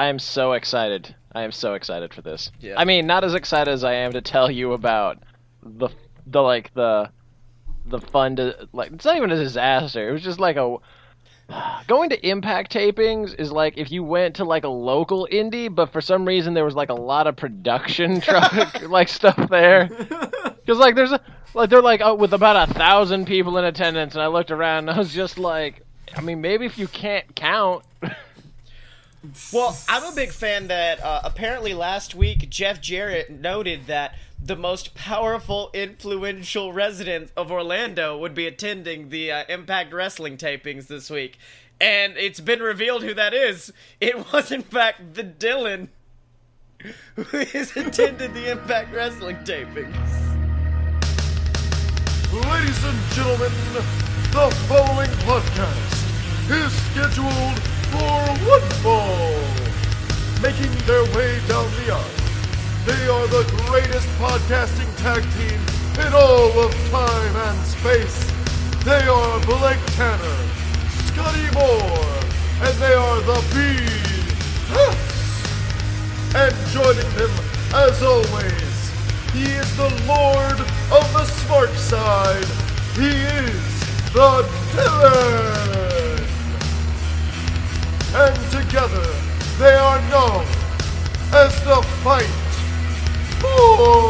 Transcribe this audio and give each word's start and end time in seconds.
I 0.00 0.06
am 0.06 0.18
so 0.18 0.52
excited. 0.52 1.14
I 1.34 1.42
am 1.42 1.52
so 1.52 1.74
excited 1.74 2.14
for 2.14 2.22
this. 2.22 2.50
Yeah. 2.58 2.72
I 2.78 2.86
mean, 2.86 3.06
not 3.06 3.22
as 3.22 3.34
excited 3.34 3.70
as 3.70 3.84
I 3.84 3.92
am 3.92 4.12
to 4.12 4.22
tell 4.22 4.50
you 4.50 4.72
about 4.72 5.18
the 5.62 5.90
the 6.26 6.40
like 6.40 6.72
the 6.72 7.10
the 7.84 8.00
fun 8.00 8.36
to 8.36 8.66
like. 8.72 8.92
It's 8.92 9.04
not 9.04 9.18
even 9.18 9.30
a 9.30 9.36
disaster. 9.36 10.08
It 10.08 10.12
was 10.12 10.22
just 10.22 10.40
like 10.40 10.56
a 10.56 10.78
going 11.86 12.08
to 12.08 12.26
impact 12.26 12.72
tapings 12.72 13.38
is 13.38 13.52
like 13.52 13.76
if 13.76 13.92
you 13.92 14.02
went 14.02 14.36
to 14.36 14.44
like 14.46 14.64
a 14.64 14.70
local 14.70 15.28
indie, 15.30 15.72
but 15.72 15.92
for 15.92 16.00
some 16.00 16.24
reason 16.24 16.54
there 16.54 16.64
was 16.64 16.74
like 16.74 16.88
a 16.88 16.94
lot 16.94 17.26
of 17.26 17.36
production 17.36 18.20
truck 18.22 18.80
like 18.88 19.08
stuff 19.08 19.36
there. 19.50 19.90
Because 20.60 20.78
like 20.78 20.94
there's 20.94 21.10
a 21.10 21.20
like 21.52 21.68
they're 21.68 21.82
like 21.82 22.00
oh, 22.02 22.14
with 22.14 22.32
about 22.32 22.68
a 22.68 22.72
thousand 22.72 23.26
people 23.26 23.58
in 23.58 23.64
attendance, 23.64 24.14
and 24.14 24.22
I 24.22 24.28
looked 24.28 24.50
around 24.50 24.88
and 24.88 24.90
I 24.90 24.98
was 24.98 25.12
just 25.12 25.36
like, 25.36 25.82
I 26.16 26.20
mean, 26.22 26.40
maybe 26.40 26.64
if 26.64 26.78
you 26.78 26.86
can't 26.86 27.34
count. 27.34 27.84
Well, 29.52 29.76
I'm 29.88 30.04
a 30.04 30.14
big 30.14 30.32
fan 30.32 30.68
that 30.68 31.02
uh, 31.02 31.20
apparently 31.24 31.74
last 31.74 32.14
week 32.14 32.48
Jeff 32.48 32.80
Jarrett 32.80 33.30
noted 33.30 33.86
that 33.86 34.14
the 34.42 34.56
most 34.56 34.94
powerful, 34.94 35.70
influential 35.74 36.72
resident 36.72 37.30
of 37.36 37.52
Orlando 37.52 38.16
would 38.16 38.34
be 38.34 38.46
attending 38.46 39.10
the 39.10 39.30
uh, 39.30 39.44
Impact 39.48 39.92
Wrestling 39.92 40.38
tapings 40.38 40.86
this 40.86 41.10
week. 41.10 41.38
And 41.78 42.16
it's 42.16 42.40
been 42.40 42.60
revealed 42.60 43.02
who 43.02 43.12
that 43.12 43.34
is. 43.34 43.72
It 44.00 44.16
was, 44.32 44.50
in 44.50 44.62
fact, 44.62 45.14
the 45.14 45.24
Dylan 45.24 45.88
who 47.14 47.38
has 47.38 47.76
attended 47.76 48.32
the 48.32 48.50
Impact 48.50 48.94
Wrestling 48.94 49.36
tapings. 49.38 49.84
Ladies 52.32 52.84
and 52.84 52.98
gentlemen, 53.12 53.52
the 54.32 54.50
following 54.66 55.10
podcast 55.26 56.00
is 56.50 56.72
scheduled 56.72 57.79
for 57.90 58.20
one 58.48 58.68
fall. 58.82 59.34
Making 60.42 60.72
their 60.86 61.04
way 61.16 61.38
down 61.46 61.68
the 61.78 61.92
aisle, 61.92 62.20
they 62.86 63.08
are 63.08 63.26
the 63.28 63.44
greatest 63.66 64.08
podcasting 64.18 64.90
tag 65.02 65.22
team 65.36 65.60
in 66.06 66.12
all 66.14 66.52
of 66.64 66.72
time 66.90 67.36
and 67.36 67.66
space. 67.66 68.18
They 68.84 69.06
are 69.06 69.40
Blake 69.44 69.84
Tanner, 69.96 70.38
Scotty 71.06 71.50
Moore, 71.52 72.16
and 72.64 72.74
they 72.78 72.94
are 72.94 73.20
the 73.20 73.40
Bees. 73.52 74.00
And 76.34 76.54
joining 76.68 77.10
them, 77.16 77.30
as 77.74 78.02
always, 78.02 78.70
he 79.32 79.42
is 79.42 79.76
the 79.76 79.90
Lord 80.06 80.60
of 80.92 81.12
the 81.12 81.24
Smart 81.24 81.70
Side. 81.70 82.46
He 82.94 83.10
is 83.10 84.12
the 84.12 84.46
Dylan. 84.72 85.99
And 88.12 88.34
together, 88.50 89.06
they 89.56 89.72
are 89.72 90.00
known 90.10 90.44
as 91.32 91.54
the 91.62 91.80
Fight 92.02 92.28
Boys. 93.40 94.00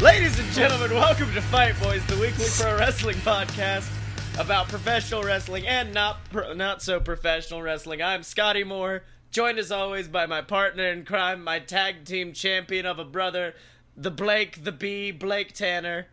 Ladies 0.00 0.38
and 0.38 0.50
gentlemen, 0.52 0.92
welcome 0.94 1.30
to 1.34 1.42
Fight 1.42 1.78
Boys, 1.78 2.02
the 2.06 2.16
weekly 2.16 2.46
pro 2.58 2.78
wrestling 2.78 3.16
podcast 3.16 3.90
about 4.38 4.68
professional 4.68 5.22
wrestling 5.22 5.66
and 5.66 5.92
not 5.92 6.24
pro- 6.30 6.54
not 6.54 6.80
so 6.80 6.98
professional 7.00 7.60
wrestling. 7.60 8.00
I'm 8.00 8.22
Scotty 8.22 8.64
Moore, 8.64 9.02
joined 9.30 9.58
as 9.58 9.70
always 9.70 10.08
by 10.08 10.24
my 10.24 10.40
partner 10.40 10.88
in 10.88 11.04
crime, 11.04 11.44
my 11.44 11.58
tag 11.58 12.06
team 12.06 12.32
champion 12.32 12.86
of 12.86 12.98
a 12.98 13.04
brother, 13.04 13.54
the 13.96 14.10
Blake, 14.10 14.64
the 14.64 14.72
B, 14.72 15.10
Blake 15.10 15.52
Tanner, 15.52 16.06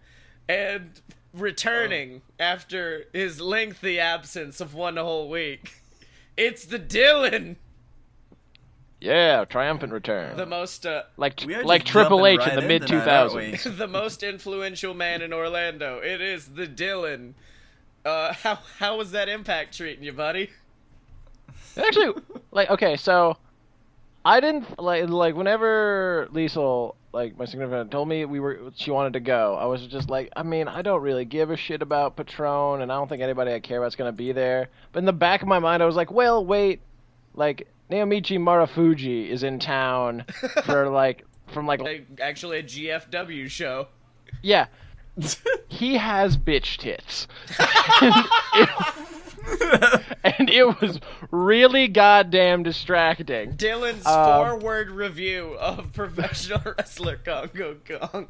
and 0.48 1.02
returning 1.34 2.22
after 2.40 3.06
his 3.14 3.40
lengthy 3.42 4.00
absence 4.00 4.60
of 4.60 4.74
one 4.74 4.98
whole 4.98 5.30
week. 5.30 5.74
It's 6.38 6.66
the 6.66 6.80
Dylan, 6.80 7.56
Yeah, 9.00 9.46
triumphant 9.46 9.94
return. 9.94 10.38
the 10.38 10.46
most 10.46 10.86
uh, 10.86 11.04
like 11.18 11.42
like 11.64 11.84
Triple 11.86 12.20
jumping 12.20 12.42
H 12.42 12.48
in 12.48 12.56
the 12.56 12.62
mid 12.62 12.82
into 12.84 12.88
two 12.88 13.00
that, 13.00 13.08
aren't 13.08 13.36
we? 13.36 13.52
thousands. 13.56 13.78
the 13.78 13.88
most 13.88 14.24
influential 14.24 14.94
man 14.94 15.22
in 15.22 15.34
Orlando. 15.34 16.00
It 16.00 16.22
is 16.22 16.48
the 16.48 16.68
Dylan. 16.68 17.34
Uh, 18.06 18.34
how 18.34 18.60
how 18.80 18.98
was 18.98 19.12
that 19.12 19.30
impact 19.30 19.76
treating 19.78 20.04
you, 20.04 20.14
buddy? 20.14 20.50
Actually, 21.78 22.14
like 22.52 22.70
okay, 22.70 22.98
so 22.98 23.38
I 24.26 24.40
didn't 24.40 24.80
like 24.80 25.08
like 25.10 25.36
whenever 25.36 26.28
Liesel, 26.34 26.96
like 27.14 27.38
my 27.38 27.46
significant, 27.46 27.82
other, 27.82 27.90
told 27.90 28.08
me 28.08 28.26
we 28.26 28.40
were 28.40 28.72
she 28.76 28.92
wanted 28.92 29.14
to 29.14 29.20
go. 29.20 29.56
I 29.60 29.66
was 29.66 29.86
just 29.88 30.10
like, 30.10 30.30
I 30.36 30.44
mean, 30.44 30.68
I 30.68 30.82
don't 30.82 31.02
really 31.02 31.26
give 31.26 31.52
a 31.52 31.58
shit 31.58 31.82
about 31.82 32.16
Patron, 32.16 32.82
and 32.82 32.92
I 32.92 32.96
don't 32.96 33.08
think 33.08 33.22
anybody 33.22 33.54
I 33.54 33.60
care 33.60 33.80
about's 33.80 33.96
gonna 33.96 34.12
be 34.12 34.32
there. 34.32 34.70
But 34.92 35.00
in 35.00 35.06
the 35.06 35.14
back 35.14 35.42
of 35.42 35.48
my 35.48 35.60
mind, 35.60 35.84
I 35.84 35.86
was 35.86 35.96
like, 35.96 36.12
well, 36.12 36.44
wait, 36.46 36.80
like 37.34 37.68
Naomichi 37.90 38.38
Marufuji 38.40 39.28
is 39.30 39.44
in 39.44 39.60
town 39.60 40.26
for 40.64 40.90
like 40.90 41.26
from 41.48 41.66
like 41.68 41.82
Like, 41.82 42.08
Actually, 42.22 42.60
a 42.60 42.64
GFW 42.64 43.50
show. 43.50 43.88
yeah. 44.42 44.68
he 45.68 45.98
has 45.98 46.38
bitch 46.38 46.78
tits. 46.78 47.28
and 50.24 50.50
it 50.50 50.82
was 50.82 51.00
really 51.32 51.88
goddamn 51.88 52.64
distracting. 52.64 53.54
Dylan's 53.54 54.06
Um, 54.06 54.60
four-word 54.60 54.92
review 54.92 55.56
of 55.60 55.94
professional 55.94 56.62
wrestler 56.78 57.18
Kongo 57.18 57.78
Kong. 57.88 58.28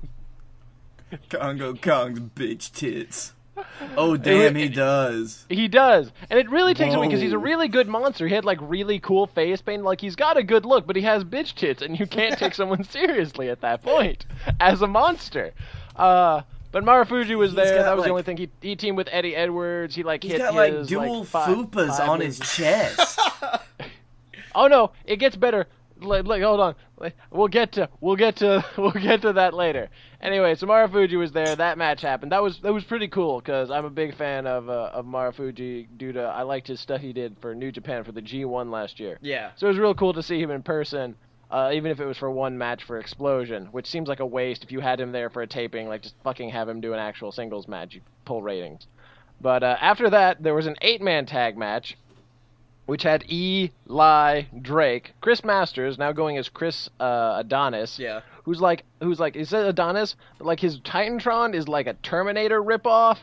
Kongo 1.29 1.73
Kong's 1.75 2.19
bitch 2.19 2.71
tits. 2.73 3.33
Oh 3.97 4.15
damn, 4.15 4.55
he 4.55 4.69
does. 4.69 5.45
He 5.49 5.67
does, 5.67 6.11
and 6.29 6.39
it 6.39 6.49
really 6.49 6.73
takes 6.73 6.95
away 6.95 7.07
because 7.07 7.21
he's 7.21 7.33
a 7.33 7.37
really 7.37 7.67
good 7.67 7.87
monster. 7.87 8.27
He 8.27 8.33
had 8.33 8.45
like 8.45 8.57
really 8.61 8.99
cool 8.99 9.27
face 9.27 9.61
paint, 9.61 9.83
like 9.83 9.99
he's 9.99 10.15
got 10.15 10.37
a 10.37 10.43
good 10.43 10.65
look, 10.65 10.87
but 10.87 10.95
he 10.95 11.01
has 11.01 11.23
bitch 11.23 11.53
tits, 11.55 11.81
and 11.81 11.99
you 11.99 12.07
can't 12.07 12.37
take 12.39 12.55
someone 12.55 12.83
seriously 12.85 13.49
at 13.49 13.61
that 13.61 13.83
point 13.83 14.25
as 14.59 14.81
a 14.81 14.87
monster. 14.87 15.51
Uh, 15.97 16.41
but 16.71 16.83
Marufuji 16.83 17.37
was 17.37 17.53
there. 17.53 17.77
got, 17.77 17.83
That 17.83 17.95
was 17.95 18.05
the 18.05 18.11
only 18.11 18.23
thing. 18.23 18.37
He 18.37 18.49
he 18.61 18.75
teamed 18.75 18.97
with 18.97 19.07
Eddie 19.11 19.35
Edwards. 19.35 19.95
He 19.95 20.03
like 20.03 20.23
He's 20.23 20.33
hit 20.33 20.39
got 20.39 20.53
like 20.55 20.73
his 20.73 20.87
dual 20.87 21.19
like, 21.19 21.27
five, 21.27 21.47
fupas 21.49 21.97
five 21.97 22.09
on 22.09 22.19
his 22.21 22.39
chest. 22.39 23.19
Oh 24.53 24.67
no, 24.67 24.91
it 25.05 25.17
gets 25.17 25.35
better. 25.35 25.67
Like, 26.01 26.25
like, 26.25 26.41
hold 26.41 26.59
on. 26.59 26.75
Like, 26.97 27.15
We'll 27.29 27.47
get 27.47 27.73
to 27.73 27.89
we'll 27.99 28.15
get 28.15 28.37
to 28.37 28.65
we'll 28.77 28.91
get 28.91 29.21
to 29.21 29.33
that 29.33 29.53
later. 29.53 29.89
Anyway, 30.19 30.55
so 30.55 30.67
Marufuji 30.67 31.17
was 31.17 31.31
there. 31.31 31.55
That 31.55 31.77
match 31.77 32.01
happened. 32.01 32.31
That 32.31 32.43
was 32.43 32.59
that 32.59 32.73
was 32.73 32.83
pretty 32.83 33.07
cool 33.07 33.39
because 33.39 33.71
I'm 33.71 33.85
a 33.85 33.89
big 33.89 34.15
fan 34.15 34.47
of 34.47 34.69
uh, 34.69 34.89
of 34.93 35.05
Marufuji 35.05 35.87
due 35.97 36.11
to 36.13 36.21
I 36.21 36.41
liked 36.43 36.67
his 36.67 36.79
stuff 36.79 37.01
he 37.01 37.13
did 37.13 37.37
for 37.39 37.55
New 37.55 37.71
Japan 37.71 38.03
for 38.03 38.11
the 38.11 38.21
G1 38.21 38.71
last 38.71 38.99
year. 38.99 39.19
Yeah. 39.21 39.51
So 39.55 39.67
it 39.67 39.69
was 39.69 39.77
real 39.77 39.95
cool 39.95 40.13
to 40.13 40.23
see 40.23 40.41
him 40.41 40.51
in 40.51 40.63
person. 40.63 41.15
Uh, 41.51 41.71
even 41.73 41.91
if 41.91 41.99
it 41.99 42.05
was 42.05 42.17
for 42.17 42.31
one 42.31 42.57
match 42.57 42.85
for 42.85 43.03
Xplosion, 43.03 43.67
which 43.73 43.85
seems 43.85 44.07
like 44.07 44.21
a 44.21 44.25
waste 44.25 44.63
if 44.63 44.71
you 44.71 44.79
had 44.79 45.01
him 45.01 45.11
there 45.11 45.29
for 45.29 45.41
a 45.41 45.47
taping, 45.47 45.89
like 45.89 46.01
just 46.01 46.15
fucking 46.23 46.49
have 46.49 46.69
him 46.69 46.79
do 46.79 46.93
an 46.93 46.99
actual 46.99 47.29
singles 47.29 47.67
match, 47.67 47.93
you 47.93 48.01
pull 48.23 48.41
ratings. 48.41 48.87
But 49.41 49.61
uh, 49.61 49.75
after 49.81 50.09
that, 50.11 50.41
there 50.41 50.55
was 50.55 50.65
an 50.65 50.77
eight-man 50.81 51.25
tag 51.25 51.57
match, 51.57 51.97
which 52.85 53.03
had 53.03 53.25
Eli 53.29 54.43
Drake, 54.61 55.13
Chris 55.19 55.43
Masters, 55.43 55.97
now 55.97 56.13
going 56.13 56.37
as 56.37 56.47
Chris 56.47 56.89
uh, 57.01 57.35
Adonis. 57.39 57.99
Yeah. 57.99 58.21
Who's 58.45 58.61
like, 58.61 58.85
who's 59.01 59.19
like, 59.19 59.35
is 59.35 59.51
it 59.51 59.65
Adonis? 59.65 60.15
But 60.37 60.47
like 60.47 60.59
his 60.61 60.79
Titantron 60.79 61.53
is 61.53 61.67
like 61.67 61.87
a 61.87 61.95
Terminator 61.95 62.61
ripoff, 62.63 63.17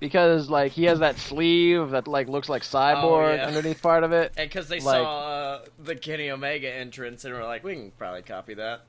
because 0.00 0.48
like 0.50 0.72
he 0.72 0.84
has 0.84 0.98
that 0.98 1.18
sleeve 1.18 1.90
that 1.90 2.08
like 2.08 2.28
looks 2.28 2.48
like 2.48 2.62
cyborg 2.62 3.30
Oh, 3.30 3.34
yeah. 3.34 3.46
underneath 3.46 3.80
part 3.82 4.02
of 4.02 4.12
it. 4.12 4.32
And 4.36 4.48
because 4.50 4.68
they 4.68 4.80
Like- 4.80 5.02
saw 5.02 5.18
uh, 5.20 5.64
the 5.78 5.94
Kenny 5.94 6.30
Omega 6.30 6.72
entrance 6.74 7.24
and 7.24 7.34
were 7.34 7.44
like, 7.44 7.62
we 7.62 7.74
can 7.74 7.92
probably 7.92 8.22
copy 8.22 8.54
that. 8.54 8.80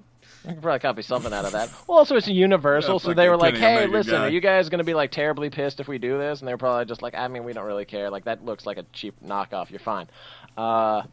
I 0.48 0.54
can 0.54 0.62
probably 0.62 0.80
copy 0.80 1.02
something 1.04 1.32
out 1.34 1.46
of 1.46 1.52
that. 1.52 1.70
Well, 1.88 2.00
also 2.00 2.16
it's 2.16 2.28
Universal, 2.28 2.94
Yeah, 2.96 3.00
so 3.00 3.14
they 3.14 3.30
were 3.30 3.38
like, 3.38 3.54
Kenny 3.56 3.66
"Hey, 3.66 3.78
Omega 3.84 3.92
listen, 3.98 4.14
guy." 4.14 4.26
are 4.26 4.30
you 4.30 4.40
guys 4.42 4.70
gonna 4.70 4.84
be 4.84 4.94
like 4.96 5.12
terribly 5.12 5.50
pissed 5.52 5.80
if 5.80 5.88
we 5.88 5.98
do 6.00 6.18
this?" 6.18 6.40
And 6.40 6.48
they're 6.48 6.58
probably 6.58 6.86
just 6.86 7.02
like, 7.04 7.14
"I 7.14 7.28
mean, 7.28 7.44
we 7.44 7.54
don't 7.54 7.66
really 7.66 7.86
care. 7.86 8.10
Like 8.10 8.26
that 8.26 8.44
looks 8.44 8.66
like 8.66 8.78
a 8.78 8.84
cheap 8.94 9.14
knockoff. 9.24 9.70
You're 9.70 9.80
fine." 9.80 10.08
Uh, 10.58 11.04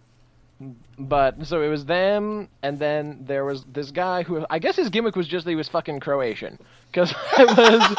but 0.98 1.46
so 1.46 1.62
it 1.62 1.68
was 1.68 1.84
them, 1.84 2.48
and 2.62 2.78
then 2.78 3.18
there 3.26 3.44
was 3.44 3.64
this 3.64 3.90
guy 3.90 4.22
who 4.22 4.44
I 4.50 4.58
guess 4.58 4.76
his 4.76 4.88
gimmick 4.88 5.14
was 5.14 5.28
just 5.28 5.44
that 5.44 5.50
he 5.50 5.56
was 5.56 5.68
fucking 5.68 6.00
Croatian, 6.00 6.58
because 6.90 7.14
I 7.36 7.44
was. 7.44 7.96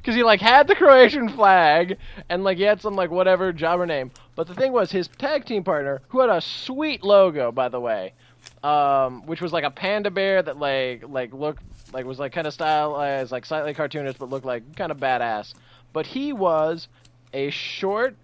Because 0.00 0.14
he 0.14 0.22
like 0.22 0.40
had 0.40 0.66
the 0.66 0.74
Croatian 0.74 1.28
flag 1.28 1.98
and 2.28 2.42
like 2.42 2.56
he 2.56 2.62
had 2.62 2.80
some 2.80 2.94
like 2.96 3.10
whatever 3.10 3.52
jobber 3.52 3.86
name, 3.86 4.10
but 4.34 4.46
the 4.46 4.54
thing 4.54 4.72
was 4.72 4.90
his 4.90 5.08
tag 5.08 5.44
team 5.44 5.62
partner, 5.62 6.00
who 6.08 6.20
had 6.20 6.30
a 6.30 6.40
sweet 6.40 7.04
logo 7.04 7.52
by 7.52 7.68
the 7.68 7.78
way, 7.78 8.14
um, 8.62 9.26
which 9.26 9.42
was 9.42 9.52
like 9.52 9.64
a 9.64 9.70
panda 9.70 10.10
bear 10.10 10.42
that 10.42 10.58
like 10.58 11.04
like 11.08 11.32
looked 11.34 11.62
like 11.92 12.06
was 12.06 12.18
like 12.18 12.32
kind 12.32 12.46
of 12.46 12.54
stylized, 12.54 13.30
like 13.30 13.44
slightly 13.44 13.74
cartoonish, 13.74 14.16
but 14.18 14.30
looked 14.30 14.46
like 14.46 14.76
kind 14.76 14.90
of 14.90 14.98
badass. 14.98 15.54
But 15.92 16.06
he 16.06 16.32
was 16.32 16.88
a 17.32 17.50
short, 17.50 18.16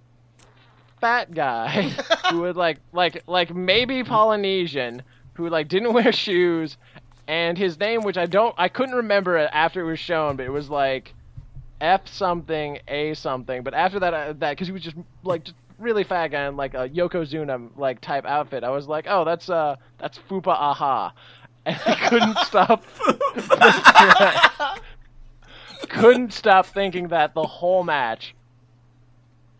fat 1.00 1.34
guy 1.34 1.90
who 2.30 2.40
would 2.40 2.56
like 2.56 2.78
like 2.92 3.22
like 3.26 3.54
maybe 3.54 4.02
Polynesian 4.02 5.02
who 5.34 5.48
like 5.48 5.68
didn't 5.68 5.92
wear 5.92 6.12
shoes, 6.24 6.76
and 7.28 7.58
his 7.58 7.78
name, 7.78 8.02
which 8.02 8.16
I 8.16 8.26
don't 8.26 8.54
I 8.56 8.68
couldn't 8.68 8.94
remember 8.94 9.36
it 9.36 9.50
after 9.52 9.80
it 9.80 9.84
was 9.84 9.98
shown, 9.98 10.36
but 10.36 10.46
it 10.46 10.52
was 10.52 10.70
like 10.70 11.12
F 11.80 12.06
something, 12.08 12.78
A 12.88 13.14
something. 13.14 13.62
But 13.62 13.74
after 13.74 14.00
that, 14.00 14.14
uh, 14.14 14.32
that 14.38 14.50
because 14.52 14.66
he 14.68 14.72
was 14.72 14.82
just 14.82 14.96
like 15.22 15.44
just 15.44 15.56
really 15.78 16.04
guy 16.04 16.46
in 16.46 16.56
like 16.56 16.74
a 16.74 16.88
Yokozuna 16.88 17.70
like 17.76 18.00
type 18.00 18.24
outfit. 18.24 18.64
I 18.64 18.70
was 18.70 18.86
like, 18.86 19.06
oh, 19.08 19.24
that's 19.24 19.48
uh, 19.50 19.76
that's 19.98 20.18
Fupa 20.30 20.48
Aha, 20.48 21.12
and 21.66 21.78
I 21.86 22.08
couldn't 22.08 22.38
stop. 22.38 22.82
couldn't 25.88 26.32
stop 26.32 26.66
thinking 26.66 27.08
that 27.08 27.34
the 27.34 27.42
whole 27.44 27.84
match. 27.84 28.34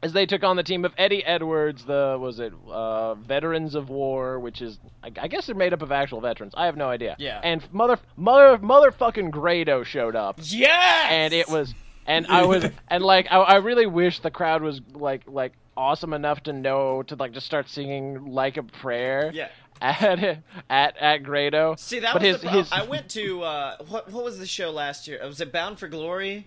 As 0.02 0.12
they 0.12 0.26
took 0.26 0.44
on 0.44 0.56
the 0.56 0.62
team 0.62 0.84
of 0.84 0.92
Eddie 0.98 1.24
Edwards, 1.24 1.84
the 1.84 2.16
was 2.20 2.38
it 2.38 2.52
uh, 2.70 3.14
Veterans 3.14 3.74
of 3.74 3.88
War, 3.88 4.38
which 4.38 4.60
is 4.62 4.78
I, 5.02 5.10
I 5.20 5.26
guess 5.28 5.46
they're 5.46 5.54
made 5.54 5.72
up 5.72 5.82
of 5.82 5.90
actual 5.90 6.20
veterans. 6.20 6.52
I 6.56 6.66
have 6.66 6.76
no 6.76 6.88
idea. 6.88 7.16
Yeah. 7.18 7.40
And 7.42 7.66
mother 7.72 7.98
mother 8.16 8.58
motherfucking 8.58 9.30
Grado 9.30 9.82
showed 9.84 10.14
up 10.14 10.38
Yes. 10.42 11.06
and 11.10 11.32
it 11.32 11.48
was 11.48 11.74
and 12.06 12.26
I 12.28 12.44
was 12.44 12.64
and 12.88 13.04
like 13.04 13.26
I, 13.30 13.36
I 13.38 13.56
really 13.56 13.86
wish 13.86 14.20
the 14.20 14.30
crowd 14.30 14.62
was 14.62 14.80
like 14.94 15.22
like 15.26 15.52
awesome 15.76 16.12
enough 16.12 16.42
to 16.44 16.52
know 16.52 17.02
to 17.04 17.16
like 17.16 17.32
just 17.32 17.46
start 17.46 17.68
singing 17.68 18.32
like 18.32 18.56
a 18.56 18.62
prayer 18.62 19.30
Yeah. 19.34 19.48
at 19.80 20.42
at 20.70 20.96
at 20.96 21.18
Grado. 21.22 21.74
See, 21.78 21.98
that 22.00 22.12
but 22.14 22.22
was 22.22 22.32
his, 22.32 22.40
the 22.42 22.50
his 22.50 22.72
I 22.72 22.84
went 22.84 23.08
to 23.10 23.42
uh, 23.42 23.76
what 23.88 24.10
what 24.10 24.24
was 24.24 24.38
the 24.38 24.46
show 24.46 24.70
last 24.70 25.06
year? 25.06 25.20
Was 25.24 25.40
it 25.40 25.52
Bound 25.52 25.78
for 25.78 25.88
Glory? 25.88 26.46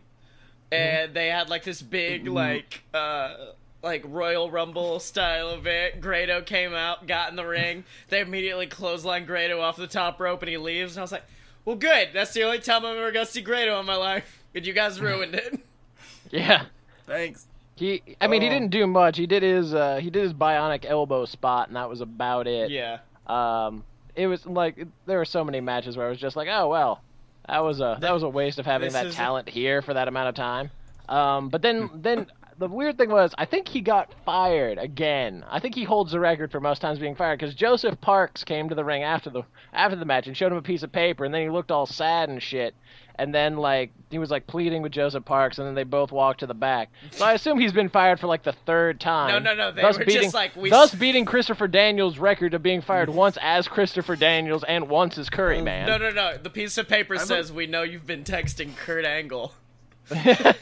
Mm-hmm. 0.72 0.76
And 0.84 1.14
they 1.14 1.28
had 1.28 1.50
like 1.50 1.64
this 1.64 1.82
big 1.82 2.28
like 2.28 2.84
uh 2.94 3.36
like 3.82 4.04
Royal 4.06 4.52
Rumble 4.52 5.00
style 5.00 5.52
event. 5.52 6.02
Grado 6.02 6.42
came 6.42 6.74
out, 6.74 7.08
got 7.08 7.30
in 7.30 7.36
the 7.36 7.46
ring. 7.58 7.84
They 8.10 8.22
immediately 8.22 8.68
clothesline 8.68 9.26
Grado 9.26 9.62
off 9.62 9.78
the 9.78 9.88
top 9.88 10.20
rope, 10.20 10.42
and 10.42 10.50
he 10.50 10.58
leaves. 10.58 10.94
And 10.94 11.00
I 11.00 11.04
was 11.04 11.12
like, 11.12 11.24
"Well, 11.66 11.76
good. 11.76 12.10
That's 12.14 12.34
the 12.34 12.44
only 12.44 12.60
time 12.60 12.84
I'm 12.86 12.98
ever 12.98 13.12
gonna 13.12 13.26
see 13.26 13.42
Grado 13.42 13.80
in 13.80 13.86
my 13.86 13.96
life." 13.96 14.39
And 14.56 14.66
you 14.66 14.74
guys 14.74 15.00
ruined 15.00 15.36
it. 15.36 15.60
yeah. 16.32 16.66
Thanks. 17.06 17.46
He, 17.76 18.02
I 18.20 18.28
mean, 18.28 18.42
he 18.42 18.48
Oh. 18.48 18.52
didn't 18.52 18.72
do 18.72 18.86
much. 18.88 19.18
He 19.18 19.26
did 19.26 19.42
his, 19.44 19.74
uh, 19.74 19.98
he 20.02 20.10
did 20.10 20.24
his 20.24 20.34
bionic 20.34 20.86
elbow 20.86 21.26
spot, 21.26 21.68
and 21.68 21.76
that 21.78 21.88
was 21.90 22.02
about 22.02 22.46
it. 22.48 22.72
yeah. 22.72 23.00
Um, 23.28 23.84
it 24.16 24.28
was 24.28 24.46
like 24.46 24.86
there 25.06 25.18
were 25.20 25.26
so 25.26 25.44
many 25.46 25.62
matches 25.62 25.96
where 25.96 26.08
I 26.08 26.10
was 26.10 26.18
just 26.20 26.36
like, 26.36 26.50
oh 26.52 26.68
well, 26.68 27.02
that 27.48 27.60
was 27.64 27.80
a 27.80 27.98
that 28.02 28.12
was 28.12 28.24
a 28.24 28.28
waste 28.30 28.58
of 28.60 28.66
having 28.66 28.88
This 28.88 28.94
that 28.94 29.06
is- 29.06 29.16
talent 29.16 29.48
here 29.48 29.82
for 29.82 29.94
that 29.94 30.08
amount 30.08 30.30
of 30.30 30.36
time. 30.36 30.72
Um, 31.08 31.50
but 31.50 31.62
then 31.62 31.90
then 32.02 32.26
the 32.60 32.68
weird 32.68 32.98
thing 32.98 33.10
was, 33.10 33.34
I 33.38 33.46
think 33.46 33.70
he 33.70 33.80
got 33.80 34.14
fired 34.26 34.78
again. 34.78 35.46
I 35.50 35.60
think 35.60 35.76
he 35.76 35.86
holds 35.86 36.12
the 36.12 36.20
record 36.20 36.52
for 36.52 36.60
most 36.60 36.82
times 36.82 37.00
being 37.00 37.16
fired 37.16 37.40
because 37.40 37.56
Joseph 37.56 38.00
Parks 38.02 38.44
came 38.44 38.68
to 38.68 38.76
the 38.76 38.84
ring 38.84 39.02
after 39.02 39.30
the 39.30 39.44
after 39.72 39.96
the 39.96 40.06
match 40.06 40.28
and 40.28 40.36
showed 40.36 40.52
him 40.52 40.58
a 40.58 40.62
piece 40.62 40.84
of 40.84 40.92
paper, 40.92 41.24
and 41.24 41.34
then 41.34 41.42
he 41.42 41.50
looked 41.50 41.72
all 41.72 41.86
sad 41.86 42.30
and 42.30 42.44
shit. 42.44 42.76
And 43.16 43.34
then 43.34 43.58
like 43.58 43.92
he 44.10 44.18
was 44.18 44.30
like 44.30 44.46
pleading 44.46 44.82
with 44.82 44.92
Joseph 44.92 45.24
Parks, 45.24 45.58
and 45.58 45.68
then 45.68 45.74
they 45.74 45.84
both 45.84 46.12
walked 46.12 46.42
to 46.42 46.48
the 46.48 46.54
back. 46.54 46.90
So 47.12 47.24
I 47.24 47.34
assume 47.34 47.60
he's 47.60 47.74
been 47.74 47.90
fired 47.90 48.20
for 48.20 48.28
like 48.28 48.44
the 48.44 48.56
third 48.66 49.00
time. 49.00 49.30
No, 49.30 49.40
no, 49.40 49.56
no, 49.56 49.72
they 49.72 49.82
thus 49.82 49.98
were 49.98 50.04
just 50.04 50.16
beating, 50.16 50.32
like, 50.32 50.56
we 50.58 50.70
thus 50.70 50.94
beating 50.94 51.24
Christopher 51.24 51.68
Daniels' 51.70 52.18
record 52.18 52.54
of 52.54 52.62
being 52.62 52.82
fired 52.82 53.10
once 53.10 53.38
as 53.42 53.70
Christopher 53.70 54.18
Daniels 54.18 54.66
and 54.66 54.90
once 54.90 55.18
as 55.18 55.30
Curry 55.30 55.62
Man. 55.62 55.88
No, 55.88 55.98
no, 55.98 56.10
no. 56.12 56.38
The 56.38 56.50
piece 56.50 56.78
of 56.78 56.90
paper 56.90 57.14
a- 57.14 57.20
says 57.20 57.54
we 57.54 57.68
know 57.68 57.84
you've 57.84 58.08
been 58.08 58.26
texting 58.26 58.76
Kurt 58.76 59.06
Angle. 59.06 59.54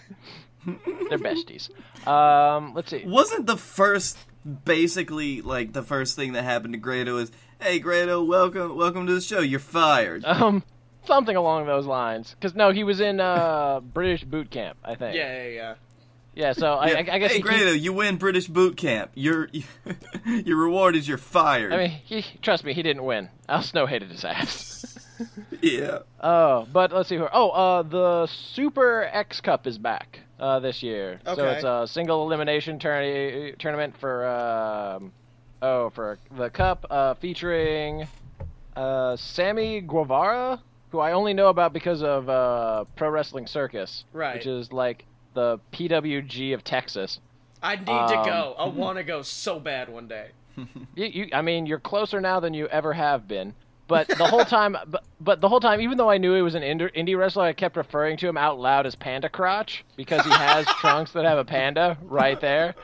They're 0.67 1.17
besties. 1.17 1.69
Um, 2.05 2.73
let's 2.73 2.91
see. 2.91 3.03
Wasn't 3.05 3.45
the 3.45 3.55
first 3.57 4.17
basically 4.65 5.41
like 5.41 5.73
the 5.73 5.83
first 5.83 6.15
thing 6.15 6.33
that 6.33 6.43
happened 6.43 6.73
to 6.73 6.79
Grado 6.79 7.17
is, 7.17 7.31
"Hey 7.59 7.79
Grado, 7.79 8.21
welcome 8.23 8.75
welcome 8.75 9.07
to 9.07 9.13
the 9.13 9.21
show. 9.21 9.39
You're 9.39 9.59
fired." 9.59 10.25
Um, 10.25 10.63
something 11.05 11.35
along 11.35 11.67
those 11.67 11.85
lines. 11.85 12.35
Because 12.37 12.53
no, 12.53 12.71
he 12.71 12.83
was 12.83 12.99
in 12.99 13.21
uh 13.21 13.79
British 13.79 14.25
boot 14.25 14.51
camp, 14.51 14.77
I 14.83 14.95
think. 14.95 15.15
Yeah, 15.15 15.43
yeah, 15.43 15.49
yeah. 15.49 15.75
Yeah. 16.35 16.51
So 16.51 16.73
I, 16.73 16.87
I, 16.87 16.97
I 16.97 17.19
guess 17.19 17.31
hey 17.31 17.37
he, 17.37 17.41
Grado, 17.43 17.71
you 17.71 17.93
win 17.93 18.17
British 18.17 18.47
boot 18.47 18.75
camp. 18.75 19.11
Your 19.15 19.49
your 20.25 20.57
reward 20.57 20.97
is 20.97 21.07
you're 21.07 21.17
fired. 21.17 21.71
I 21.71 21.77
mean, 21.77 21.89
he, 22.03 22.25
trust 22.41 22.65
me, 22.65 22.73
he 22.73 22.83
didn't 22.83 23.05
win. 23.05 23.29
Al 23.47 23.61
Snow 23.61 23.85
hated 23.85 24.11
his 24.11 24.25
ass. 24.25 24.99
yeah. 25.61 25.99
Oh, 26.19 26.67
but 26.73 26.91
let's 26.91 27.07
see 27.07 27.15
who. 27.15 27.27
Oh, 27.31 27.49
uh, 27.51 27.83
the 27.83 28.27
Super 28.27 29.03
X 29.05 29.39
Cup 29.39 29.65
is 29.65 29.77
back 29.77 30.19
uh, 30.39 30.59
this 30.59 30.81
year. 30.83 31.19
So 31.25 31.45
it's 31.49 31.63
a 31.63 31.87
single 31.87 32.23
elimination 32.23 32.79
tourney 32.79 33.53
tournament 33.59 33.95
for 33.99 34.25
um, 34.27 35.11
oh 35.61 35.89
for 35.91 36.17
the 36.37 36.49
cup 36.49 36.85
uh, 36.89 37.13
featuring 37.15 38.07
uh, 38.75 39.15
Sammy 39.15 39.81
Guevara, 39.81 40.61
who 40.91 40.99
I 40.99 41.13
only 41.13 41.33
know 41.33 41.49
about 41.49 41.73
because 41.73 42.03
of 42.03 42.29
uh, 42.29 42.85
Pro 42.95 43.09
Wrestling 43.09 43.47
Circus, 43.47 44.03
Right. 44.13 44.35
Which 44.35 44.45
is 44.47 44.71
like 44.71 45.05
the 45.33 45.59
PWG 45.73 46.53
of 46.53 46.63
Texas. 46.63 47.19
I 47.61 47.75
need 47.75 47.85
to 47.85 47.91
Um, 47.91 48.25
go. 48.25 48.55
I 48.59 48.67
want 48.69 48.97
to 48.97 49.03
go 49.03 49.21
so 49.23 49.59
bad 49.59 49.89
one 49.89 50.07
day. 50.07 50.27
You, 50.95 51.05
you, 51.05 51.27
I 51.33 51.41
mean, 51.43 51.65
you're 51.67 51.79
closer 51.79 52.19
now 52.19 52.39
than 52.39 52.53
you 52.53 52.67
ever 52.67 52.93
have 52.93 53.27
been. 53.27 53.53
But 53.87 54.07
the 54.07 54.25
whole 54.25 54.45
time, 54.45 54.77
but, 54.87 55.03
but 55.19 55.41
the 55.41 55.49
whole 55.49 55.59
time, 55.59 55.81
even 55.81 55.97
though 55.97 56.09
I 56.09 56.17
knew 56.17 56.35
he 56.35 56.41
was 56.41 56.55
an 56.55 56.61
indie, 56.61 57.17
wrestler, 57.17 57.43
I 57.43 57.53
kept 57.53 57.77
referring 57.77 58.17
to 58.17 58.27
him 58.27 58.37
out 58.37 58.59
loud 58.59 58.85
as 58.85 58.95
Panda 58.95 59.29
Crotch 59.29 59.85
because 59.95 60.23
he 60.25 60.31
has 60.31 60.65
trunks 60.79 61.11
that 61.13 61.25
have 61.25 61.37
a 61.37 61.45
panda 61.45 61.97
right 62.03 62.39
there. 62.39 62.75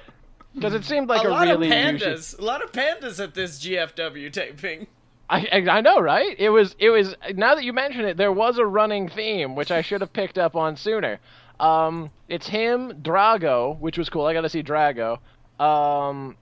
Because 0.56 0.74
it 0.74 0.86
seemed 0.86 1.10
like 1.10 1.26
a 1.26 1.30
a, 1.30 1.32
lot 1.32 1.48
really 1.48 1.68
of 1.68 1.74
pandas. 1.74 2.38
A 2.38 2.42
lot 2.42 2.64
of 2.64 2.72
pandas 2.72 3.22
at 3.22 3.34
this 3.34 3.60
GFW 3.60 4.32
taping. 4.32 4.88
I, 5.30 5.48
I 5.52 5.78
I 5.78 5.82
know, 5.82 6.00
right? 6.00 6.36
It 6.38 6.50
was 6.50 6.76
it 6.78 6.92
was. 6.92 7.16
Now 7.34 7.56
that 7.56 7.64
you 7.64 7.74
mention 7.74 8.06
it, 8.06 8.18
there 8.18 8.32
was 8.32 8.60
a 8.60 8.66
running 8.66 9.10
theme 9.10 9.56
which 9.56 9.72
I 9.72 9.82
should 9.82 10.02
have 10.02 10.14
picked 10.14 10.38
up 10.38 10.56
on 10.56 10.76
sooner. 10.76 11.20
Um, 11.60 12.12
it's 12.30 12.48
him, 12.48 13.02
Drago, 13.02 13.80
which 13.80 13.98
was 13.98 14.10
cool. 14.10 14.26
I 14.26 14.34
got 14.34 14.42
to 14.42 14.50
see 14.50 14.62
Drago. 14.62 15.20
Um, 15.60 16.36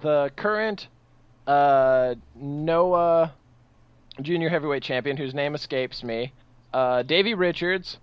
the 0.00 0.30
current 0.36 0.88
uh, 1.46 2.14
Noah 2.34 3.32
junior 4.20 4.48
heavyweight 4.48 4.82
champion, 4.82 5.16
whose 5.16 5.34
name 5.34 5.54
escapes 5.54 6.02
me, 6.02 6.32
uh, 6.72 7.02
Davey 7.02 7.34
Richards, 7.34 7.98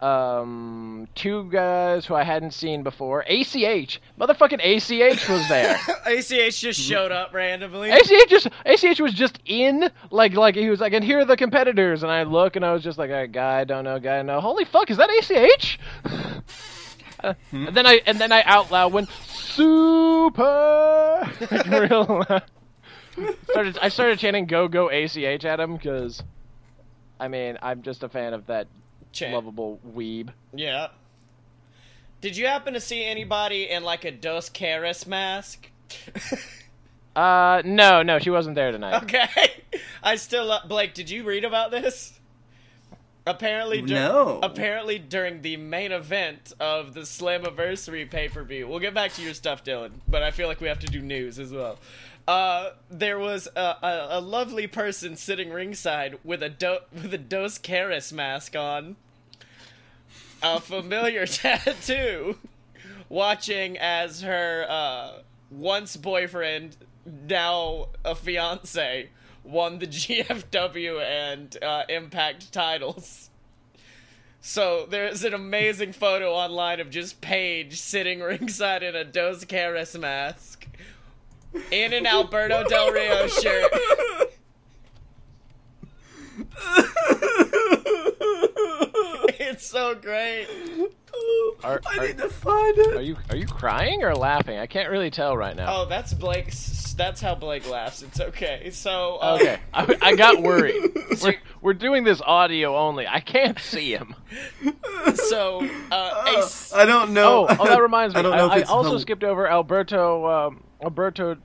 um, 0.00 1.08
two 1.14 1.50
guys 1.50 2.04
who 2.04 2.14
I 2.14 2.24
hadn't 2.24 2.52
seen 2.52 2.82
before, 2.82 3.24
ACH, 3.26 4.00
motherfucking 4.20 4.60
ACH 4.60 5.28
was 5.28 5.48
there. 5.48 5.78
ACH 6.06 6.60
just 6.60 6.78
showed 6.80 7.10
up 7.10 7.32
randomly. 7.32 7.90
ACH 7.90 8.28
just 8.28 8.48
ACH 8.66 9.00
was 9.00 9.14
just 9.14 9.38
in 9.46 9.90
like 10.10 10.34
like 10.34 10.56
he 10.56 10.68
was 10.68 10.80
like 10.80 10.92
and 10.92 11.04
here 11.04 11.20
are 11.20 11.24
the 11.24 11.36
competitors 11.36 12.02
and 12.02 12.12
I 12.12 12.24
look 12.24 12.56
and 12.56 12.64
I 12.64 12.72
was 12.72 12.82
just 12.82 12.98
like 12.98 13.10
a 13.10 13.26
guy 13.26 13.60
I 13.60 13.64
don't 13.64 13.84
know 13.84 13.98
guy 13.98 14.18
I 14.18 14.22
know 14.22 14.40
holy 14.40 14.66
fuck 14.66 14.90
is 14.90 14.98
that 14.98 15.08
ACH? 15.08 15.78
Uh, 17.22 17.34
and 17.52 17.74
then 17.74 17.86
I 17.86 18.02
and 18.04 18.18
then 18.18 18.30
I 18.30 18.42
out 18.42 18.70
loud 18.70 18.92
went 18.92 19.08
super 19.08 20.42
like, 21.50 21.66
real 21.90 22.24
loud. 22.28 22.42
Started 23.50 23.78
I 23.80 23.88
started 23.88 24.18
chanting 24.18 24.46
go 24.46 24.68
go 24.68 24.88
ACH 24.90 25.16
at 25.44 25.60
him 25.60 25.76
because 25.76 26.22
I 27.20 27.28
mean 27.28 27.58
I'm 27.62 27.82
just 27.82 28.02
a 28.02 28.08
fan 28.08 28.34
of 28.34 28.46
that 28.46 28.66
Chan. 29.12 29.32
lovable 29.32 29.78
weeb. 29.94 30.30
Yeah. 30.54 30.88
Did 32.20 32.36
you 32.36 32.46
happen 32.46 32.74
to 32.74 32.80
see 32.80 33.04
anybody 33.04 33.68
in 33.70 33.84
like 33.84 34.04
a 34.04 34.10
Dos 34.10 34.48
Caras 34.48 35.06
mask? 35.06 35.70
Uh 37.16 37.62
no 37.64 38.02
no 38.02 38.18
she 38.18 38.28
wasn't 38.30 38.56
there 38.56 38.72
tonight. 38.72 39.04
okay. 39.04 39.28
I 40.02 40.16
still 40.16 40.50
uh, 40.50 40.66
Blake. 40.66 40.94
Did 40.94 41.08
you 41.08 41.22
read 41.22 41.44
about 41.44 41.70
this? 41.70 42.18
Apparently, 43.26 43.80
dur- 43.80 43.94
No. 43.94 44.40
Apparently, 44.42 44.98
during 44.98 45.40
the 45.40 45.56
main 45.56 45.92
event 45.92 46.52
of 46.60 46.92
the 46.92 47.02
Slammiversary 47.02 48.10
pay 48.10 48.28
per 48.28 48.42
view, 48.42 48.66
we'll 48.66 48.80
get 48.80 48.94
back 48.94 49.12
to 49.12 49.22
your 49.22 49.32
stuff, 49.32 49.62
Dylan. 49.64 49.92
But 50.08 50.22
I 50.24 50.30
feel 50.32 50.48
like 50.48 50.60
we 50.60 50.66
have 50.68 50.80
to 50.80 50.86
do 50.88 51.00
news 51.00 51.38
as 51.38 51.52
well. 51.52 51.78
Uh, 52.26 52.70
there 52.90 53.18
was 53.18 53.48
a, 53.54 53.60
a, 53.60 54.06
a 54.12 54.20
lovely 54.20 54.66
person 54.66 55.14
sitting 55.16 55.50
ringside 55.50 56.18
with 56.24 56.42
a 56.42 56.48
do- 56.48 56.78
with 56.92 57.12
a 57.12 57.18
Dos 57.18 57.58
Caras 57.58 58.12
mask 58.12 58.56
on, 58.56 58.96
a 60.42 60.58
familiar 60.60 61.26
tattoo, 61.26 62.38
watching 63.10 63.76
as 63.76 64.22
her 64.22 64.64
uh, 64.68 65.12
once 65.50 65.96
boyfriend, 65.96 66.76
now 67.04 67.88
a 68.04 68.14
fiance, 68.14 69.10
won 69.42 69.78
the 69.78 69.86
GFW 69.86 71.02
and 71.02 71.62
uh, 71.62 71.82
Impact 71.88 72.52
titles. 72.52 73.30
So 74.40 74.86
there's 74.88 75.24
an 75.24 75.32
amazing 75.32 75.94
photo 75.94 76.32
online 76.32 76.78
of 76.80 76.90
just 76.90 77.20
Paige 77.20 77.80
sitting 77.80 78.20
ringside 78.22 78.82
in 78.82 78.94
a 78.94 79.04
Dos 79.04 79.44
Caras 79.44 79.96
mask, 79.96 80.63
in 81.70 81.92
an 81.92 82.06
Alberto 82.06 82.64
Del 82.68 82.90
Rio 82.92 83.26
shirt. 83.28 83.72
it's 89.38 89.66
so 89.66 89.94
great. 89.94 90.46
Are- 91.62 91.80
I 91.86 91.98
are- 91.98 92.06
need 92.06 92.18
to 92.18 92.28
find 92.28 92.76
it. 92.78 92.96
Are 92.96 93.02
you 93.02 93.16
are 93.30 93.36
you 93.36 93.46
crying 93.46 94.02
or 94.02 94.14
laughing? 94.14 94.58
I 94.58 94.66
can't 94.66 94.90
really 94.90 95.10
tell 95.10 95.36
right 95.36 95.54
now. 95.56 95.82
Oh, 95.82 95.86
that's 95.86 96.12
Blake's. 96.12 96.94
That's 96.96 97.20
how 97.20 97.34
Blake 97.34 97.68
laughs. 97.68 98.02
It's 98.02 98.20
okay. 98.20 98.70
So 98.70 99.18
uh, 99.20 99.38
Okay, 99.40 99.58
I, 99.72 99.96
I 100.00 100.14
got 100.16 100.42
worried. 100.42 100.76
We're, 101.22 101.34
we're 101.60 101.74
doing 101.74 102.04
this 102.04 102.20
audio 102.24 102.76
only. 102.76 103.06
I 103.06 103.20
can't 103.20 103.58
see 103.58 103.92
him. 103.92 104.14
So 105.14 105.60
uh, 105.90 106.10
Oh, 106.14 106.23
Nice. 106.40 106.72
I 106.72 106.84
don't 106.86 107.12
know. 107.12 107.46
Oh, 107.48 107.56
oh, 107.60 107.66
that 107.66 107.80
reminds 107.82 108.14
me. 108.14 108.20
I 108.20 108.22
don't 108.22 108.32
I, 108.32 108.36
know 108.38 108.46
if 108.46 108.52
I 108.52 108.72
also 108.72 108.90
hel- 108.90 108.98
skipped 109.00 109.24
over 109.24 109.48
Alberto 109.48 110.26
um, 110.26 110.64
Alberto 110.82 111.36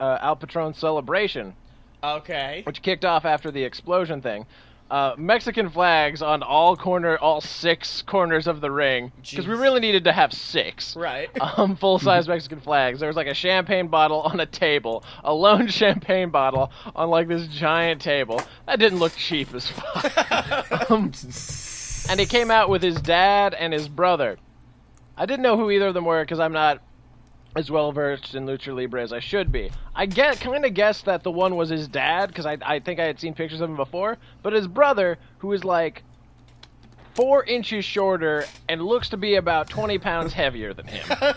uh, 0.00 0.18
Al 0.20 0.36
Patron 0.36 0.74
celebration, 0.74 1.54
Okay. 2.02 2.62
which 2.64 2.82
kicked 2.82 3.04
off 3.04 3.24
after 3.24 3.50
the 3.50 3.62
explosion 3.64 4.20
thing. 4.22 4.46
Uh, 4.90 5.14
Mexican 5.16 5.70
flags 5.70 6.20
on 6.20 6.42
all 6.42 6.76
corner, 6.76 7.16
all 7.16 7.40
six 7.40 8.02
corners 8.02 8.46
of 8.46 8.60
the 8.60 8.70
ring, 8.70 9.10
because 9.28 9.48
we 9.48 9.54
really 9.54 9.80
needed 9.80 10.04
to 10.04 10.12
have 10.12 10.32
six. 10.32 10.94
Right. 10.94 11.30
Um, 11.56 11.74
full 11.76 11.98
size 11.98 12.28
Mexican 12.28 12.60
flags. 12.60 13.00
There 13.00 13.08
was 13.08 13.16
like 13.16 13.26
a 13.26 13.34
champagne 13.34 13.88
bottle 13.88 14.20
on 14.20 14.40
a 14.40 14.46
table, 14.46 15.02
a 15.24 15.32
lone 15.32 15.68
champagne 15.80 16.30
bottle 16.30 16.70
on 16.94 17.08
like 17.08 17.28
this 17.28 17.46
giant 17.48 18.02
table. 18.02 18.42
That 18.66 18.78
didn't 18.78 18.98
look 18.98 19.14
cheap 19.16 19.54
as 19.54 19.68
fuck. 19.68 20.90
um, 20.90 21.12
and 22.08 22.20
he 22.20 22.26
came 22.26 22.50
out 22.50 22.68
with 22.68 22.82
his 22.82 23.00
dad 23.00 23.54
and 23.54 23.72
his 23.72 23.88
brother. 23.88 24.36
I 25.16 25.26
didn't 25.26 25.42
know 25.42 25.56
who 25.56 25.70
either 25.70 25.88
of 25.88 25.94
them 25.94 26.04
were 26.04 26.22
because 26.22 26.40
I'm 26.40 26.52
not 26.52 26.80
as 27.56 27.70
well 27.70 27.92
versed 27.92 28.34
in 28.34 28.46
lucha 28.46 28.74
libre 28.74 29.02
as 29.02 29.12
I 29.12 29.20
should 29.20 29.52
be. 29.52 29.70
I 29.94 30.06
get 30.06 30.40
kind 30.40 30.64
of 30.64 30.74
guessed 30.74 31.04
that 31.04 31.22
the 31.22 31.30
one 31.30 31.56
was 31.56 31.68
his 31.68 31.86
dad 31.86 32.26
because 32.26 32.46
I 32.46 32.58
I 32.62 32.80
think 32.80 32.98
I 32.98 33.04
had 33.04 33.20
seen 33.20 33.34
pictures 33.34 33.60
of 33.60 33.70
him 33.70 33.76
before, 33.76 34.18
but 34.42 34.52
his 34.52 34.66
brother, 34.66 35.18
who 35.38 35.52
is 35.52 35.64
like 35.64 36.02
four 37.14 37.44
inches 37.44 37.84
shorter 37.84 38.44
and 38.68 38.82
looks 38.82 39.08
to 39.10 39.16
be 39.16 39.36
about 39.36 39.68
20 39.68 39.98
pounds 39.98 40.32
heavier 40.32 40.74
than 40.74 40.86
him. 40.86 41.04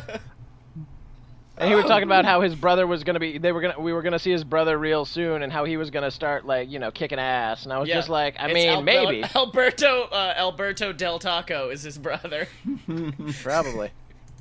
And 1.59 1.69
he 1.69 1.75
was 1.75 1.85
talking 1.85 2.03
about 2.07 2.23
how 2.25 2.41
his 2.41 2.53
brother 2.53 2.85
was 2.85 3.03
gonna 3.03 3.19
be. 3.19 3.37
They 3.39 3.51
were 3.51 3.61
gonna. 3.61 3.79
We 3.79 3.91
were 3.91 4.03
gonna 4.03 4.19
see 4.19 4.31
his 4.31 4.43
brother 4.43 4.77
real 4.77 5.05
soon, 5.05 5.41
and 5.41 5.51
how 5.51 5.65
he 5.65 5.75
was 5.77 5.89
gonna 5.89 6.11
start 6.11 6.45
like 6.45 6.69
you 6.69 6.77
know 6.77 6.91
kicking 6.91 7.17
ass. 7.19 7.63
And 7.63 7.73
I 7.73 7.79
was 7.79 7.89
Yeah. 7.89 7.95
just 7.95 8.09
like, 8.09 8.35
I 8.39 8.45
It's 8.45 8.53
mean, 8.53 8.67
Albe- 8.69 8.83
maybe, 8.83 9.23
Alberto 9.35 10.03
uh, 10.11 10.33
Alberto 10.37 10.93
Del 10.93 11.17
Taco 11.17 11.69
is 11.69 11.81
his 11.81 11.97
brother. 11.97 12.47
probably. 13.41 13.89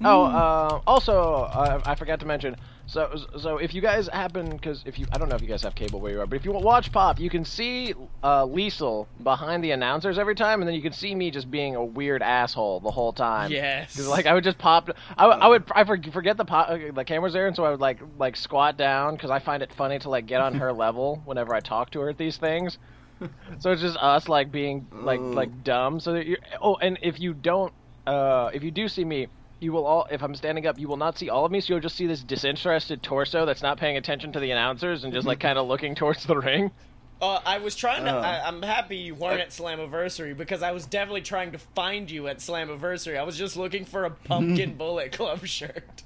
Oh, 0.04 0.24
uh, 0.24 0.80
also, 0.86 1.18
uh, 1.22 1.80
I 1.86 1.94
forgot 1.94 2.20
to 2.20 2.26
mention. 2.26 2.56
So, 2.88 3.16
so 3.40 3.56
if 3.58 3.74
you 3.74 3.80
guys 3.82 4.08
happen, 4.08 4.48
because 4.48 4.84
if 4.86 4.96
you, 4.96 5.06
I 5.12 5.18
don't 5.18 5.28
know 5.28 5.34
if 5.34 5.42
you 5.42 5.48
guys 5.48 5.62
have 5.62 5.74
cable 5.74 6.00
where 6.00 6.12
you 6.12 6.20
are, 6.20 6.26
but 6.26 6.36
if 6.36 6.44
you 6.44 6.52
watch 6.52 6.92
Pop, 6.92 7.18
you 7.18 7.28
can 7.28 7.44
see 7.44 7.94
uh, 8.22 8.44
Liesel 8.46 9.08
behind 9.22 9.64
the 9.64 9.72
announcers 9.72 10.18
every 10.20 10.36
time, 10.36 10.62
and 10.62 10.68
then 10.68 10.74
you 10.76 10.82
can 10.82 10.92
see 10.92 11.12
me 11.12 11.32
just 11.32 11.50
being 11.50 11.74
a 11.74 11.84
weird 11.84 12.22
asshole 12.22 12.78
the 12.80 12.92
whole 12.92 13.12
time. 13.12 13.50
Yes. 13.50 13.96
'Cause, 13.96 14.06
like 14.06 14.26
I 14.26 14.34
would 14.34 14.44
just 14.44 14.58
pop. 14.58 14.88
I, 15.18 15.26
would- 15.26 15.38
I 15.40 15.48
would 15.48 15.64
I 15.72 15.82
forget 16.12 16.36
the 16.36 16.44
pop, 16.44 16.68
uh, 16.70 16.78
the 16.94 17.04
camera's 17.04 17.32
there, 17.32 17.48
and 17.48 17.56
so 17.56 17.64
I 17.64 17.70
would 17.70 17.80
like 17.80 17.98
like 18.18 18.36
squat 18.36 18.76
down 18.76 19.14
because 19.16 19.30
I 19.30 19.40
find 19.40 19.64
it 19.64 19.72
funny 19.72 19.98
to 19.98 20.08
like 20.08 20.26
get 20.26 20.40
on 20.40 20.54
her 20.54 20.72
level 20.84 21.22
whenever 21.24 21.54
I 21.54 21.60
talk 21.60 21.90
to 21.90 22.00
her 22.00 22.08
at 22.10 22.18
these 22.18 22.36
things. 22.36 22.78
so 23.58 23.72
it's 23.72 23.80
just 23.82 23.96
us 23.96 24.28
like 24.28 24.52
being 24.52 24.86
like 24.92 25.18
like 25.20 25.64
dumb. 25.64 25.98
So 25.98 26.12
that 26.12 26.26
you 26.26 26.36
oh, 26.62 26.76
and 26.76 26.98
if 27.02 27.18
you 27.18 27.34
don't, 27.34 27.72
uh, 28.06 28.50
if 28.54 28.62
you 28.62 28.70
do 28.70 28.86
see 28.86 29.04
me. 29.04 29.26
You 29.58 29.72
will 29.72 29.86
all, 29.86 30.06
if 30.10 30.22
I'm 30.22 30.34
standing 30.34 30.66
up, 30.66 30.78
you 30.78 30.86
will 30.86 30.98
not 30.98 31.16
see 31.18 31.30
all 31.30 31.46
of 31.46 31.52
me, 31.52 31.60
so 31.60 31.72
you'll 31.72 31.80
just 31.80 31.96
see 31.96 32.06
this 32.06 32.22
disinterested 32.22 33.02
torso 33.02 33.46
that's 33.46 33.62
not 33.62 33.78
paying 33.78 33.96
attention 33.96 34.32
to 34.32 34.40
the 34.40 34.50
announcers 34.50 35.04
and 35.04 35.12
just 35.12 35.26
like 35.26 35.40
kind 35.40 35.58
of 35.58 35.66
looking 35.66 35.94
towards 35.94 36.24
the 36.24 36.36
ring. 36.36 36.70
Uh, 37.20 37.40
I 37.46 37.58
was 37.58 37.74
trying 37.74 38.04
to. 38.04 38.14
Oh. 38.14 38.20
I, 38.20 38.46
I'm 38.46 38.60
happy 38.60 38.96
you 38.98 39.14
weren't 39.14 39.40
at 39.40 39.48
Slammiversary 39.48 40.36
because 40.36 40.62
I 40.62 40.72
was 40.72 40.84
definitely 40.84 41.22
trying 41.22 41.52
to 41.52 41.58
find 41.58 42.10
you 42.10 42.28
at 42.28 42.38
Slammiversary. 42.38 43.18
I 43.18 43.22
was 43.22 43.38
just 43.38 43.56
looking 43.56 43.86
for 43.86 44.04
a 44.04 44.10
pumpkin 44.10 44.74
bullet 44.78 45.12
club 45.12 45.46
shirt. 45.46 46.02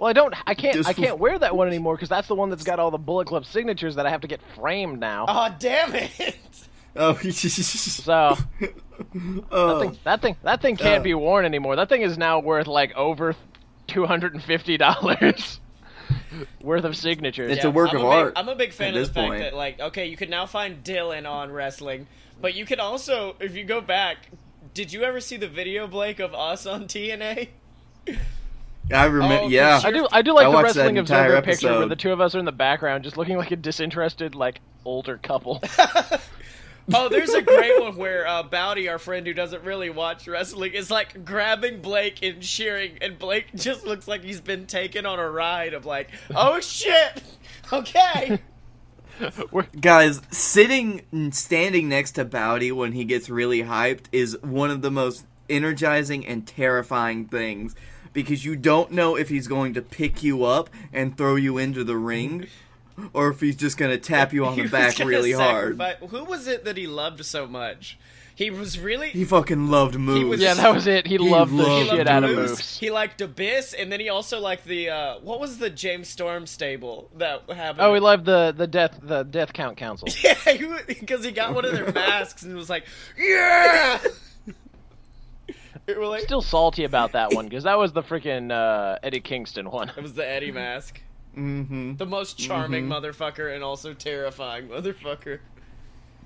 Well, 0.00 0.08
I 0.08 0.12
don't, 0.14 0.34
I 0.46 0.54
can't, 0.54 0.76
This 0.76 0.86
I 0.86 0.94
can't 0.94 1.18
wear 1.18 1.38
that 1.38 1.54
one 1.54 1.68
anymore 1.68 1.94
because 1.94 2.08
that's 2.08 2.26
the 2.28 2.34
one 2.34 2.48
that's 2.48 2.64
got 2.64 2.78
all 2.78 2.90
the 2.90 2.96
Bullet 2.98 3.26
Club 3.26 3.44
signatures 3.44 3.96
that 3.96 4.06
I 4.06 4.10
have 4.10 4.22
to 4.22 4.28
get 4.28 4.40
framed 4.54 4.98
now. 4.98 5.26
Oh 5.28 5.54
damn 5.58 5.94
it! 5.94 6.38
Oh, 6.96 7.14
So 7.22 8.36
oh. 9.50 9.78
that 9.78 9.80
thing, 9.80 9.98
that 10.04 10.22
thing, 10.22 10.36
that 10.42 10.62
thing 10.62 10.76
can't 10.76 11.00
Uh. 11.00 11.04
be 11.04 11.14
worn 11.14 11.44
anymore. 11.44 11.76
That 11.76 11.88
thing 11.88 12.02
is 12.02 12.18
now 12.18 12.40
worth 12.40 12.66
like 12.66 12.94
over 12.96 13.34
two 13.86 14.06
hundred 14.06 14.34
and 14.34 14.42
fifty 14.42 14.76
dollars 14.76 15.60
worth 16.62 16.84
of 16.84 16.96
signatures. 16.96 17.52
It's 17.52 17.64
a 17.64 17.70
work 17.70 17.90
I'm 17.90 17.96
of 17.96 18.02
big, 18.02 18.10
art 18.10 18.32
I'm 18.36 18.48
a 18.48 18.54
big 18.54 18.72
fan 18.72 18.88
of 18.88 18.94
this 18.94 19.08
the 19.08 19.14
fact 19.14 19.28
point. 19.28 19.42
that 19.42 19.54
like 19.54 19.80
okay, 19.80 20.06
you 20.06 20.16
can 20.16 20.30
now 20.30 20.46
find 20.46 20.82
Dylan 20.84 21.28
on 21.28 21.50
wrestling, 21.50 22.06
but 22.40 22.54
you 22.54 22.64
can 22.64 22.80
also 22.80 23.36
if 23.40 23.54
you 23.54 23.64
go 23.64 23.80
back. 23.80 24.28
Did 24.72 24.92
you 24.92 25.02
ever 25.02 25.18
see 25.20 25.36
the 25.36 25.48
video 25.48 25.88
Blake 25.88 26.20
of 26.20 26.32
us 26.32 26.64
on 26.64 26.84
TNA? 26.84 27.48
I 28.92 29.04
remember. 29.04 29.44
Oh, 29.44 29.48
yeah, 29.48 29.80
I 29.82 29.90
do, 29.90 30.06
I 30.12 30.22
do 30.22 30.32
like 30.32 30.46
I 30.46 30.50
the 30.50 30.62
wrestling 30.62 30.96
entire 30.96 31.34
observer 31.36 31.42
picture 31.42 31.78
where 31.78 31.86
the 31.86 31.96
two 31.96 32.12
of 32.12 32.20
us 32.20 32.34
are 32.34 32.38
in 32.38 32.44
the 32.44 32.52
background, 32.52 33.02
just 33.04 33.16
looking 33.16 33.36
like 33.36 33.50
a 33.50 33.56
disinterested, 33.56 34.34
like 34.34 34.60
older 34.84 35.18
couple. 35.18 35.60
Oh, 36.92 37.08
there's 37.08 37.30
a 37.34 37.42
great 37.42 37.80
one 37.80 37.96
where 37.96 38.26
uh, 38.26 38.42
Bowdy, 38.42 38.88
our 38.88 38.98
friend 38.98 39.26
who 39.26 39.34
doesn't 39.34 39.62
really 39.64 39.90
watch 39.90 40.26
wrestling, 40.26 40.72
is 40.72 40.90
like 40.90 41.24
grabbing 41.24 41.80
Blake 41.80 42.22
and 42.22 42.42
cheering, 42.42 42.98
and 43.00 43.18
Blake 43.18 43.46
just 43.54 43.84
looks 43.84 44.08
like 44.08 44.24
he's 44.24 44.40
been 44.40 44.66
taken 44.66 45.06
on 45.06 45.18
a 45.18 45.30
ride 45.30 45.74
of 45.74 45.86
like, 45.86 46.10
oh 46.34 46.60
shit, 46.60 47.22
okay. 47.72 48.40
Guys, 49.80 50.22
sitting 50.30 51.02
and 51.12 51.34
standing 51.34 51.88
next 51.88 52.12
to 52.12 52.24
Bowdy 52.24 52.72
when 52.72 52.92
he 52.92 53.04
gets 53.04 53.28
really 53.28 53.62
hyped 53.62 54.06
is 54.12 54.38
one 54.42 54.70
of 54.70 54.82
the 54.82 54.90
most 54.90 55.26
energizing 55.48 56.26
and 56.26 56.46
terrifying 56.46 57.26
things 57.26 57.74
because 58.12 58.44
you 58.44 58.56
don't 58.56 58.92
know 58.92 59.16
if 59.16 59.28
he's 59.28 59.46
going 59.46 59.74
to 59.74 59.82
pick 59.82 60.22
you 60.22 60.44
up 60.44 60.70
and 60.92 61.16
throw 61.16 61.36
you 61.36 61.58
into 61.58 61.84
the 61.84 61.96
ring 61.96 62.46
or 63.12 63.28
if 63.30 63.40
he's 63.40 63.56
just 63.56 63.76
going 63.78 63.90
to 63.90 63.98
tap 63.98 64.32
you 64.32 64.44
on 64.46 64.56
the 64.56 64.66
back 64.68 64.96
gonna 64.98 65.08
really 65.10 65.32
hard. 65.32 65.78
sacrifice- 65.78 66.10
Who 66.10 66.24
was 66.24 66.46
it 66.46 66.64
that 66.64 66.76
he 66.76 66.86
loved 66.86 67.24
so 67.24 67.46
much? 67.46 67.98
He 68.34 68.50
was 68.50 68.78
really. 68.78 69.10
He 69.10 69.26
fucking 69.26 69.68
loved 69.68 69.98
Moose. 69.98 70.24
was- 70.24 70.40
yeah, 70.40 70.54
that 70.54 70.72
was 70.72 70.86
it. 70.86 71.06
He, 71.06 71.18
loved 71.18 71.52
the 71.52 71.56
loved 71.62 71.90
shit 71.90 72.08
out 72.08 72.24
of 72.24 72.30
Moose. 72.30 72.50
Moose. 72.52 72.78
He 72.78 72.90
liked 72.90 73.20
Abyss, 73.20 73.74
and 73.74 73.92
then 73.92 74.00
he 74.00 74.08
also 74.08 74.40
liked 74.40 74.64
the 74.64 74.88
uh, 74.88 75.18
what 75.18 75.40
was 75.40 75.58
the 75.58 75.68
James 75.68 76.08
Storm 76.08 76.46
stable 76.46 77.10
that 77.18 77.42
happened? 77.50 77.82
Oh, 77.82 77.92
he 77.92 78.00
loved 78.00 78.24
the 78.24 78.54
the 78.56 78.66
death 78.66 78.98
the 79.02 79.24
death 79.24 79.52
count 79.52 79.76
council. 79.76 80.08
yeah, 80.24 80.34
because 80.86 81.22
he 81.22 81.32
got 81.32 81.54
one 81.54 81.66
of 81.66 81.72
their 81.72 81.92
masks 81.92 82.42
and 82.42 82.56
was 82.56 82.70
like, 82.70 82.86
yeah. 83.18 83.98
It 85.86 85.98
were 85.98 86.06
like, 86.06 86.22
Still 86.22 86.40
salty 86.42 86.84
about 86.84 87.12
that 87.12 87.34
one 87.34 87.46
because 87.46 87.64
that 87.64 87.76
was 87.78 87.92
the 87.92 88.02
freaking 88.02 88.50
uh, 88.52 88.98
Eddie 89.02 89.20
Kingston 89.20 89.70
one. 89.70 89.90
it 89.94 90.02
was 90.02 90.14
the 90.14 90.26
Eddie 90.26 90.52
mask. 90.52 91.00
Mm-hmm. 91.36 91.96
The 91.96 92.06
most 92.06 92.38
charming 92.38 92.88
motherfucker 92.88 93.54
and 93.54 93.62
also 93.62 93.94
terrifying 93.94 94.68
motherfucker. 94.68 95.38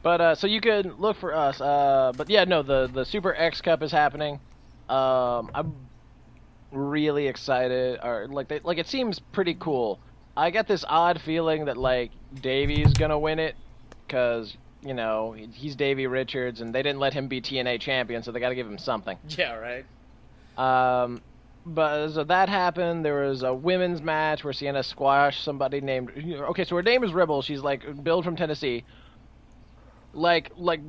But 0.03 0.21
uh, 0.21 0.35
so 0.35 0.47
you 0.47 0.61
could 0.61 0.99
look 0.99 1.17
for 1.17 1.35
us. 1.35 1.61
Uh, 1.61 2.13
but 2.17 2.29
yeah, 2.29 2.45
no, 2.45 2.63
the 2.63 2.91
the 2.93 3.05
Super 3.05 3.35
X 3.35 3.61
Cup 3.61 3.83
is 3.83 3.91
happening. 3.91 4.35
Um, 4.89 5.51
I'm 5.55 5.75
really 6.73 7.27
excited. 7.27 8.01
Or 8.03 8.29
like 8.29 8.49
they, 8.49 8.61
like 8.63 8.79
it 8.79 8.87
seems 8.87 9.19
pretty 9.19 9.55
cool. 9.55 9.99
I 10.37 10.51
get 10.51 10.67
this 10.69 10.85
odd 10.89 11.21
feeling 11.23 11.67
that 11.67 11.77
like 11.77 12.11
Davey's 12.41 12.93
gonna 12.93 13.19
win 13.19 13.39
it 13.39 13.57
because 14.07 14.57
you 14.83 14.95
know 14.95 15.33
he's 15.33 15.75
Davey 15.77 16.07
Richards 16.07 16.61
and 16.61 16.75
they 16.75 16.83
didn't 16.83 16.99
let 16.99 17.15
him 17.15 17.29
be 17.29 17.41
TNA 17.41 17.81
champion, 17.81 18.23
so 18.23 18.33
they 18.33 18.41
got 18.41 18.51
to 18.51 18.55
give 18.55 18.67
him 18.67 18.79
something. 18.79 19.17
Yeah, 19.29 19.55
right. 19.55 19.85
Um, 20.57 21.23
but 21.67 22.11
so 22.11 22.25
that 22.25 22.49
happened. 22.49 23.05
There 23.05 23.27
was 23.27 23.43
a 23.43 23.55
women's 23.55 24.03
match 24.03 24.45
where 24.45 24.53
Sienna 24.53 24.83
squashed 24.83 25.43
somebody 25.43 25.81
named. 25.81 26.11
Okay, 26.51 26.65
so 26.65 26.77
her 26.77 26.83
name 26.83 27.05
is 27.05 27.13
Rebel. 27.13 27.43
She's 27.43 27.63
like 27.63 28.03
billed 28.03 28.25
from 28.25 28.37
Tennessee. 28.37 28.85
Like 30.13 30.53
like 30.57 30.81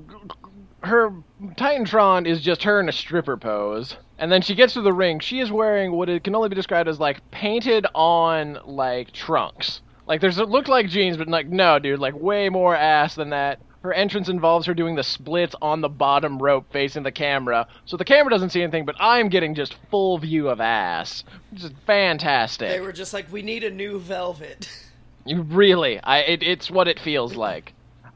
her 0.81 1.11
Titantron 1.55 2.27
is 2.27 2.41
just 2.41 2.63
her 2.63 2.79
in 2.79 2.89
a 2.89 2.91
stripper 2.91 3.37
pose, 3.37 3.97
and 4.19 4.31
then 4.31 4.41
she 4.41 4.55
gets 4.55 4.73
to 4.73 4.81
the 4.81 4.93
ring. 4.93 5.19
She 5.19 5.39
is 5.39 5.51
wearing 5.51 5.93
what 5.93 6.09
it 6.09 6.23
can 6.23 6.35
only 6.35 6.49
be 6.49 6.55
described 6.55 6.89
as 6.89 6.99
like 6.99 7.31
painted 7.31 7.87
on 7.95 8.59
like 8.65 9.11
trunks. 9.11 9.81
Like 10.07 10.21
there's 10.21 10.37
it 10.37 10.49
looked 10.49 10.69
like 10.69 10.87
jeans, 10.87 11.17
but 11.17 11.27
like 11.27 11.47
no, 11.47 11.79
dude, 11.79 11.99
like 11.99 12.13
way 12.13 12.49
more 12.49 12.75
ass 12.75 13.15
than 13.15 13.31
that. 13.31 13.59
Her 13.85 13.93
entrance 13.93 14.29
involves 14.29 14.65
her 14.65 14.73
doing 14.73 14.95
the 14.95 15.03
splits 15.03 15.53
on 15.61 15.81
the 15.81 15.89
bottom 15.89 16.39
rope 16.41 16.65
facing 16.73 17.03
the 17.03 17.11
camera, 17.11 17.67
so 17.85 17.97
the 17.97 18.03
camera 18.03 18.31
doesn't 18.31 18.49
see 18.49 18.63
anything, 18.63 18.83
but 18.83 18.95
I'm 18.99 19.29
getting 19.29 19.53
just 19.53 19.75
full 19.91 20.17
view 20.17 20.49
of 20.49 20.59
ass, 20.59 21.23
which 21.51 21.65
is 21.65 21.71
fantastic. 21.85 22.71
They 22.71 22.79
were 22.79 22.91
just 22.91 23.13
like, 23.13 23.31
we 23.31 23.43
need 23.43 23.63
a 23.63 23.69
new 23.69 23.99
Velvet. 23.99 24.67
You 25.27 25.41
really, 25.41 25.99
I 25.99 26.19
it, 26.19 26.43
it's 26.43 26.69
what 26.69 26.87
it 26.87 26.99
feels 26.99 27.35
like. 27.35 27.73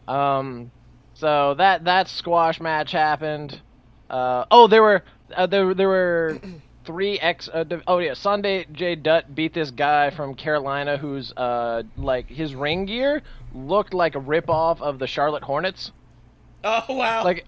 Um, 0.08 0.70
so 1.16 1.56
that 1.56 1.86
that 1.86 2.08
squash 2.08 2.62
match 2.62 2.92
happened. 2.92 3.60
Uh, 4.08 4.46
oh, 4.52 4.68
there 4.68 4.84
were 4.84 5.04
uh, 5.36 5.48
there 5.48 5.74
there 5.74 5.88
were 5.88 6.40
three 6.89 7.19
ex. 7.19 7.48
Uh, 7.48 7.63
oh 7.86 8.00
yeah, 8.00 8.13
Sonjay 8.13 9.03
Dutt 9.03 9.36
beat 9.36 9.53
this 9.53 9.69
guy 9.69 10.10
from 10.10 10.34
Carolina 10.34 10.98
who's 10.98 11.31
uh 11.38 11.84
like 11.98 12.27
his 12.27 12.55
ring 12.55 12.86
gear 12.86 13.22
looked 13.53 13.93
like 13.93 14.15
a 14.15 14.19
ripoff 14.19 14.81
of 14.81 14.98
the 14.98 15.05
Charlotte 15.05 15.43
Hornets. 15.43 15.91
Oh 16.63 16.84
wow! 16.89 17.24
Like 17.24 17.46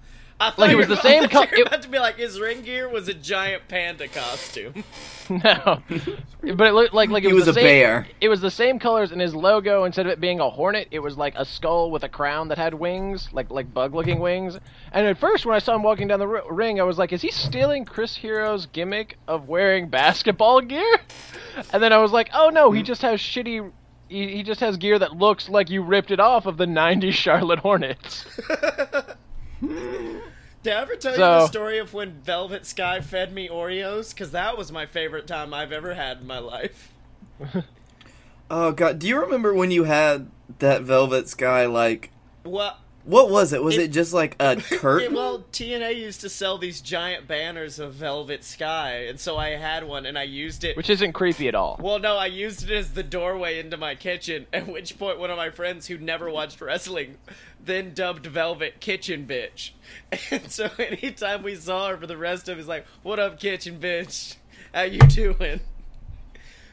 Like, 0.57 0.71
it 0.71 0.75
was 0.75 0.87
the 0.87 0.95
same 1.01 1.23
about 1.25 1.49
to- 1.49 1.55
co- 1.55 1.61
it- 1.61 1.67
about 1.67 1.81
to 1.83 1.89
be 1.89 1.99
like 1.99 2.17
his 2.17 2.39
ring 2.39 2.61
gear 2.63 2.89
was 2.89 3.07
a 3.07 3.13
giant 3.13 3.67
panda 3.67 4.07
costume. 4.07 4.83
No, 5.29 5.81
but 6.41 6.67
it 6.67 6.73
looked 6.73 6.93
like 6.93 7.09
like 7.09 7.23
it 7.23 7.27
He 7.27 7.33
was, 7.33 7.45
was 7.45 7.55
the 7.55 7.61
a 7.61 7.63
same, 7.63 7.63
bear. 7.63 8.07
It 8.19 8.27
was 8.27 8.41
the 8.41 8.51
same 8.51 8.79
colors, 8.79 9.13
and 9.13 9.21
his 9.21 9.33
logo 9.33 9.85
instead 9.85 10.05
of 10.05 10.11
it 10.11 10.19
being 10.19 10.41
a 10.41 10.49
hornet, 10.49 10.89
it 10.91 10.99
was 10.99 11.15
like 11.15 11.35
a 11.37 11.45
skull 11.45 11.89
with 11.89 12.03
a 12.03 12.09
crown 12.09 12.49
that 12.49 12.57
had 12.57 12.73
wings, 12.73 13.29
like 13.31 13.49
like 13.49 13.73
bug-looking 13.73 14.19
wings. 14.19 14.57
And 14.91 15.07
at 15.07 15.17
first, 15.19 15.45
when 15.45 15.55
I 15.55 15.59
saw 15.59 15.73
him 15.75 15.83
walking 15.83 16.09
down 16.09 16.19
the 16.19 16.27
r- 16.27 16.43
ring, 16.53 16.81
I 16.81 16.83
was 16.83 16.97
like, 16.97 17.13
"Is 17.13 17.21
he 17.21 17.31
stealing 17.31 17.85
Chris 17.85 18.13
Hero's 18.17 18.65
gimmick 18.65 19.17
of 19.25 19.47
wearing 19.47 19.87
basketball 19.87 20.59
gear?" 20.59 20.99
And 21.71 21.81
then 21.81 21.93
I 21.93 21.99
was 21.99 22.11
like, 22.11 22.29
"Oh 22.33 22.49
no, 22.49 22.71
he 22.71 22.79
hmm. 22.81 22.85
just 22.85 23.01
has 23.03 23.21
shitty." 23.21 23.71
He, 24.09 24.35
he 24.35 24.43
just 24.43 24.59
has 24.59 24.75
gear 24.75 24.99
that 24.99 25.15
looks 25.15 25.47
like 25.47 25.69
you 25.69 25.81
ripped 25.81 26.11
it 26.11 26.19
off 26.19 26.45
of 26.45 26.57
the 26.57 26.65
'90s 26.65 27.13
Charlotte 27.13 27.59
Hornets. 27.59 28.25
Did 30.63 30.73
I 30.73 30.81
ever 30.81 30.95
tell 30.95 31.13
you 31.13 31.17
the 31.17 31.47
story 31.47 31.79
of 31.79 31.93
when 31.93 32.21
Velvet 32.21 32.65
Sky 32.65 33.01
fed 33.01 33.33
me 33.33 33.49
Oreos? 33.49 34.13
Because 34.13 34.31
that 34.31 34.57
was 34.57 34.71
my 34.71 34.85
favorite 34.85 35.25
time 35.25 35.53
I've 35.53 35.71
ever 35.71 35.93
had 35.95 36.21
in 36.21 36.27
my 36.27 36.39
life. 36.39 36.91
Oh 38.53 38.73
god, 38.73 38.99
do 38.99 39.07
you 39.07 39.17
remember 39.17 39.53
when 39.53 39.71
you 39.71 39.85
had 39.85 40.29
that 40.59 40.81
Velvet 40.81 41.29
Sky 41.29 41.65
like 41.67 42.11
Well, 42.43 42.77
what 43.03 43.29
was 43.29 43.53
it? 43.53 43.63
Was 43.63 43.77
It- 43.77 43.81
it, 43.85 43.87
just 43.91 44.13
like 44.13 44.35
a 44.39 44.51
it, 44.57 44.63
curtain? 44.63 45.13
well, 45.13 45.39
TNA 45.51 45.95
used 45.97 46.21
to 46.21 46.29
sell 46.29 46.57
these 46.57 46.81
giant 46.81 47.27
banners 47.27 47.79
of 47.79 47.93
Velvet 47.93 48.43
Sky, 48.43 49.05
and 49.07 49.19
so 49.19 49.37
I 49.37 49.49
had 49.49 49.83
one, 49.83 50.05
and 50.05 50.17
I 50.17 50.23
used 50.23 50.63
it. 50.63 50.77
Which 50.77 50.89
isn't 50.89 51.13
creepy 51.13 51.47
at 51.47 51.55
all. 51.55 51.77
Well, 51.81 51.99
no, 51.99 52.17
I 52.17 52.27
used 52.27 52.63
it 52.63 52.71
as 52.71 52.91
the 52.93 53.03
doorway 53.03 53.59
into 53.59 53.77
my 53.77 53.95
kitchen. 53.95 54.45
At 54.53 54.67
which 54.67 54.97
point, 54.99 55.19
one 55.19 55.29
of 55.31 55.37
my 55.37 55.49
friends 55.49 55.87
who 55.87 55.97
never 55.97 56.29
watched 56.29 56.61
wrestling 56.61 57.17
then 57.63 57.93
dubbed 57.93 58.25
Velvet 58.25 58.79
Kitchen 58.79 59.27
Bitch. 59.27 59.71
And 60.31 60.51
so, 60.51 60.69
anytime 60.79 61.43
we 61.43 61.55
saw 61.55 61.89
her 61.89 61.97
for 61.97 62.07
the 62.07 62.17
rest 62.17 62.49
of, 62.49 62.57
it, 62.57 62.61
it's 62.61 62.67
like, 62.69 62.85
"What 63.03 63.19
up, 63.19 63.39
Kitchen 63.39 63.79
Bitch? 63.79 64.35
How 64.73 64.81
you 64.83 64.99
doing?" 64.99 65.59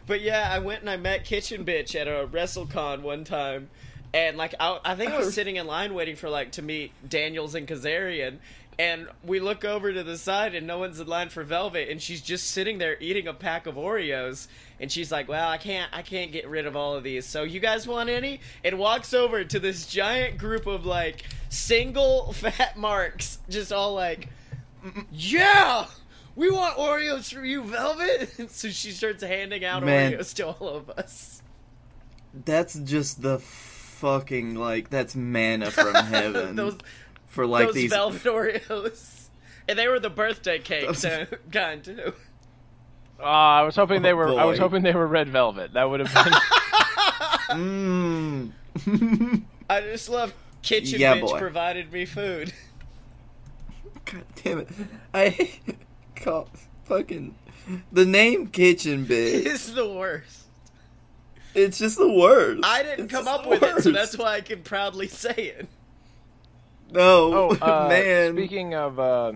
But 0.06 0.22
yeah, 0.22 0.48
I 0.50 0.58
went 0.60 0.80
and 0.80 0.88
I 0.88 0.96
met 0.96 1.24
Kitchen 1.24 1.64
Bitch 1.64 1.94
at 1.94 2.08
a 2.08 2.26
WrestleCon 2.26 3.02
one 3.02 3.24
time, 3.24 3.68
and 4.14 4.36
like 4.36 4.54
I, 4.58 4.78
I 4.84 4.94
think 4.94 5.12
I 5.12 5.18
was 5.18 5.34
sitting 5.34 5.56
in 5.56 5.66
line 5.66 5.94
waiting 5.94 6.16
for 6.16 6.28
like 6.28 6.52
to 6.52 6.62
meet 6.62 6.92
Daniels 7.08 7.54
and 7.54 7.66
Kazarian, 7.66 8.38
and 8.78 9.08
we 9.24 9.40
look 9.40 9.64
over 9.64 9.92
to 9.92 10.02
the 10.04 10.16
side 10.16 10.54
and 10.54 10.66
no 10.66 10.78
one's 10.78 11.00
in 11.00 11.06
line 11.06 11.28
for 11.28 11.42
Velvet, 11.42 11.88
and 11.88 12.00
she's 12.00 12.22
just 12.22 12.52
sitting 12.52 12.78
there 12.78 12.96
eating 13.00 13.26
a 13.26 13.34
pack 13.34 13.66
of 13.66 13.74
Oreos, 13.74 14.46
and 14.80 14.90
she's 14.90 15.10
like, 15.10 15.28
"Well, 15.28 15.48
I 15.48 15.58
can't, 15.58 15.90
I 15.92 16.02
can't 16.02 16.32
get 16.32 16.48
rid 16.48 16.66
of 16.66 16.76
all 16.76 16.94
of 16.94 17.02
these. 17.02 17.26
So 17.26 17.42
you 17.42 17.60
guys 17.60 17.86
want 17.86 18.08
any?" 18.08 18.40
And 18.64 18.78
walks 18.78 19.12
over 19.14 19.44
to 19.44 19.58
this 19.58 19.86
giant 19.86 20.38
group 20.38 20.66
of 20.66 20.86
like 20.86 21.24
single 21.48 22.32
fat 22.34 22.76
marks, 22.76 23.38
just 23.48 23.72
all 23.72 23.94
like, 23.94 24.28
"Yeah." 25.10 25.86
We 26.36 26.52
want 26.52 26.76
Oreos 26.76 27.34
from 27.34 27.46
you, 27.46 27.64
Velvet. 27.64 28.48
so 28.52 28.68
she 28.68 28.92
starts 28.92 29.24
handing 29.24 29.64
out 29.64 29.84
Man. 29.84 30.12
Oreos 30.12 30.32
to 30.36 30.46
all 30.46 30.68
of 30.68 30.88
us. 30.90 31.42
That's 32.44 32.74
just 32.74 33.22
the 33.22 33.40
fucking 33.98 34.54
like 34.54 34.90
that's 34.90 35.14
manna 35.16 35.70
from 35.70 35.94
heaven 35.94 36.56
those 36.56 36.76
for 37.26 37.46
like 37.46 37.66
those 37.66 37.74
these. 37.74 37.90
velvet 37.90 38.22
Oreos, 38.22 39.28
and 39.68 39.78
they 39.78 39.88
were 39.88 40.00
the 40.00 40.10
birthday 40.10 40.58
cake 40.58 40.86
Those- 40.86 41.04
uh, 41.04 41.26
kind 41.52 41.82
too. 41.84 42.12
Uh, 43.20 43.24
I 43.24 43.62
was 43.62 43.74
hoping 43.74 44.02
they 44.02 44.12
Oh, 44.12 44.16
were. 44.16 44.38
I 44.38 44.44
was 44.44 44.58
hoping 44.60 44.82
they 44.84 44.92
were 44.94 45.06
red 45.06 45.28
velvet. 45.28 45.72
That 45.72 45.90
would 45.90 46.00
have 46.06 46.14
been. 46.14 46.32
Mmm. 47.50 49.42
I 49.70 49.80
just 49.80 50.08
love 50.08 50.32
kitchen 50.62 51.00
Yeah, 51.00 51.16
bitch 51.16 51.22
boy. 51.30 51.38
provided 51.38 51.92
me 51.92 52.04
food. 52.04 52.52
God 54.04 54.24
damn 54.42 54.58
it! 54.60 54.68
I 55.12 55.50
call 56.16 56.48
fucking 56.84 57.34
the 57.92 58.06
name 58.06 58.46
Kitchen 58.48 59.04
Bitch. 59.04 59.44
It's 59.46 59.70
the 59.72 59.88
worst. 59.88 60.44
It's 61.58 61.78
just 61.78 61.98
the 61.98 62.10
worst. 62.12 62.60
I 62.64 62.82
didn't 62.82 63.06
It's 63.06 63.12
come 63.12 63.28
up 63.28 63.42
the 63.44 63.48
with 63.50 63.62
it, 63.62 63.82
so 63.82 63.90
that's 63.92 64.16
why 64.16 64.34
I 64.34 64.40
can 64.40 64.62
proudly 64.62 65.08
say 65.08 65.32
it. 65.58 65.68
No, 66.90 67.50
Oh, 67.50 67.58
uh, 67.62 67.88
man. 67.88 68.34
Speaking 68.34 68.74
of 68.74 68.98
uh, 68.98 69.32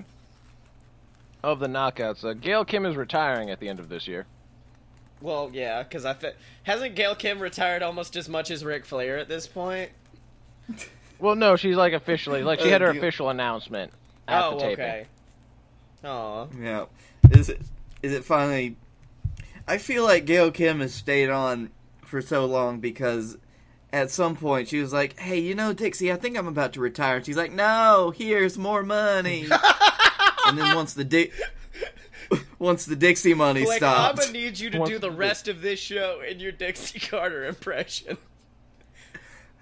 of 1.43 1.59
the 1.59 1.67
knockouts, 1.67 2.25
uh, 2.25 2.33
Gail 2.35 2.65
Kim 2.65 2.87
is 2.87 2.97
retiring 2.97 3.51
at 3.51 3.61
the 3.61 3.69
end 3.69 3.79
of 3.81 3.89
this 3.89 4.07
year. 4.07 4.27
Well, 5.21 5.51
yeah, 5.53 5.83
because 5.83 6.05
I 6.05 6.15
th- 6.15 6.35
hasn't 6.65 6.95
Gail 6.95 7.15
Kim 7.15 7.39
retired 7.41 7.83
almost 7.83 8.17
as 8.17 8.29
much 8.29 8.51
as 8.51 8.65
Ric 8.65 8.85
Flair 8.85 9.19
at 9.19 9.29
this 9.29 9.47
point. 9.47 9.91
Well, 11.19 11.37
no, 11.37 11.55
she's 11.55 11.77
like 11.77 11.93
officially 11.93 12.43
like 12.43 12.59
she 12.59 12.67
Uh, 12.67 12.71
had 12.71 12.81
her 12.81 12.93
do 12.93 12.99
official 12.99 13.29
announcement 13.31 13.93
at 14.27 14.43
oh, 14.43 14.55
the 14.55 14.59
taping. 14.59 14.73
okay. 14.85 15.07
Aw. 16.03 16.47
Yeah. 16.61 16.87
Is 17.31 17.49
it? 17.49 17.61
Is 18.03 18.13
it 18.13 18.25
finally? 18.25 18.75
I 19.69 19.79
feel 19.79 20.03
like 20.03 20.25
Gail 20.25 20.51
Kim 20.51 20.81
has 20.81 20.93
stayed 20.93 21.31
on 21.31 21.71
for 22.13 22.21
so 22.23 22.45
long 22.45 22.79
because 22.79 23.39
at 23.91 24.11
some 24.11 24.37
point 24.37 24.69
she 24.69 24.81
was 24.81 24.93
like, 24.93 25.19
"Hey, 25.19 25.39
you 25.41 25.55
know, 25.55 25.73
Dixie, 25.73 26.13
I 26.13 26.17
think 26.17 26.37
I'm 26.39 26.47
about 26.47 26.75
to 26.75 26.81
retire." 26.81 27.17
And 27.17 27.27
she's 27.27 27.37
like, 27.39 27.51
"No, 27.53 28.13
here's 28.15 28.57
more 28.59 28.83
money." 28.83 29.47
and 30.47 30.59
then 30.59 30.77
once 30.77 30.93
the 30.95 31.05
Di- 31.05 31.33
once 32.59 32.85
the 32.85 32.97
Dixie 32.97 33.35
money 33.35 33.65
Like, 33.67 33.83
I'm 33.83 34.15
gonna 34.15 34.31
need 34.31 34.59
you 34.59 34.69
to 34.71 34.79
Once 34.79 34.91
do 34.91 34.99
the 34.99 35.09
the- 35.11 35.17
rest 35.17 35.49
of 35.49 35.63
this 35.63 35.81
show 35.81 36.21
in 36.21 36.39
your 36.39 36.53
Dixie 36.53 37.01
Carter 37.01 37.45
impression. 37.47 38.19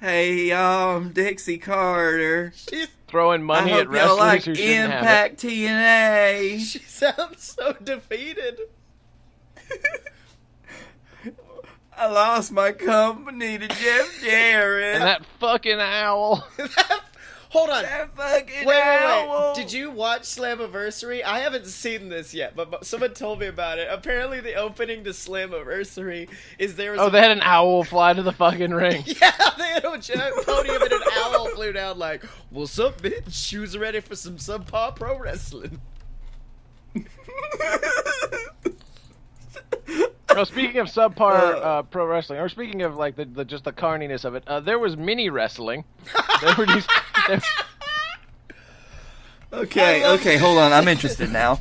hey, 0.01 0.51
um, 0.53 1.13
Dixie 1.13 1.59
Carter. 1.59 2.53
She's, 2.55 2.89
Throwing 3.07 3.43
I 3.43 3.45
money 3.45 3.71
hope 3.73 3.81
at 3.81 3.85
y'all 3.87 3.93
wrestlers 3.93 4.19
like 4.19 4.45
who 4.45 4.55
shouldn't 4.55 4.91
have 4.91 4.91
it. 4.91 4.99
Impact 4.99 5.43
TNA. 5.43 6.59
she 6.61 6.79
sounds 6.81 7.43
so 7.59 7.73
defeated. 7.83 8.59
I 12.01 12.07
lost 12.07 12.51
my 12.51 12.73
company 12.73 13.59
to 13.59 13.69
Jeff 13.69 14.21
Jarrett. 14.25 14.95
And 14.97 15.05
that 15.05 15.25
fucking 15.39 15.79
owl. 15.79 16.37
Hold 17.51 17.69
on. 17.69 17.83
That 17.83 18.17
fucking 18.17 18.65
Wait, 18.65 18.67
wait, 18.67 18.81
owl. 19.03 19.49
wait. 19.49 19.57
Did 19.57 19.73
you 19.73 19.91
watch 19.91 20.23
Slammiversary? 20.23 21.23
I 21.25 21.41
haven't 21.41 21.67
seen 21.67 22.09
this 22.09 22.33
yet, 22.33 22.55
but, 22.57 22.71
but 22.71 22.87
someone 22.87 23.13
told 23.13 23.41
me 23.41 23.49
about 23.49 23.79
it. 23.81 23.89
Apparently, 23.91 24.41
the 24.41 24.55
opening 24.55 25.03
to 25.05 25.11
Slammiversary 25.11 26.31
is 26.59 26.77
there 26.77 26.93
was 26.93 27.01
Oh, 27.01 27.09
a- 27.09 27.11
they 27.11 27.21
had 27.21 27.33
an 27.33 27.43
owl 27.43 27.83
fly 27.85 28.13
to 28.15 28.23
the 28.23 28.33
fucking 28.33 28.71
ring. 28.71 29.03
Yeah, 29.07 29.33
they 29.59 29.65
had 29.67 29.85
a 29.85 29.99
giant 29.99 30.47
podium 30.47 30.81
and 30.81 30.93
an 30.93 31.01
owl 31.19 31.49
flew 31.49 31.73
down 31.73 31.99
like, 31.99 32.25
"What's 32.51 32.79
up, 32.79 33.03
bitch? 33.03 33.33
Shoes 33.35 33.77
ready 33.77 34.01
for 34.01 34.15
some 34.17 34.37
subpar 34.37 34.95
pro 34.97 35.19
wrestling." 35.19 35.81
Oh, 40.37 40.45
speaking 40.45 40.79
of 40.79 40.87
subpar 40.87 41.55
Uh. 41.55 41.59
uh, 41.59 41.83
pro 41.83 42.07
wrestling, 42.07 42.39
or 42.39 42.49
speaking 42.49 42.83
of 42.83 42.97
like 42.97 43.17
the, 43.17 43.25
the 43.25 43.45
just 43.45 43.65
the 43.65 43.73
carniness 43.73 44.25
of 44.25 44.35
it, 44.35 44.45
uh, 44.47 44.61
there 44.61 44.79
was 44.79 44.97
mini 44.97 45.29
wrestling. 45.31 45.85
there 46.41 46.55
were 46.57 46.67
these. 46.67 46.87
There, 47.29 47.41
Okay, 49.53 50.07
okay, 50.15 50.37
hold 50.37 50.59
on. 50.59 50.73
I'm 50.73 50.87
interested 50.87 51.33
now. 51.33 51.59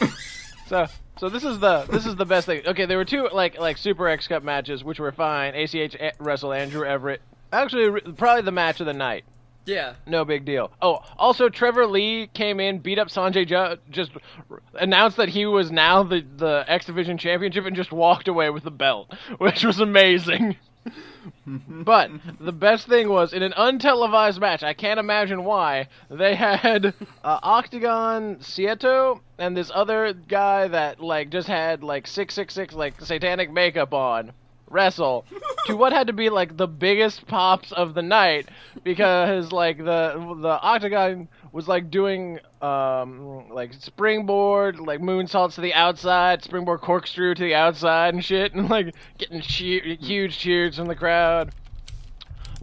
so 0.68 0.86
so 1.18 1.30
this 1.30 1.42
is 1.42 1.58
the 1.58 1.84
this 1.90 2.04
is 2.04 2.14
the 2.16 2.26
best 2.26 2.44
thing. 2.46 2.60
Okay, 2.66 2.84
there 2.84 2.98
were 2.98 3.06
two 3.06 3.28
like 3.32 3.58
like 3.58 3.78
Super 3.78 4.06
X 4.08 4.28
Cup 4.28 4.42
matches 4.42 4.84
which 4.84 4.98
were 4.98 5.10
fine. 5.12 5.54
ACH 5.54 5.94
a- 5.94 6.12
wrestled 6.18 6.54
Andrew 6.54 6.84
Everett. 6.86 7.22
Actually, 7.52 8.00
probably 8.12 8.42
the 8.42 8.50
match 8.52 8.80
of 8.80 8.86
the 8.86 8.92
night. 8.92 9.24
Yeah, 9.66 9.94
No 10.06 10.24
big 10.24 10.44
deal. 10.44 10.70
Oh, 10.82 10.98
also 11.16 11.48
Trevor 11.48 11.86
Lee 11.86 12.28
came 12.34 12.60
in, 12.60 12.80
beat 12.80 12.98
up 12.98 13.08
Sonjay, 13.08 13.46
ju- 13.46 13.80
just 13.90 14.10
r- 14.50 14.60
announced 14.74 15.16
that 15.16 15.30
he 15.30 15.46
was 15.46 15.70
now 15.70 16.02
the 16.02 16.20
the 16.36 16.64
X 16.68 16.84
Division 16.86 17.16
championship, 17.16 17.64
and 17.64 17.74
just 17.74 17.90
walked 17.92 18.28
away 18.28 18.50
with 18.50 18.64
the 18.64 18.70
belt, 18.70 19.12
which 19.38 19.64
was 19.64 19.80
amazing. 19.80 20.56
but 21.46 22.10
the 22.40 22.52
best 22.52 22.86
thing 22.86 23.08
was 23.08 23.32
in 23.32 23.42
an 23.42 23.52
untelevised 23.52 24.38
match. 24.38 24.62
I 24.62 24.74
can't 24.74 25.00
imagine 25.00 25.44
why 25.44 25.88
they 26.10 26.34
had 26.34 26.92
uh, 27.22 27.40
Octagoncito 27.40 29.20
and 29.38 29.56
this 29.56 29.70
other 29.74 30.12
guy 30.12 30.68
that 30.68 31.00
like 31.00 31.30
just 31.30 31.48
had 31.48 31.82
like 31.82 32.06
six 32.06 32.34
six 32.34 32.52
six 32.54 32.74
like 32.74 33.00
satanic 33.00 33.50
makeup 33.50 33.94
on 33.94 34.32
wrestle 34.74 35.24
to 35.66 35.76
what 35.76 35.92
had 35.92 36.08
to 36.08 36.12
be 36.12 36.28
like 36.28 36.56
the 36.56 36.66
biggest 36.66 37.26
pops 37.26 37.70
of 37.72 37.94
the 37.94 38.02
night 38.02 38.48
because 38.82 39.52
like 39.52 39.78
the 39.78 40.36
the 40.42 40.60
octagon 40.60 41.28
was 41.52 41.68
like 41.68 41.90
doing 41.90 42.40
um 42.60 43.48
like 43.50 43.72
springboard 43.72 44.80
like 44.80 45.00
moonsaults 45.00 45.54
to 45.54 45.60
the 45.60 45.72
outside 45.74 46.42
springboard 46.42 46.80
corkscrew 46.80 47.34
to 47.34 47.42
the 47.42 47.54
outside 47.54 48.12
and 48.12 48.24
shit 48.24 48.52
and 48.52 48.68
like 48.68 48.94
getting 49.16 49.40
cheer- 49.40 49.96
huge 50.00 50.36
cheers 50.36 50.76
from 50.76 50.88
the 50.88 50.96
crowd 50.96 51.52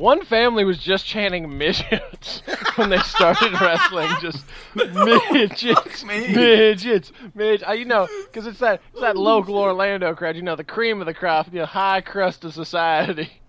one 0.01 0.25
family 0.25 0.65
was 0.65 0.79
just 0.79 1.05
chanting 1.05 1.57
midgets 1.57 2.41
when 2.75 2.89
they 2.89 2.97
started 2.99 3.53
wrestling. 3.61 4.09
Just 4.19 4.43
midgets, 4.75 6.03
me. 6.03 6.33
midgets, 6.33 7.11
midgets. 7.35 7.63
Uh, 7.67 7.73
you 7.73 7.85
know, 7.85 8.07
because 8.25 8.47
it's 8.47 8.59
that 8.59 8.81
it's 8.91 9.01
that 9.01 9.15
local 9.15 9.57
Orlando 9.57 10.13
crowd. 10.15 10.35
You 10.35 10.41
know, 10.41 10.55
the 10.55 10.63
cream 10.63 10.99
of 10.99 11.05
the 11.05 11.13
crop, 11.13 11.47
you 11.53 11.59
know, 11.59 11.65
high 11.65 12.01
crust 12.01 12.43
of 12.43 12.53
society. 12.53 13.29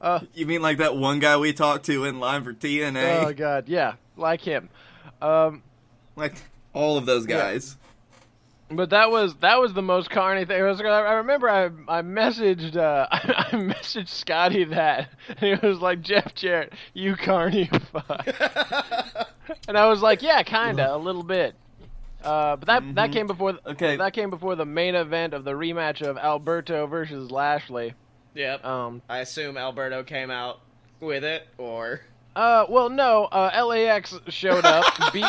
Uh, 0.00 0.20
You 0.32 0.46
mean 0.46 0.62
like 0.62 0.78
that 0.78 0.96
one 0.96 1.20
guy 1.20 1.36
we 1.36 1.52
talked 1.52 1.84
to 1.86 2.06
in 2.06 2.18
line 2.18 2.42
for 2.42 2.54
TNA? 2.54 3.24
oh 3.26 3.32
god, 3.34 3.68
yeah, 3.68 3.94
like 4.16 4.40
him. 4.40 4.70
Um, 5.20 5.62
Like 6.16 6.34
all 6.72 6.96
of 6.96 7.04
those 7.06 7.26
guys. 7.26 7.76
But 8.70 8.90
that 8.90 9.10
was 9.10 9.34
that 9.36 9.60
was 9.60 9.74
the 9.74 9.82
most 9.82 10.10
carny 10.10 10.44
thing. 10.46 10.58
It 10.58 10.62
was, 10.62 10.80
I 10.80 11.14
remember 11.14 11.48
I 11.50 11.66
I 11.88 12.02
messaged 12.02 12.76
uh, 12.76 13.06
I, 13.12 13.50
messaged 13.52 14.08
Scotty 14.08 14.64
that 14.64 15.10
and 15.28 15.38
he 15.60 15.66
was 15.66 15.80
like 15.80 16.00
Jeff 16.00 16.34
Jarrett, 16.34 16.72
you 16.94 17.14
carny 17.14 17.66
fuck. 17.92 18.26
and 19.68 19.76
I 19.76 19.86
was 19.88 20.00
like, 20.02 20.22
yeah, 20.22 20.42
kinda, 20.42 20.94
a 20.94 20.96
little 20.96 21.22
bit. 21.22 21.54
Uh, 22.22 22.56
but 22.56 22.66
that 22.66 22.94
that 22.94 23.12
came 23.12 23.26
before 23.26 23.58
Okay. 23.66 23.96
that 23.96 24.14
came 24.14 24.30
before 24.30 24.56
the 24.56 24.64
main 24.64 24.94
event 24.94 25.34
of 25.34 25.44
the 25.44 25.52
rematch 25.52 26.00
of 26.00 26.16
Alberto 26.16 26.86
versus 26.86 27.30
Lashley. 27.30 27.92
Yep. 28.34 28.64
Um, 28.64 29.02
I 29.08 29.18
assume 29.18 29.58
Alberto 29.58 30.02
came 30.02 30.30
out 30.30 30.60
with 31.00 31.22
it, 31.22 31.46
or 31.58 32.00
uh, 32.34 32.64
well, 32.68 32.88
no, 32.88 33.26
uh, 33.26 33.62
LAX 33.64 34.18
showed 34.28 34.64
up, 34.64 34.84
beat 35.12 35.24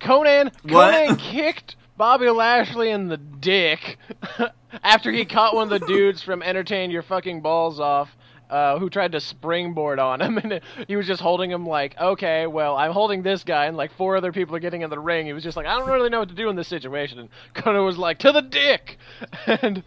Konnan. 0.00 0.52
What? 0.62 0.94
Konnan 0.94 1.18
kicked 1.18 1.76
Bobby 2.00 2.30
Lashley 2.30 2.88
in 2.88 3.08
the 3.08 3.18
dick 3.18 3.98
after 4.82 5.12
he 5.12 5.26
caught 5.26 5.54
one 5.54 5.70
of 5.70 5.80
the 5.80 5.86
dudes 5.86 6.22
from 6.22 6.42
Entertain 6.42 6.90
Your 6.90 7.02
Fucking 7.02 7.42
Balls 7.42 7.78
Off. 7.78 8.08
Uh, 8.48 8.80
who 8.80 8.90
tried 8.90 9.12
to 9.12 9.20
springboard 9.20 10.00
on 10.00 10.20
him, 10.20 10.36
and 10.42 10.60
he 10.88 10.96
was 10.96 11.06
just 11.06 11.20
holding 11.20 11.52
him 11.52 11.64
like, 11.64 11.96
okay, 12.00 12.48
well, 12.48 12.76
I'm 12.76 12.90
holding 12.90 13.22
this 13.22 13.44
guy, 13.44 13.66
and 13.66 13.76
like 13.76 13.92
four 13.92 14.16
other 14.16 14.32
people 14.32 14.56
are 14.56 14.58
getting 14.58 14.82
in 14.82 14.90
the 14.90 14.98
ring. 14.98 15.26
He 15.26 15.32
was 15.32 15.44
just 15.44 15.56
like, 15.56 15.66
I 15.66 15.78
don't 15.78 15.88
really 15.88 16.08
know 16.08 16.18
what 16.18 16.30
to 16.30 16.34
do 16.34 16.48
in 16.48 16.56
this 16.56 16.66
situation. 16.66 17.20
And 17.20 17.28
Konnan 17.54 17.84
was 17.84 17.96
like, 17.96 18.18
to 18.20 18.32
the 18.32 18.40
dick, 18.40 18.98
and 19.46 19.84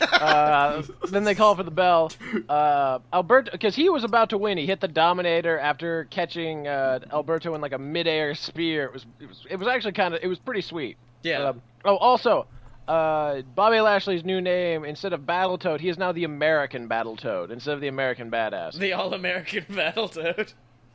uh, 0.00 0.82
then 1.08 1.22
they 1.22 1.36
call 1.36 1.54
for 1.54 1.62
the 1.62 1.70
bell. 1.70 2.10
Uh, 2.48 2.98
Alberto, 3.12 3.52
because 3.52 3.76
he 3.76 3.88
was 3.90 4.02
about 4.02 4.30
to 4.30 4.38
win, 4.38 4.58
he 4.58 4.66
hit 4.66 4.80
the 4.80 4.88
Dominator 4.88 5.56
after 5.56 6.06
catching 6.06 6.66
uh, 6.66 6.98
Alberto 7.12 7.54
in 7.54 7.60
like 7.60 7.74
a 7.74 7.78
midair 7.78 8.34
spear. 8.34 8.86
It 8.86 8.92
was, 8.92 9.06
it 9.20 9.28
was, 9.28 9.46
it 9.50 9.56
was 9.56 9.68
actually 9.68 9.92
kind 9.92 10.14
of, 10.14 10.20
it 10.24 10.26
was 10.26 10.40
pretty 10.40 10.62
sweet. 10.62 10.96
Yeah. 11.22 11.48
Um, 11.48 11.62
oh, 11.84 11.96
also, 11.96 12.46
uh, 12.88 13.42
Bobby 13.54 13.80
Lashley's 13.80 14.24
new 14.24 14.40
name 14.40 14.84
instead 14.84 15.12
of 15.12 15.20
Battletoad, 15.22 15.80
he 15.80 15.88
is 15.88 15.98
now 15.98 16.12
the 16.12 16.24
American 16.24 16.88
Battletoad 16.88 17.50
instead 17.50 17.74
of 17.74 17.80
the 17.80 17.88
American 17.88 18.30
Badass. 18.30 18.78
the 18.78 18.92
All-American 18.92 19.64
Battletoad. 19.70 20.52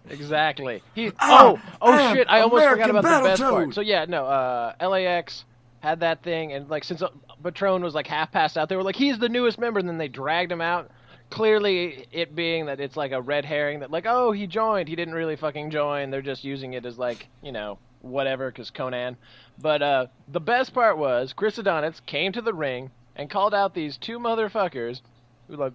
Exactly. 0.09 0.83
He. 0.93 1.11
Ah, 1.19 1.41
Oh, 1.41 1.59
oh 1.81 1.91
ah, 1.93 2.13
shit! 2.13 2.27
I 2.29 2.41
almost 2.41 2.65
forgot 2.65 2.89
about 2.89 3.03
the 3.03 3.27
best 3.27 3.41
part. 3.41 3.73
So 3.73 3.81
yeah, 3.81 4.05
no. 4.05 4.25
Uh, 4.25 4.73
LAX 4.88 5.45
had 5.79 6.01
that 6.01 6.21
thing, 6.23 6.53
and 6.53 6.69
like 6.69 6.83
since 6.83 7.01
uh, 7.01 7.09
Patron 7.43 7.81
was 7.81 7.93
like 7.95 8.07
half 8.07 8.31
passed 8.31 8.57
out, 8.57 8.69
they 8.69 8.75
were 8.75 8.83
like, 8.83 8.95
he's 8.95 9.17
the 9.17 9.29
newest 9.29 9.57
member, 9.57 9.79
and 9.79 9.88
then 9.88 9.97
they 9.97 10.07
dragged 10.07 10.51
him 10.51 10.61
out. 10.61 10.91
Clearly, 11.31 12.05
it 12.11 12.35
being 12.35 12.67
that 12.67 12.79
it's 12.79 12.95
like 12.95 13.11
a 13.11 13.21
red 13.21 13.45
herring 13.45 13.79
that 13.79 13.89
like, 13.89 14.05
oh, 14.07 14.31
he 14.31 14.45
joined. 14.45 14.88
He 14.88 14.95
didn't 14.95 15.15
really 15.15 15.35
fucking 15.35 15.71
join. 15.71 16.11
They're 16.11 16.21
just 16.21 16.43
using 16.43 16.73
it 16.73 16.85
as 16.85 16.99
like, 16.99 17.27
you 17.41 17.51
know, 17.51 17.79
whatever, 18.05 18.49
because 18.51 18.71
Konnan. 18.71 19.17
But 19.59 19.81
uh, 19.81 20.07
the 20.27 20.39
best 20.39 20.73
part 20.73 20.97
was 20.97 21.33
Chris 21.33 21.57
Adonis 21.57 21.99
came 22.05 22.31
to 22.33 22.41
the 22.41 22.53
ring 22.53 22.91
and 23.15 23.29
called 23.29 23.53
out 23.53 23.73
these 23.73 23.97
two 23.97 24.19
motherfuckers, 24.19 25.01
who 25.47 25.55
like 25.55 25.73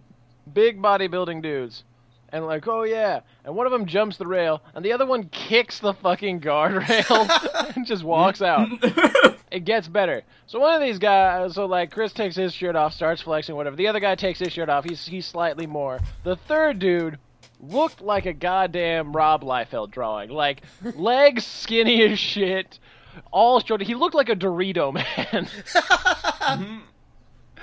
big 0.53 0.81
bodybuilding 0.81 1.43
dudes, 1.43 1.85
and 2.31 2.47
like, 2.47 2.67
oh 2.69 2.83
yeah, 2.83 3.21
and 3.45 3.55
one 3.55 3.67
of 3.67 3.73
them 3.73 3.87
jumps 3.87 4.17
the 4.17 4.27
rail, 4.27 4.63
and 4.75 4.85
the 4.85 4.93
other 4.93 5.07
one 5.07 5.29
kicks 5.29 5.81
the 5.81 5.95
fucking 5.95 6.41
guardrail 6.41 7.75
and 7.77 7.87
just 7.87 8.05
walks 8.05 8.43
out. 8.43 8.69
it 9.51 9.65
gets 9.65 9.89
better. 9.89 10.23
So 10.47 10.61
one 10.61 10.75
of 10.75 10.81
these 10.81 10.99
guys, 10.99 11.55
so 11.55 11.67
like 11.67 11.91
Chris 11.91 12.13
takes 12.13 12.37
his 12.37 12.55
shirt 12.55 12.77
off, 12.77 12.93
starts 12.93 13.23
flexing, 13.23 13.55
whatever. 13.55 13.77
The 13.77 13.89
other 13.89 14.01
guy 14.01 14.15
takes 14.15 14.39
his 14.39 14.53
shirt 14.53 14.69
off. 14.69 14.85
He's 14.85 15.07
he's 15.07 15.27
slightly 15.27 15.67
more. 15.67 16.01
The 16.25 16.37
third 16.37 16.79
dude 16.79 17.19
looked 17.61 18.01
like 18.01 18.27
a 18.27 18.33
goddamn 18.33 19.13
Rob 19.13 19.43
Liefeld 19.43 19.91
drawing, 19.91 20.31
like 20.31 20.63
legs 20.95 21.45
skinny 21.47 22.03
as 22.03 22.19
shit, 22.19 22.79
all 23.31 23.61
shoulder. 23.61 23.85
He 23.85 23.95
looked 23.95 24.15
like 24.15 24.29
a 24.29 24.37
Dorito 24.37 24.93
man. 24.93 25.49
Mm-hmm. 26.51 26.79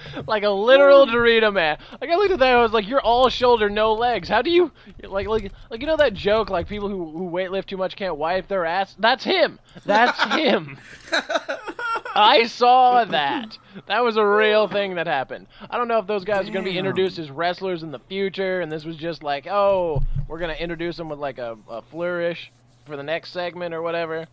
like 0.27 0.43
a 0.43 0.49
literal 0.49 1.05
Dorito 1.05 1.53
man. 1.53 1.77
Like 1.99 2.09
I 2.09 2.15
looked 2.15 2.31
at 2.31 2.39
that, 2.39 2.55
I 2.55 2.61
was 2.61 2.71
like, 2.71 2.87
"You're 2.87 3.01
all 3.01 3.29
shoulder, 3.29 3.69
no 3.69 3.93
legs. 3.93 4.29
How 4.29 4.41
do 4.41 4.49
you 4.49 4.71
like 5.03 5.27
like 5.27 5.51
like 5.69 5.81
you 5.81 5.87
know 5.87 5.97
that 5.97 6.13
joke 6.13 6.49
like 6.49 6.67
people 6.67 6.89
who 6.89 7.11
who 7.11 7.29
weightlift 7.29 7.65
too 7.65 7.77
much 7.77 7.95
can't 7.95 8.17
wipe 8.17 8.47
their 8.47 8.65
ass? 8.65 8.95
That's 8.99 9.23
him. 9.23 9.59
That's 9.85 10.21
him. 10.35 10.77
I 12.15 12.45
saw 12.47 13.05
that. 13.05 13.57
That 13.85 14.03
was 14.03 14.17
a 14.17 14.25
real 14.25 14.67
thing 14.67 14.95
that 14.95 15.05
happened. 15.05 15.47
I 15.69 15.77
don't 15.77 15.87
know 15.87 15.99
if 15.99 16.07
those 16.07 16.25
guys 16.25 16.49
are 16.49 16.51
going 16.51 16.65
to 16.65 16.71
be 16.71 16.77
introduced 16.77 17.19
as 17.19 17.29
wrestlers 17.29 17.83
in 17.83 17.91
the 17.91 17.99
future, 17.99 18.61
and 18.61 18.71
this 18.71 18.85
was 18.85 18.97
just 18.97 19.21
like, 19.21 19.45
oh, 19.45 20.01
we're 20.27 20.39
going 20.39 20.55
to 20.55 20.61
introduce 20.61 20.97
them 20.97 21.09
with 21.09 21.19
like 21.19 21.37
a, 21.37 21.55
a 21.69 21.83
flourish 21.83 22.51
for 22.87 22.97
the 22.97 23.03
next 23.03 23.33
segment 23.33 23.73
or 23.73 23.83
whatever. 23.83 24.25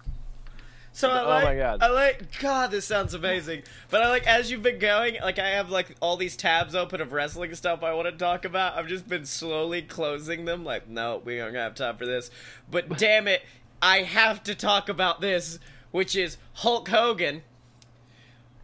So 0.97 1.11
I 1.11 1.23
Oh 1.25 1.29
like, 1.29 1.45
my 1.45 1.57
God. 1.57 1.83
I 1.83 1.89
like, 1.89 2.39
God, 2.41 2.71
this 2.71 2.85
sounds 2.85 3.15
amazing. 3.15 3.65
But 3.91 4.03
I 4.03 4.11
like, 4.11 4.29
as 4.29 4.49
you've 4.49 4.63
been 4.63 4.79
going, 4.79 5.17
like 5.21 5.41
I 5.41 5.49
have 5.49 5.69
like 5.69 5.97
all 6.01 6.17
these 6.17 6.37
tabs 6.37 6.77
open 6.77 7.01
of 7.01 7.13
wrestling 7.13 7.53
stuff 7.57 7.83
I 7.83 7.93
want 7.95 8.07
to 8.07 8.13
talk 8.17 8.45
about. 8.45 8.79
I've 8.79 8.87
just 8.87 9.09
been 9.09 9.27
slowly 9.27 9.83
closing 9.83 10.45
them. 10.45 10.65
Like, 10.65 10.89
no, 10.89 11.21
we 11.25 11.37
don't 11.37 11.53
have 11.57 11.75
time 11.75 11.97
for 11.97 12.07
this. 12.07 12.31
But 12.71 12.97
damn 12.97 13.27
it, 13.27 13.43
I 13.83 14.03
have 14.03 14.45
to 14.45 14.55
talk 14.55 14.89
about 14.89 15.21
this, 15.21 15.59
which 15.91 16.15
is 16.15 16.37
Hulk 16.53 16.89
Hogan. 16.89 17.43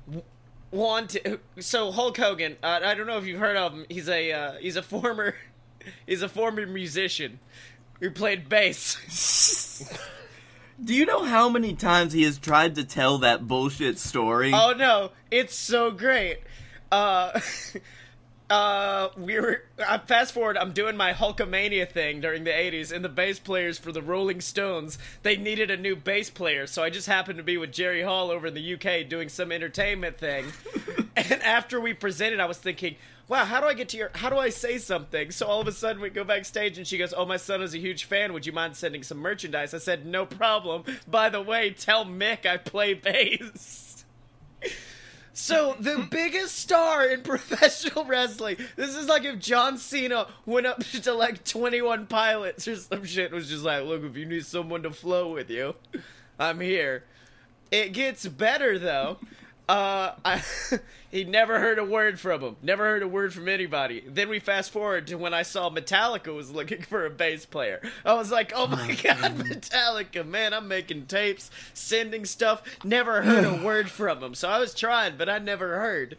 w- 0.06 0.24
Want 0.70 1.16
so 1.58 1.90
Hulk 1.90 2.16
Hogan? 2.16 2.56
Uh, 2.62 2.78
I 2.84 2.94
don't 2.94 3.08
know 3.08 3.18
if 3.18 3.26
you've 3.26 3.40
heard 3.40 3.56
of 3.56 3.72
him. 3.72 3.86
He's 3.88 4.08
a 4.08 4.30
uh, 4.32 4.52
he's 4.60 4.76
a 4.76 4.82
former 4.82 5.34
he's 6.06 6.22
a 6.22 6.28
former 6.28 6.64
musician 6.64 7.40
who 7.98 8.08
played 8.12 8.48
bass. 8.48 9.82
Do 10.82 10.94
you 10.94 11.04
know 11.04 11.24
how 11.24 11.50
many 11.50 11.74
times 11.74 12.12
he 12.14 12.22
has 12.22 12.38
tried 12.38 12.74
to 12.76 12.84
tell 12.84 13.18
that 13.18 13.46
bullshit 13.46 13.98
story? 13.98 14.52
Oh 14.54 14.72
no, 14.72 15.10
it's 15.30 15.54
so 15.54 15.90
great. 15.90 16.38
Uh, 16.90 17.38
uh, 18.50 19.08
we 19.18 19.38
were 19.38 19.64
uh, 19.86 19.98
fast 19.98 20.32
forward. 20.32 20.56
I'm 20.56 20.72
doing 20.72 20.96
my 20.96 21.12
Hulkamania 21.12 21.90
thing 21.90 22.22
during 22.22 22.44
the 22.44 22.50
'80s, 22.50 22.92
and 22.92 23.04
the 23.04 23.10
bass 23.10 23.38
players 23.38 23.78
for 23.78 23.92
the 23.92 24.00
Rolling 24.00 24.40
Stones 24.40 24.98
they 25.22 25.36
needed 25.36 25.70
a 25.70 25.76
new 25.76 25.96
bass 25.96 26.30
player, 26.30 26.66
so 26.66 26.82
I 26.82 26.88
just 26.88 27.06
happened 27.06 27.36
to 27.36 27.44
be 27.44 27.58
with 27.58 27.72
Jerry 27.72 28.02
Hall 28.02 28.30
over 28.30 28.46
in 28.46 28.54
the 28.54 28.74
UK 28.74 29.06
doing 29.06 29.28
some 29.28 29.52
entertainment 29.52 30.16
thing. 30.16 30.46
and 31.16 31.42
after 31.42 31.78
we 31.78 31.92
presented, 31.92 32.40
I 32.40 32.46
was 32.46 32.58
thinking. 32.58 32.96
Wow, 33.30 33.44
how 33.44 33.60
do 33.60 33.68
I 33.68 33.74
get 33.74 33.90
to 33.90 33.96
your? 33.96 34.10
How 34.12 34.28
do 34.28 34.38
I 34.38 34.48
say 34.48 34.78
something? 34.78 35.30
So 35.30 35.46
all 35.46 35.60
of 35.60 35.68
a 35.68 35.72
sudden 35.72 36.02
we 36.02 36.10
go 36.10 36.24
backstage 36.24 36.78
and 36.78 36.86
she 36.86 36.98
goes, 36.98 37.14
"Oh, 37.16 37.24
my 37.24 37.36
son 37.36 37.62
is 37.62 37.74
a 37.74 37.78
huge 37.78 38.02
fan. 38.02 38.32
Would 38.32 38.44
you 38.44 38.50
mind 38.50 38.76
sending 38.76 39.04
some 39.04 39.18
merchandise?" 39.18 39.72
I 39.72 39.78
said, 39.78 40.04
"No 40.04 40.26
problem." 40.26 40.82
By 41.06 41.28
the 41.28 41.40
way, 41.40 41.70
tell 41.70 42.04
Mick 42.04 42.44
I 42.44 42.56
play 42.56 42.92
bass. 42.92 44.04
So 45.32 45.76
the 45.78 45.90
mm-hmm. 45.90 46.08
biggest 46.08 46.56
star 46.56 47.06
in 47.06 47.22
professional 47.22 48.04
wrestling. 48.04 48.56
This 48.74 48.96
is 48.96 49.06
like 49.06 49.22
if 49.22 49.38
John 49.38 49.78
Cena 49.78 50.26
went 50.44 50.66
up 50.66 50.82
to 51.02 51.14
like 51.14 51.44
21 51.44 52.08
pilots 52.08 52.66
or 52.66 52.74
some 52.74 53.04
shit 53.04 53.26
and 53.26 53.34
was 53.36 53.48
just 53.48 53.62
like, 53.62 53.84
"Look, 53.84 54.02
if 54.02 54.16
you 54.16 54.26
need 54.26 54.44
someone 54.44 54.82
to 54.82 54.90
flow 54.90 55.32
with 55.32 55.50
you, 55.50 55.76
I'm 56.36 56.58
here." 56.58 57.04
It 57.70 57.92
gets 57.92 58.26
better 58.26 58.76
though. 58.76 59.18
Uh, 59.70 60.16
I, 60.24 60.42
he 61.12 61.22
never 61.22 61.60
heard 61.60 61.78
a 61.78 61.84
word 61.84 62.18
from 62.18 62.40
him. 62.40 62.56
Never 62.60 62.82
heard 62.86 63.04
a 63.04 63.08
word 63.08 63.32
from 63.32 63.46
anybody. 63.46 64.02
Then 64.04 64.28
we 64.28 64.40
fast 64.40 64.72
forward 64.72 65.06
to 65.06 65.14
when 65.14 65.32
I 65.32 65.42
saw 65.42 65.70
Metallica 65.70 66.34
was 66.34 66.50
looking 66.50 66.82
for 66.82 67.06
a 67.06 67.10
bass 67.10 67.46
player. 67.46 67.80
I 68.04 68.14
was 68.14 68.32
like, 68.32 68.52
oh 68.52 68.66
my 68.66 68.88
god, 68.88 69.36
Metallica, 69.38 70.26
man, 70.26 70.54
I'm 70.54 70.66
making 70.66 71.06
tapes, 71.06 71.52
sending 71.72 72.24
stuff. 72.24 72.64
Never 72.82 73.22
heard 73.22 73.44
a 73.44 73.62
word 73.64 73.88
from 73.88 74.20
him. 74.20 74.34
So 74.34 74.48
I 74.48 74.58
was 74.58 74.74
trying, 74.74 75.16
but 75.16 75.28
I 75.28 75.38
never 75.38 75.78
heard. 75.78 76.16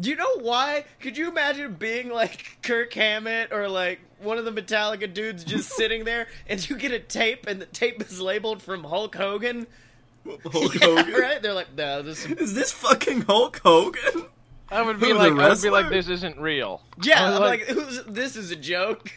Do 0.00 0.08
you 0.08 0.16
know 0.16 0.38
why? 0.40 0.86
Could 1.00 1.18
you 1.18 1.28
imagine 1.28 1.74
being 1.74 2.08
like 2.08 2.56
Kirk 2.62 2.94
Hammett 2.94 3.52
or 3.52 3.68
like 3.68 4.00
one 4.18 4.38
of 4.38 4.46
the 4.46 4.62
Metallica 4.62 5.12
dudes 5.12 5.44
just 5.44 5.72
sitting 5.72 6.04
there 6.04 6.28
and 6.46 6.66
you 6.70 6.78
get 6.78 6.92
a 6.92 7.00
tape 7.00 7.46
and 7.46 7.60
the 7.60 7.66
tape 7.66 8.00
is 8.00 8.18
labeled 8.18 8.62
from 8.62 8.84
Hulk 8.84 9.14
Hogan? 9.14 9.66
Hulk 10.52 10.74
Yeah, 10.74 10.86
Hogan? 10.86 11.14
right? 11.14 11.42
They're 11.42 11.54
like, 11.54 11.74
no, 11.76 12.02
this 12.02 12.24
is 12.24 12.30
Is 12.38 12.54
this 12.54 12.72
fucking 12.72 13.22
Hulk 13.22 13.60
Hogan? 13.64 14.26
I 14.70 14.82
would 14.82 15.00
be 15.00 15.08
Who, 15.08 15.14
like, 15.14 15.32
I 15.32 15.48
would 15.48 15.62
be 15.62 15.70
like, 15.70 15.88
this 15.88 16.08
isn't 16.08 16.38
real. 16.38 16.82
Yeah, 17.02 17.24
I 17.24 17.30
was 17.30 17.36
I'm 17.38 17.42
like, 17.44 17.60
who's, 17.62 18.04
this 18.04 18.36
is 18.36 18.50
a 18.50 18.56
joke. 18.56 19.12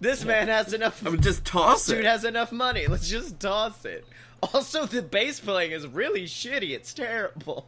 This 0.00 0.24
man 0.24 0.48
has 0.48 0.72
enough. 0.72 1.04
I'm 1.06 1.20
just 1.20 1.44
toss 1.44 1.86
Dude 1.86 1.94
it. 1.94 1.96
Dude 1.98 2.06
has 2.06 2.24
enough 2.24 2.52
money. 2.52 2.86
Let's 2.86 3.08
just 3.08 3.38
toss 3.38 3.84
it. 3.84 4.06
Also, 4.54 4.86
the 4.86 5.02
bass 5.02 5.38
playing 5.40 5.72
is 5.72 5.86
really 5.86 6.24
shitty. 6.24 6.70
It's 6.70 6.94
terrible. 6.94 7.66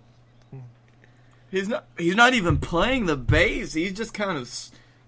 He's 1.51 1.69
not. 1.69 1.85
He's 1.99 2.17
not 2.17 2.33
even 2.33 2.57
playing 2.57 3.05
the 3.07 3.17
bass. 3.17 3.75
He's 3.75 3.93
just 3.93 4.15
kind 4.15 4.39
of. 4.39 4.51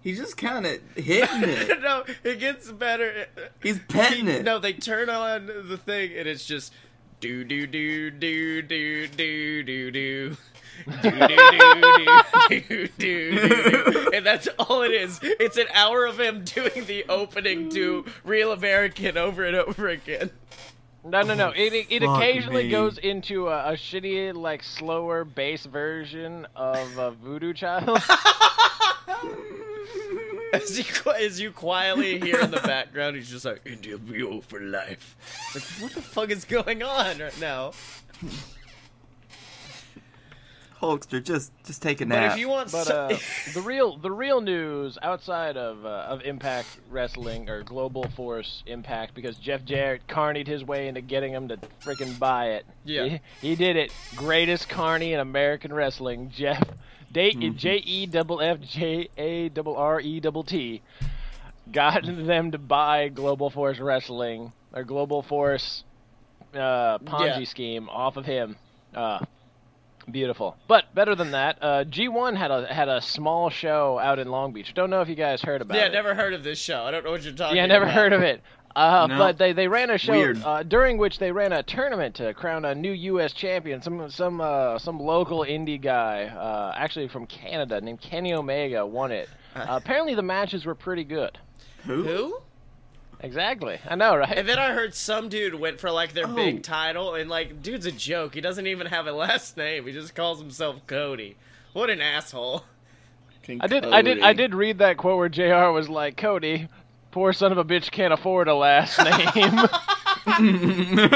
He's 0.03 0.19
just 0.19 0.37
kind 0.37 0.67
of 0.67 0.79
hitting 0.97 1.45
it. 1.49 1.81
no, 1.81 2.05
it 2.23 2.39
gets 2.39 2.71
better. 2.71 3.25
He's 3.63 3.79
petting 3.89 4.29
it. 4.29 4.45
No, 4.45 4.59
they 4.59 4.75
turn 4.75 5.09
on 5.09 5.47
the 5.47 5.79
thing 5.79 6.13
and 6.15 6.29
it's 6.29 6.45
just 6.45 6.75
do 7.25 7.43
do 7.43 7.67
do 7.67 8.11
do 8.11 8.61
do 8.61 9.09
do 9.09 9.63
do 9.63 9.91
do. 9.91 10.37
Do, 11.03 11.11
do, 11.11 11.27
do, 11.27 11.29
do, 12.51 12.61
do, 12.69 12.89
do. 12.99 14.11
and 14.13 14.27
that's 14.27 14.47
all 14.59 14.83
it 14.83 14.91
is. 14.91 15.21
It's 15.23 15.57
an 15.57 15.69
hour 15.73 16.05
of 16.05 16.21
him 16.21 16.45
doing 16.45 16.85
the 16.85 17.07
opening 17.09 17.71
to 17.71 18.05
Real 18.25 18.53
American 18.53 19.17
over 19.17 19.43
and 19.43 19.57
over 19.57 19.89
again. 19.89 20.33
No, 21.03 21.23
no, 21.23 21.33
no. 21.33 21.49
It 21.57 21.73
it, 21.73 21.87
it 21.89 22.03
occasionally 22.03 22.65
me. 22.65 22.71
goes 22.71 22.99
into 22.99 23.49
a, 23.49 23.71
a 23.71 23.73
shitty, 23.73 24.35
like 24.35 24.63
slower 24.63 25.25
bass 25.25 25.65
version 25.65 26.47
of 26.55 26.99
uh, 26.99 27.13
Voodoo 27.13 27.55
Child. 27.55 28.03
As 30.63 30.79
you, 30.79 31.13
as 31.13 31.41
you 31.41 31.51
quietly 31.51 32.21
hear 32.21 32.41
in 32.41 32.51
the 32.51 32.61
background, 32.65 33.17
he's 33.17 33.31
just 33.31 33.45
like, 33.45 33.63
India 33.65 33.97
View 33.97 34.43
for 34.49 34.61
life. 34.61 35.17
Like, 35.55 35.65
what 35.83 35.93
the 35.93 36.03
fuck 36.03 36.31
is 36.31 36.45
going 36.45 36.83
on 36.83 37.19
right 37.19 37.41
now? 37.41 37.73
Hulkster, 40.85 41.23
just 41.23 41.53
just 41.65 41.81
take 41.81 42.01
a 42.01 42.05
nap. 42.05 42.17
But 42.17 42.21
nap. 42.21 42.33
if 42.33 42.39
you 42.39 42.49
want 42.49 42.73
But 42.73 42.91
uh, 42.91 43.09
the 43.55 43.63
real 43.63 43.97
the 43.97 44.11
real 44.11 44.41
news 44.41 44.99
outside 45.01 45.57
of 45.57 45.85
uh, 45.87 46.07
of 46.09 46.23
Impact 46.23 46.69
Wrestling 46.91 47.49
or 47.49 47.63
Global 47.63 48.09
Force 48.11 48.63
Impact 48.67 49.15
because 49.15 49.37
Jeff 49.37 49.65
Jarrett 49.65 50.07
carnied 50.09 50.47
his 50.47 50.63
way 50.63 50.89
into 50.89 51.01
getting 51.01 51.33
him 51.33 51.49
to 51.49 51.57
freaking 51.83 52.19
buy 52.19 52.51
it. 52.51 52.67
Yeah. 52.85 53.05
he, 53.05 53.21
he 53.41 53.55
did 53.55 53.77
it. 53.77 53.93
Greatest 54.15 54.69
carny 54.69 55.15
in 55.15 55.21
American 55.21 55.73
wrestling, 55.73 56.31
Jeff. 56.35 56.63
J 57.15 57.77
E 57.77 58.07
double 58.07 58.41
F 58.41 58.61
J 58.61 59.09
A 59.17 59.49
double 59.49 59.77
R 59.77 60.01
E 60.01 60.21
double 60.21 60.45
T 60.45 60.83
got 61.73 62.05
them 62.07 62.51
to 62.53 62.59
buy 62.59 63.09
Global 63.09 63.51
Force 63.51 63.79
Wrestling 63.79 64.53
or 64.73 64.85
Global 64.85 65.23
Force 65.23 65.85
uh, 66.55 66.99
Ponzi 66.99 67.39
Yeah. 67.41 67.45
scheme 67.45 67.89
off 67.89 68.17
of 68.17 68.27
him. 68.27 68.57
Uh, 68.95 69.21
Beautiful, 70.11 70.55
but 70.69 70.95
better 70.95 71.15
than 71.15 71.31
that, 71.31 71.57
uh, 71.63 71.85
G1 71.85 72.37
had 72.37 72.51
a 72.51 72.67
had 72.67 72.91
a 72.91 73.01
small 73.01 73.49
show 73.49 73.99
out 73.99 74.19
in 74.19 74.29
Long 74.29 74.53
Beach. 74.53 74.75
Don't 74.75 74.91
know 74.91 75.01
if 75.01 75.09
you 75.09 75.15
guys 75.15 75.41
heard 75.41 75.63
about 75.63 75.79
yeah, 75.79 75.85
it. 75.87 75.93
Yeah, 75.95 76.03
never 76.03 76.15
heard 76.15 76.35
of 76.35 76.45
this 76.45 76.59
show. 76.59 76.83
I 76.85 76.91
don't 76.91 77.05
know 77.07 77.11
what 77.11 77.23
you're 77.23 77.33
talking 77.33 77.57
Yeah, 77.57 77.65
about. 77.65 77.73
never 77.73 77.89
heard 77.91 78.13
of 78.13 78.21
it. 78.21 78.43
Uh, 78.77 79.07
No. 79.09 79.19
But 79.19 79.39
they, 79.39 79.53
they 79.53 79.69
ran 79.69 79.91
a 79.91 79.99
show 79.99 80.33
uh, 80.45 80.63
during 80.65 80.99
which 80.99 81.19
they 81.19 81.31
ran 81.31 81.53
a 81.53 81.63
tournament 81.63 82.17
to 82.17 82.35
crown 82.35 82.65
a 82.65 82.75
new 82.75 82.91
U.S. 82.93 83.33
champion. 83.33 83.81
Some 83.83 84.11
some 84.11 84.41
uh, 84.41 84.79
some 84.79 84.99
local 84.99 85.41
indie 85.41 85.81
guy, 85.81 86.25
uh, 86.25 86.73
actually 86.77 87.07
from 87.09 87.27
Canada, 87.27 87.81
named 87.81 88.01
Kenny 88.01 88.33
Omega, 88.35 88.85
won 88.87 89.13
it. 89.13 89.29
Uh, 89.55 89.67
apparently, 89.69 90.17
the 90.17 90.23
matches 90.23 90.65
were 90.67 90.75
pretty 90.75 91.05
good. 91.05 91.39
Who? 91.85 92.03
Who? 92.03 92.39
Exactly, 93.21 93.79
I 93.89 93.95
know, 93.95 94.17
right? 94.17 94.37
And 94.37 94.49
then 94.49 94.59
I 94.59 94.73
heard 94.73 94.95
some 94.97 95.29
dude 95.29 95.55
went 95.55 95.79
for 95.81 95.93
like 95.93 96.13
their 96.13 96.27
Oh. 96.27 96.35
big 96.35 96.65
title, 96.65 97.15
and 97.15 97.31
like, 97.31 97.63
dude's 97.63 97.87
a 97.87 97.93
joke. 97.93 98.35
He 98.35 98.41
doesn't 98.41 98.67
even 98.67 98.89
have 98.89 99.07
a 99.07 99.13
last 99.13 99.57
name. 99.57 99.87
He 99.87 99.93
just 99.93 100.15
calls 100.17 100.41
himself 100.41 100.85
Cody. 100.89 101.37
What 101.73 101.89
an 101.89 102.01
asshole. 102.01 102.65
I 103.61 103.67
did 103.69 103.85
I 103.85 104.03
did 104.03 104.21
I 104.23 104.33
did 104.33 104.55
read 104.55 104.79
that 104.79 104.97
quote 104.97 105.19
where 105.19 105.29
J.R. 105.29 105.71
was 105.71 105.89
like, 105.89 106.17
"Cody, 106.17 106.67
poor 107.15 107.33
son 107.33 107.53
of 107.53 107.59
a 107.59 107.65
bitch 107.65 107.93
can't 107.93 108.13
afford 108.13 108.49
a 108.49 108.55
last 108.55 108.99
name." 108.99 109.61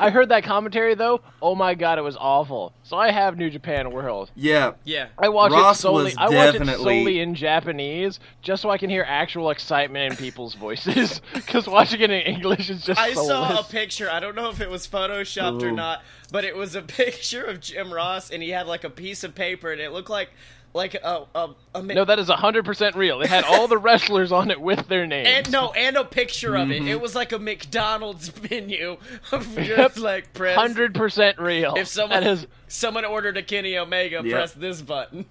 I 0.00 0.10
heard 0.10 0.30
that 0.30 0.42
commentary 0.44 0.94
though. 0.94 1.20
Oh 1.40 1.54
my 1.54 1.74
god, 1.74 1.98
it 1.98 2.02
was 2.02 2.16
awful. 2.16 2.72
So 2.82 2.96
I 2.96 3.10
have 3.12 3.36
New 3.36 3.48
Japan 3.50 3.92
World. 3.92 4.30
yeah. 4.34 4.72
Yeah. 4.84 5.08
I 5.16 5.28
watch 5.28 5.52
Ross 5.52 5.78
it 5.78 5.82
solely. 5.82 6.04
was 6.04 6.16
I 6.16 6.28
watch 6.30 6.54
it 6.56 6.76
solely 6.76 7.20
in 7.20 7.34
Japanese, 7.34 8.18
just 8.42 8.62
so 8.62 8.70
I 8.70 8.78
can 8.78 8.90
hear 8.90 9.04
actual 9.06 9.50
excitement 9.50 10.12
in 10.12 10.16
people's 10.16 10.54
voices. 10.54 11.20
Because 11.32 11.66
watching 11.66 12.00
it 12.00 12.10
in 12.10 12.20
English 12.22 12.68
is 12.68 12.82
just 12.84 13.00
I 13.00 13.12
saw 13.14 13.60
a 13.60 13.62
picture. 13.62 14.10
I 14.10 14.20
don't 14.20 14.34
know 14.34 14.50
if 14.50 14.60
it 14.60 14.68
was 14.68 14.86
photoshopped 14.86 15.62
or 15.62 15.72
not, 15.72 16.02
but 16.32 16.44
it 16.44 16.56
was 16.56 16.74
a 16.74 16.82
picture 17.02 17.44
of 17.44 17.60
Jim 17.60 17.92
Ross, 17.92 18.30
and 18.30 18.42
he 18.42 18.50
had 18.50 18.66
like 18.66 18.84
a 18.84 18.90
piece 18.90 19.24
of 19.24 19.34
paper, 19.34 19.70
and 19.72 19.80
it 19.80 19.92
looked 19.92 20.10
like 20.10 20.30
like 20.78 20.94
a 20.94 21.26
a, 21.34 21.48
a 21.74 21.82
No, 21.82 22.06
that 22.06 22.18
is 22.18 22.28
hundred 22.30 22.64
percent 22.64 22.96
real. 22.96 23.20
It 23.20 23.28
had 23.28 23.44
all 23.44 23.68
the 23.68 23.76
wrestlers 23.86 24.32
on 24.32 24.50
it 24.50 24.58
with 24.60 24.88
their 24.88 25.06
names. 25.06 25.28
and 25.28 25.52
no, 25.52 25.72
and 25.72 25.96
a 25.98 26.04
picture 26.04 26.54
of 26.56 26.68
Mm-hmm. 26.68 26.86
it. 26.88 26.92
It 26.92 27.00
was 27.00 27.14
like 27.14 27.32
a 27.32 27.38
McDonald's 27.38 28.32
menu 28.50 28.96
of 29.32 29.54
just 29.56 29.68
Yep. 29.68 29.98
like 29.98 30.32
press. 30.32 30.56
hundred 30.56 30.94
percent 30.94 31.38
real. 31.38 31.74
If 31.76 31.88
someone 31.88 32.22
that 32.22 32.30
is, 32.30 32.46
someone 32.68 33.04
ordered 33.04 33.36
a 33.36 33.42
Kenny 33.42 33.76
Omega, 33.76 34.22
Yep. 34.24 34.32
press 34.32 34.52
this 34.52 34.80
button. 34.80 35.26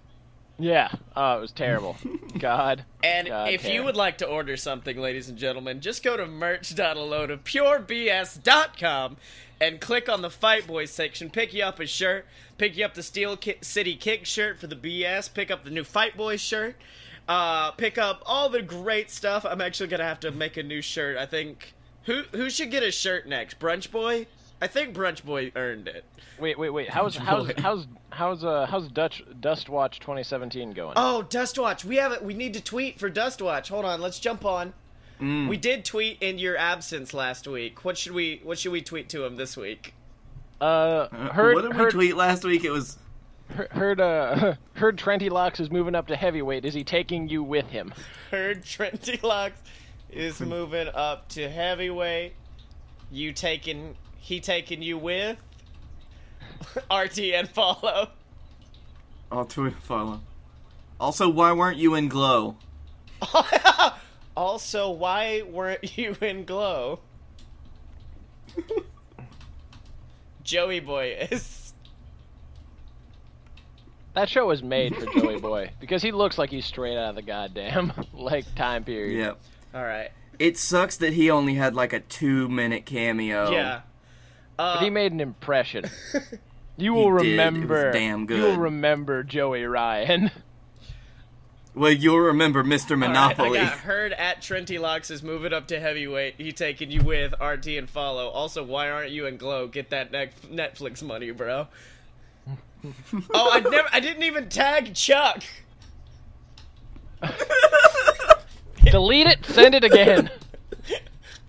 yeah. 0.59 0.89
Oh, 1.15 1.37
it 1.37 1.41
was 1.41 1.51
terrible. 1.51 1.95
God. 2.39 2.83
And 3.03 3.27
God 3.27 3.49
if 3.53 3.63
you 3.65 3.73
damn. 3.75 3.85
would 3.85 3.95
like 3.95 4.17
to 4.19 4.25
order 4.27 4.57
something, 4.57 4.97
ladies 4.99 5.29
and 5.29 5.37
gentlemen, 5.37 5.81
just 5.81 6.03
go 6.03 6.17
to 6.17 6.25
merch.aload 6.27 7.31
of 7.31 7.43
purebs.com 7.43 9.17
and 9.59 9.79
click 9.81 10.07
on 10.09 10.21
the 10.21 10.29
Fight 10.29 10.67
Boys 10.67 10.91
section. 10.91 11.29
Pick 11.29 11.53
you 11.53 11.63
up 11.63 11.79
a 11.79 11.85
shirt. 11.87 12.25
Pick 12.57 12.77
you 12.77 12.85
up 12.85 12.93
the 12.93 13.03
Steel 13.03 13.37
Ki- 13.37 13.57
City 13.61 13.95
Kick 13.95 14.25
shirt 14.25 14.59
for 14.59 14.67
the 14.67 14.75
BS. 14.75 15.33
Pick 15.33 15.51
up 15.51 15.63
the 15.63 15.71
new 15.71 15.83
Fight 15.83 16.15
Boys 16.17 16.41
shirt. 16.41 16.75
Uh, 17.27 17.71
pick 17.71 17.97
up 17.97 18.21
all 18.25 18.49
the 18.49 18.61
great 18.61 19.11
stuff. 19.11 19.45
I'm 19.45 19.61
actually 19.61 19.87
gonna 19.87 20.03
have 20.05 20.19
to 20.21 20.31
make 20.31 20.57
a 20.57 20.63
new 20.63 20.81
shirt. 20.81 21.17
I 21.17 21.25
think 21.25 21.73
who 22.03 22.23
who 22.31 22.49
should 22.49 22.71
get 22.71 22.83
a 22.83 22.91
shirt 22.91 23.27
next? 23.27 23.59
Brunch 23.59 23.91
Boy. 23.91 24.27
I 24.61 24.67
think 24.67 24.95
Brunch 24.95 25.23
Boy 25.23 25.51
earned 25.55 25.87
it. 25.87 26.03
Wait, 26.39 26.57
wait, 26.57 26.69
wait. 26.69 26.89
How's 26.89 27.15
how's 27.15 27.51
how's 27.57 27.87
how's 28.11 28.43
uh 28.43 28.65
how's 28.67 28.87
Dutch 28.89 29.23
Dust 29.39 29.69
Watch 29.69 29.99
2017 29.99 30.71
going? 30.71 30.93
Oh, 30.95 31.25
Dustwatch. 31.29 31.83
We 31.83 31.97
have 31.97 32.11
it. 32.11 32.23
We 32.23 32.33
need 32.33 32.53
to 32.53 32.61
tweet 32.61 32.99
for 32.99 33.09
Dustwatch. 33.09 33.69
Hold 33.69 33.85
on. 33.85 34.01
Let's 34.01 34.19
jump 34.19 34.45
on. 34.45 34.73
Mm. 35.19 35.47
We 35.49 35.57
did 35.57 35.83
tweet 35.85 36.21
in 36.21 36.37
your 36.37 36.57
absence 36.57 37.13
last 37.13 37.47
week. 37.47 37.83
What 37.83 37.97
should 37.97 38.11
we 38.13 38.39
What 38.43 38.59
should 38.59 38.71
we 38.71 38.81
tweet 38.81 39.09
to 39.09 39.25
him 39.25 39.35
this 39.35 39.57
week? 39.57 39.93
Uh, 40.61 40.63
Uh, 41.11 41.29
heard 41.33 41.55
what 41.55 41.61
did 41.63 41.77
we 41.77 41.89
tweet 41.91 42.15
last 42.15 42.43
week? 42.43 42.63
It 42.63 42.71
was 42.71 42.97
heard 43.71 43.99
uh 44.01 44.55
heard 44.73 44.97
Trenty 44.97 45.29
Locks 45.31 45.59
is 45.59 45.71
moving 45.71 45.95
up 45.95 46.07
to 46.07 46.15
heavyweight. 46.15 46.65
Is 46.65 46.73
he 46.73 46.83
taking 46.83 47.29
you 47.29 47.41
with 47.43 47.67
him? 47.67 47.93
Heard 48.31 48.63
Trenty 48.63 49.21
Locks 49.23 49.59
is 50.11 50.39
moving 50.39 50.87
up 50.93 51.29
to 51.29 51.49
heavyweight. 51.49 52.33
You 53.11 53.33
taking 53.33 53.95
he 54.19 54.39
taking 54.39 54.81
you 54.81 54.97
with 54.97 55.37
RT 56.93 57.19
and 57.19 57.49
follow. 57.49 58.09
oh 59.31 59.43
tweet 59.45 59.73
follow. 59.81 60.21
Also, 60.99 61.29
why 61.29 61.51
weren't 61.53 61.77
you 61.77 61.95
in 61.95 62.07
Glow? 62.09 62.57
also, 64.37 64.91
why 64.91 65.41
weren't 65.41 65.97
you 65.97 66.15
in 66.21 66.45
Glow? 66.45 66.99
Joey 70.43 70.79
Boy 70.79 71.17
is. 71.31 71.73
That 74.13 74.29
show 74.29 74.47
was 74.47 74.63
made 74.63 74.95
for 74.95 75.05
Joey 75.19 75.39
Boy 75.39 75.71
because 75.79 76.01
he 76.01 76.11
looks 76.11 76.37
like 76.37 76.49
he's 76.49 76.65
straight 76.65 76.97
out 76.97 77.09
of 77.09 77.15
the 77.15 77.21
goddamn 77.21 77.93
like 78.13 78.45
time 78.55 78.83
period. 78.83 79.17
Yeah. 79.19 79.77
All 79.79 79.85
right. 79.85 80.09
It 80.39 80.57
sucks 80.57 80.97
that 80.97 81.13
he 81.13 81.29
only 81.29 81.55
had 81.55 81.75
like 81.75 81.93
a 81.93 81.99
two 81.99 82.47
minute 82.49 82.85
cameo. 82.85 83.51
Yeah. 83.51 83.81
Uh, 84.57 84.75
But 84.75 84.83
he 84.83 84.89
made 84.89 85.11
an 85.11 85.19
impression. 85.19 85.85
You 86.77 86.93
will 86.93 87.17
He 87.17 87.31
did. 87.31 87.39
It 87.39 87.43
was 87.43 87.53
remember. 87.59 87.91
damn 87.91 88.19
You 88.29 88.35
will 88.41 88.51
good. 88.55 88.59
remember 88.59 89.23
Joey 89.23 89.63
Ryan. 89.65 90.31
Well, 91.77 91.91
you'll 91.91 92.19
remember 92.19 92.63
Mr. 92.63 92.91
All 92.91 92.97
right, 92.97 93.07
Monopoly. 93.07 93.59
I 93.59 93.65
got 93.65 93.77
heard 93.77 94.11
at 94.13 94.41
Trenty 94.41 94.79
Locks 94.79 95.11
is 95.11 95.21
moving 95.21 95.53
up 95.53 95.67
to 95.67 95.79
heavyweight. 95.79 96.35
He 96.39 96.51
taking 96.51 96.89
you 96.89 97.03
with 97.03 97.35
RT 97.39 97.67
and 97.67 97.87
follow. 97.87 98.29
Also, 98.29 98.63
why 98.63 98.89
aren't 98.89 99.11
you 99.11 99.27
in 99.27 99.37
Glow? 99.37 99.67
Get 99.67 99.91
that 99.91 100.11
Netflix 100.11 101.03
money, 101.03 101.29
bro. 101.29 101.67
oh, 103.33 103.51
I 103.53 103.59
never. 103.59 103.87
I 103.93 103.99
didn't 103.99 104.23
even 104.23 104.49
tag 104.49 104.95
Chuck. 104.95 105.43
Delete 108.83 109.27
it. 109.27 109.45
Send 109.45 109.75
it 109.75 109.83
again. 109.83 110.29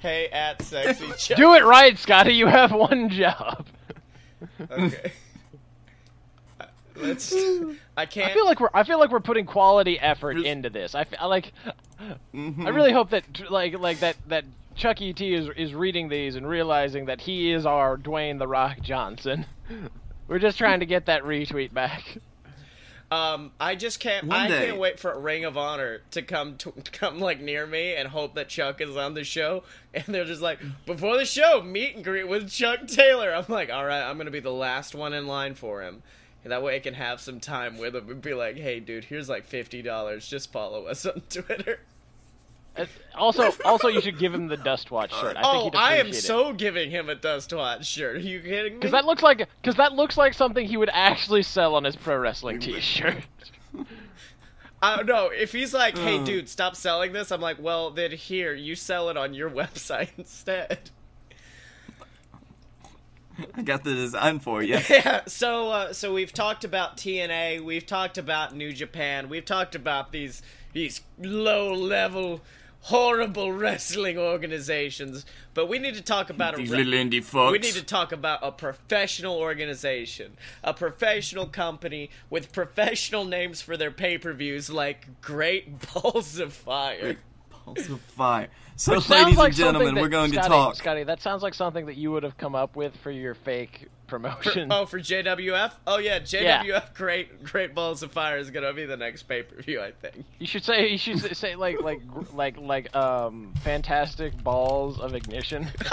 Hey, 0.01 0.29
at 0.29 0.63
sexy 0.63 1.09
Chuck. 1.19 1.37
Do 1.37 1.55
it 1.55 1.65
right, 1.65 1.99
Scotty. 1.99 2.33
You 2.33 2.47
have 2.47 2.71
one 2.71 3.09
job. 3.09 3.67
Okay. 4.71 5.11
Let's. 7.01 7.35
I 7.97 8.07
can't. 8.07 8.31
I 8.31 8.35
feel 8.35 8.45
like 8.45 8.61
we're 8.61 8.71
I 8.75 8.85
feel 8.85 8.99
like 8.99 9.11
we're 9.11 9.21
putting 9.21 9.47
quality 9.47 9.99
effort 9.99 10.39
into 10.39 10.71
this. 10.71 10.95
I, 10.95 11.05
fe- 11.05 11.17
I 11.19 11.27
like 11.27 11.53
Mm-hmm. 12.35 12.67
I 12.67 12.71
really 12.71 12.93
hope 12.93 13.11
that 13.11 13.25
like 13.51 13.79
like 13.79 14.01
that 14.01 14.17
that 14.29 14.45
Chuck 14.77 15.01
E. 15.03 15.13
T 15.13 15.35
is 15.35 15.49
is 15.57 15.75
reading 15.75 16.09
these 16.09 16.37
and 16.37 16.49
realizing 16.49 17.07
that 17.07 17.21
he 17.21 17.51
is 17.53 17.67
our 17.67 17.97
Dwayne 17.97 18.39
the 18.39 18.47
Rock 18.47 18.81
Johnson. 18.81 19.47
We're 20.29 20.39
just 20.39 20.59
trying 20.59 20.81
to 20.81 20.87
get 20.87 21.07
that 21.07 21.23
retweet 21.25 21.73
back. 21.73 22.19
Um, 23.11 23.53
I 23.59 23.75
just 23.75 24.01
can't. 24.01 24.27
One 24.27 24.37
I 24.39 24.49
day. 24.49 24.67
can't 24.67 24.79
wait 24.79 25.01
for 25.01 25.19
Ring 25.19 25.47
of 25.47 25.57
Honor 25.57 26.03
to 26.11 26.21
come 26.21 26.59
to, 26.59 26.71
to 26.73 26.91
come 26.91 27.19
like 27.21 27.41
near 27.41 27.67
me 27.67 27.95
and 27.97 28.07
hope 28.07 28.35
that 28.35 28.49
Chuck 28.51 28.83
is 28.83 28.97
on 28.97 29.15
the 29.15 29.25
show. 29.25 29.63
And 29.95 30.05
they're 30.09 30.27
just 30.27 30.43
like, 30.43 30.59
before 30.85 31.17
the 31.17 31.25
show, 31.25 31.63
meet 31.63 31.97
and 31.97 32.05
greet 32.05 32.29
with 32.29 32.51
Chuck 32.51 32.87
Taylor. 32.87 33.35
I'm 33.35 33.47
like, 33.49 33.71
all 33.73 33.85
right, 33.87 34.03
I'm 34.03 34.19
gonna 34.19 34.31
be 34.31 34.41
the 34.41 34.53
last 34.53 34.95
one 34.95 35.15
in 35.15 35.27
line 35.27 35.55
for 35.55 35.81
him. 35.83 36.03
And 36.49 36.53
that 36.55 36.63
way 36.63 36.77
I 36.77 36.79
can 36.79 36.95
have 36.95 37.21
some 37.21 37.41
time 37.41 37.77
with 37.77 37.95
him 37.95 38.09
and 38.09 38.23
be 38.23 38.33
like, 38.33 38.57
hey, 38.57 38.81
dude, 38.81 39.05
here's 39.05 39.29
like 39.29 39.45
fifty 39.45 39.83
dollars. 39.83 40.27
Just 40.27 40.51
follow 40.51 40.87
us 40.87 41.05
on 41.05 41.21
Twitter. 41.29 41.81
Also, 43.15 43.53
also 43.67 43.89
you 43.89 44.01
should 44.01 44.19
give 44.19 44.33
him 44.33 44.47
the 44.47 44.57
Dust 44.57 44.91
Watch 44.91 45.13
shirt. 45.13 45.37
I 45.37 45.43
oh, 45.45 45.71
I 45.75 45.97
am 45.97 46.07
it. 46.07 46.15
so 46.15 46.55
giving 46.55 46.91
him 46.91 47.11
a 47.11 47.15
Dust 47.15 47.53
Watch 47.53 47.85
shirt. 47.85 48.17
Are 48.17 48.21
you 48.21 48.41
kidding 48.41 48.73
me? 48.73 48.79
Because 48.79 48.93
that 48.93 49.05
looks 49.05 49.23
like 49.23 49.47
because 49.61 49.77
that 49.77 49.93
looks 49.93 50.17
like 50.17 50.33
something 50.33 50.67
he 50.67 50.79
would 50.79 50.89
actually 50.91 51.43
sell 51.43 51.75
on 51.75 51.85
his 51.85 51.97
pro 51.97 52.17
wrestling 52.17 52.61
T-shirt. 52.61 53.19
I 54.81 54.97
don't 54.97 55.05
know. 55.05 55.29
If 55.31 55.53
he's 55.53 55.75
like, 55.75 55.99
hey, 55.99 56.19
Uh. 56.19 56.25
dude, 56.25 56.49
stop 56.49 56.77
selling 56.77 57.13
this, 57.13 57.31
I'm 57.31 57.43
like, 57.43 57.61
well, 57.61 57.91
then 57.91 58.13
here, 58.13 58.55
you 58.55 58.75
sell 58.75 59.11
it 59.11 59.19
on 59.19 59.35
your 59.35 59.51
website 59.61 60.13
instead. 60.17 60.89
I 63.55 63.63
got 63.63 63.85
the 63.85 63.95
design 63.95 64.41
for 64.41 64.63
you. 64.63 64.79
Yeah, 64.89 65.23
so 65.27 65.71
uh, 65.71 65.93
so 65.93 66.13
we've 66.13 66.33
talked 66.33 66.65
about 66.65 66.97
TNA, 66.97 67.63
we've 67.63 67.87
talked 67.87 68.19
about 68.19 68.55
New 68.55 68.73
Japan, 68.73 69.29
we've 69.29 69.45
talked 69.45 69.75
about 69.75 70.13
these 70.13 70.43
these 70.73 71.01
low 71.19 71.73
level 71.73 72.41
horrible 72.83 73.53
wrestling 73.53 74.17
organizations, 74.17 75.27
but 75.55 75.69
we 75.69 75.79
need 75.79 75.95
to 75.95 76.03
talk 76.03 76.31
about 76.31 76.57
These 76.57 76.71
a 76.73 76.77
little 76.77 76.93
indie 76.93 77.25
fucks. 77.25 77.51
we 77.51 77.59
need 77.59 77.75
to 77.75 77.85
talk 77.85 78.13
about 78.13 78.41
a 78.43 78.53
professional 78.53 79.37
organization, 79.37 80.37
a 80.63 80.73
professional 80.73 81.47
company 81.47 82.11
with 82.31 82.53
professional 82.53 83.25
names 83.25 83.61
for 83.61 83.77
their 83.77 83.91
pay-per-views 83.91 84.71
like 84.71 85.21
Great 85.21 85.93
Balls 85.93 86.39
of 86.39 86.53
Fire. 86.53 87.17
Balls 87.75 87.91
of 87.91 88.01
fire. 88.01 88.49
So, 88.77 88.95
Which 88.95 89.09
ladies 89.11 89.37
like 89.37 89.49
and 89.49 89.57
gentlemen, 89.57 89.89
something 89.89 90.03
we're 90.03 90.09
that- 90.09 90.11
going 90.11 90.31
to 90.33 90.37
talk. 90.39 90.77
Scotty, 90.77 91.03
that 91.05 91.21
sounds 91.21 91.43
like 91.43 91.55
something 91.55 91.87
that 91.87 91.97
you 91.97 92.13
would 92.13 92.23
have 92.23 92.37
come 92.37 92.55
up 92.55 92.77
with 92.77 92.97
for 92.99 93.11
your 93.11 93.35
fake 93.35 93.89
promotion. 94.07 94.69
Oh, 94.73 94.87
for 94.87 94.99
JWF? 95.01 95.73
Oh 95.87 95.99
yeah, 95.99 96.21
JWF 96.21 96.95
Great 96.95 97.43
Great 97.45 97.75
Balls 97.75 98.03
of 98.03 98.13
Fire 98.13 98.39
is 98.39 98.51
gonna 98.51 98.73
be 98.73 98.87
the 98.87 98.97
next 98.97 99.25
pay-per-view, 99.25 99.81
I 99.83 99.91
think. 99.93 100.25
You 100.39 100.47
should 100.47 100.65
say 100.65 100.89
you 100.89 100.99
should 100.99 101.19
say- 101.21 101.33
say 101.35 101.55
like 101.57 101.81
like 101.83 102.01
like 102.33 102.57
like 102.59 102.95
um 102.97 103.53
fantastic 103.63 104.41
balls 104.43 104.99
of 105.01 105.15
ignition. 105.15 105.67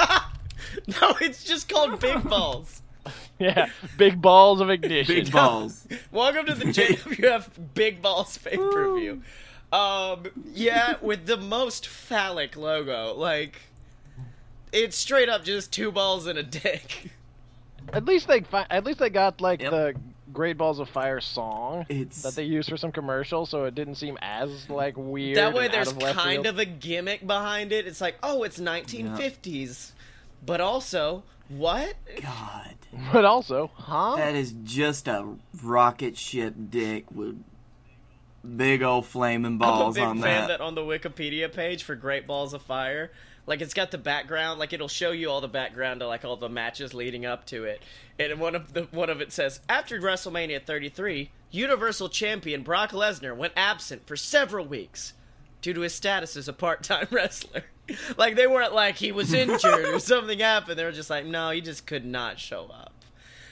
no, 1.01 1.15
it's 1.21 1.43
just 1.43 1.67
called 1.67 1.99
Big 1.99 2.23
Balls. 2.23 2.81
yeah, 3.39 3.69
big 3.97 4.21
balls 4.21 4.61
of 4.61 4.69
ignition. 4.69 5.15
Big 5.15 5.31
balls. 5.31 5.88
Welcome 6.11 6.45
to 6.47 6.53
the 6.55 6.65
JWF 6.65 7.49
Big 7.73 8.01
Balls 8.01 8.38
pay 8.38 8.57
per 8.57 8.95
view. 8.97 9.21
Um, 9.75 10.23
yeah, 10.53 10.95
with 11.01 11.25
the 11.25 11.38
most 11.38 11.88
phallic 11.88 12.55
logo. 12.55 13.13
Like, 13.15 13.61
it's 14.71 14.95
straight 14.97 15.29
up 15.29 15.43
just 15.43 15.71
two 15.73 15.91
balls 15.91 16.27
and 16.27 16.38
a 16.39 16.43
dick. 16.43 17.11
At 17.93 18.05
least 18.05 18.27
they 18.27 18.41
fi- 18.41 18.65
at 18.69 18.83
least 18.83 18.99
they 18.99 19.09
got 19.09 19.41
like 19.41 19.61
Yep. 19.61 19.71
the 19.71 19.93
Great 20.33 20.57
Balls 20.57 20.79
of 20.79 20.89
Fire 20.89 21.21
song 21.21 21.85
It's- 21.88 22.23
that 22.23 22.35
they 22.35 22.43
used 22.43 22.67
for 22.69 22.77
some 22.77 22.91
commercials, 22.91 23.49
so 23.49 23.65
it 23.65 23.75
didn't 23.75 23.95
seem 23.95 24.17
as 24.21 24.69
like 24.69 24.95
weird. 24.97 25.38
that 25.38 25.53
way, 25.53 25.65
and 25.65 25.73
there's 25.73 25.88
out 25.89 25.93
of 25.93 26.01
left 26.01 26.19
kind 26.19 26.43
field. 26.43 26.45
of 26.47 26.59
a 26.59 26.65
gimmick 26.65 27.25
behind 27.27 27.71
it. 27.71 27.85
It's 27.88 28.01
like, 28.01 28.17
oh, 28.23 28.43
it's 28.43 28.59
1950s, 28.59 29.91
but 30.45 30.61
also, 30.61 31.23
what? 31.47 31.93
God. 32.21 32.75
But 33.13 33.23
also, 33.25 33.71
huh? 33.75 34.15
That 34.17 34.35
is 34.35 34.55
just 34.63 35.07
a 35.07 35.25
rocket 35.61 36.17
ship 36.17 36.55
dick 36.69 37.05
with 37.11 37.41
big 38.45 38.81
old 38.84 39.05
flaming 39.05 39.45
I'm 39.53 39.55
a 39.55 39.58
balls 39.60 39.95
big 39.95 40.03
on 40.03 40.21
fan 40.21 40.47
that. 40.47 40.60
that 40.60 40.62
on 40.62 40.75
the 40.75 40.81
Wikipedia 40.81 41.51
page 41.51 41.84
for 41.84 41.95
Great 41.95 42.25
Balls 42.27 42.53
of 42.53 42.62
Fire, 42.62 43.12
like 43.47 43.62
it's 43.62 43.73
got 43.73 43.91
the 43.91 43.97
background, 43.97 44.60
like 44.60 44.73
it'll 44.73 44.88
show 44.88 45.12
you 45.12 45.29
all 45.29 45.41
the 45.41 45.47
background 45.47 45.99
to 45.99 46.08
like 46.08 46.25
all 46.25 46.36
the 46.38 46.49
matches 46.49 46.93
leading 46.93 47.25
up 47.25 47.45
to 47.47 47.65
it. 47.65 47.81
And 48.19 48.39
one 48.39 48.55
of 48.55 48.73
the 48.73 48.84
one 48.91 49.10
of 49.10 49.21
it 49.21 49.31
says 49.31 49.60
after 49.69 49.99
WrestleMania 49.99 50.63
33, 50.65 51.29
Universal 51.51 52.10
Champion 52.10 52.63
Brock 52.63 52.91
Lesnar 52.91 53.36
went 53.36 53.53
absent 53.55 54.08
for 54.08 54.15
several 54.15 54.65
weeks 54.65 55.13
due 55.62 55.73
to 55.73 55.81
his 55.81 55.93
status 55.93 56.36
as 56.38 56.47
a 56.47 56.53
part-time 56.53 57.08
wrestler. 57.12 57.63
like 58.17 58.36
they 58.36 58.47
weren't 58.47 58.73
like 58.73 58.95
he 58.95 59.12
was 59.12 59.31
injured 59.34 59.86
or 59.93 59.99
something 59.99 60.39
happened. 60.39 60.77
They 60.79 60.84
were 60.86 60.91
just 60.91 61.10
like, 61.10 61.25
no, 61.25 61.51
he 61.51 61.62
just 61.62 61.86
could 61.86 62.05
not 62.05 62.39
show 62.39 62.69
up. 62.73 62.93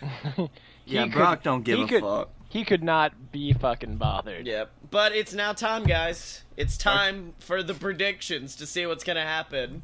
Yeah, 0.85 1.03
He 1.05 1.09
could- 1.11 1.17
Brock 1.17 1.43
don't 1.43 1.63
give 1.63 1.79
a 1.79 1.87
could- 1.87 2.01
fuck. 2.01 2.29
He 2.49 2.65
could 2.65 2.83
not 2.83 3.31
be 3.31 3.53
fucking 3.53 3.95
bothered. 3.95 4.45
Yep. 4.45 4.69
But 4.93 5.15
it's 5.15 5.33
now 5.33 5.53
time, 5.53 5.85
guys. 5.85 6.43
It's 6.55 6.77
time 6.77 7.33
for 7.39 7.63
the 7.63 7.73
predictions 7.73 8.57
to 8.57 8.67
see 8.67 8.85
what's 8.85 9.03
gonna 9.03 9.25
happen. 9.25 9.81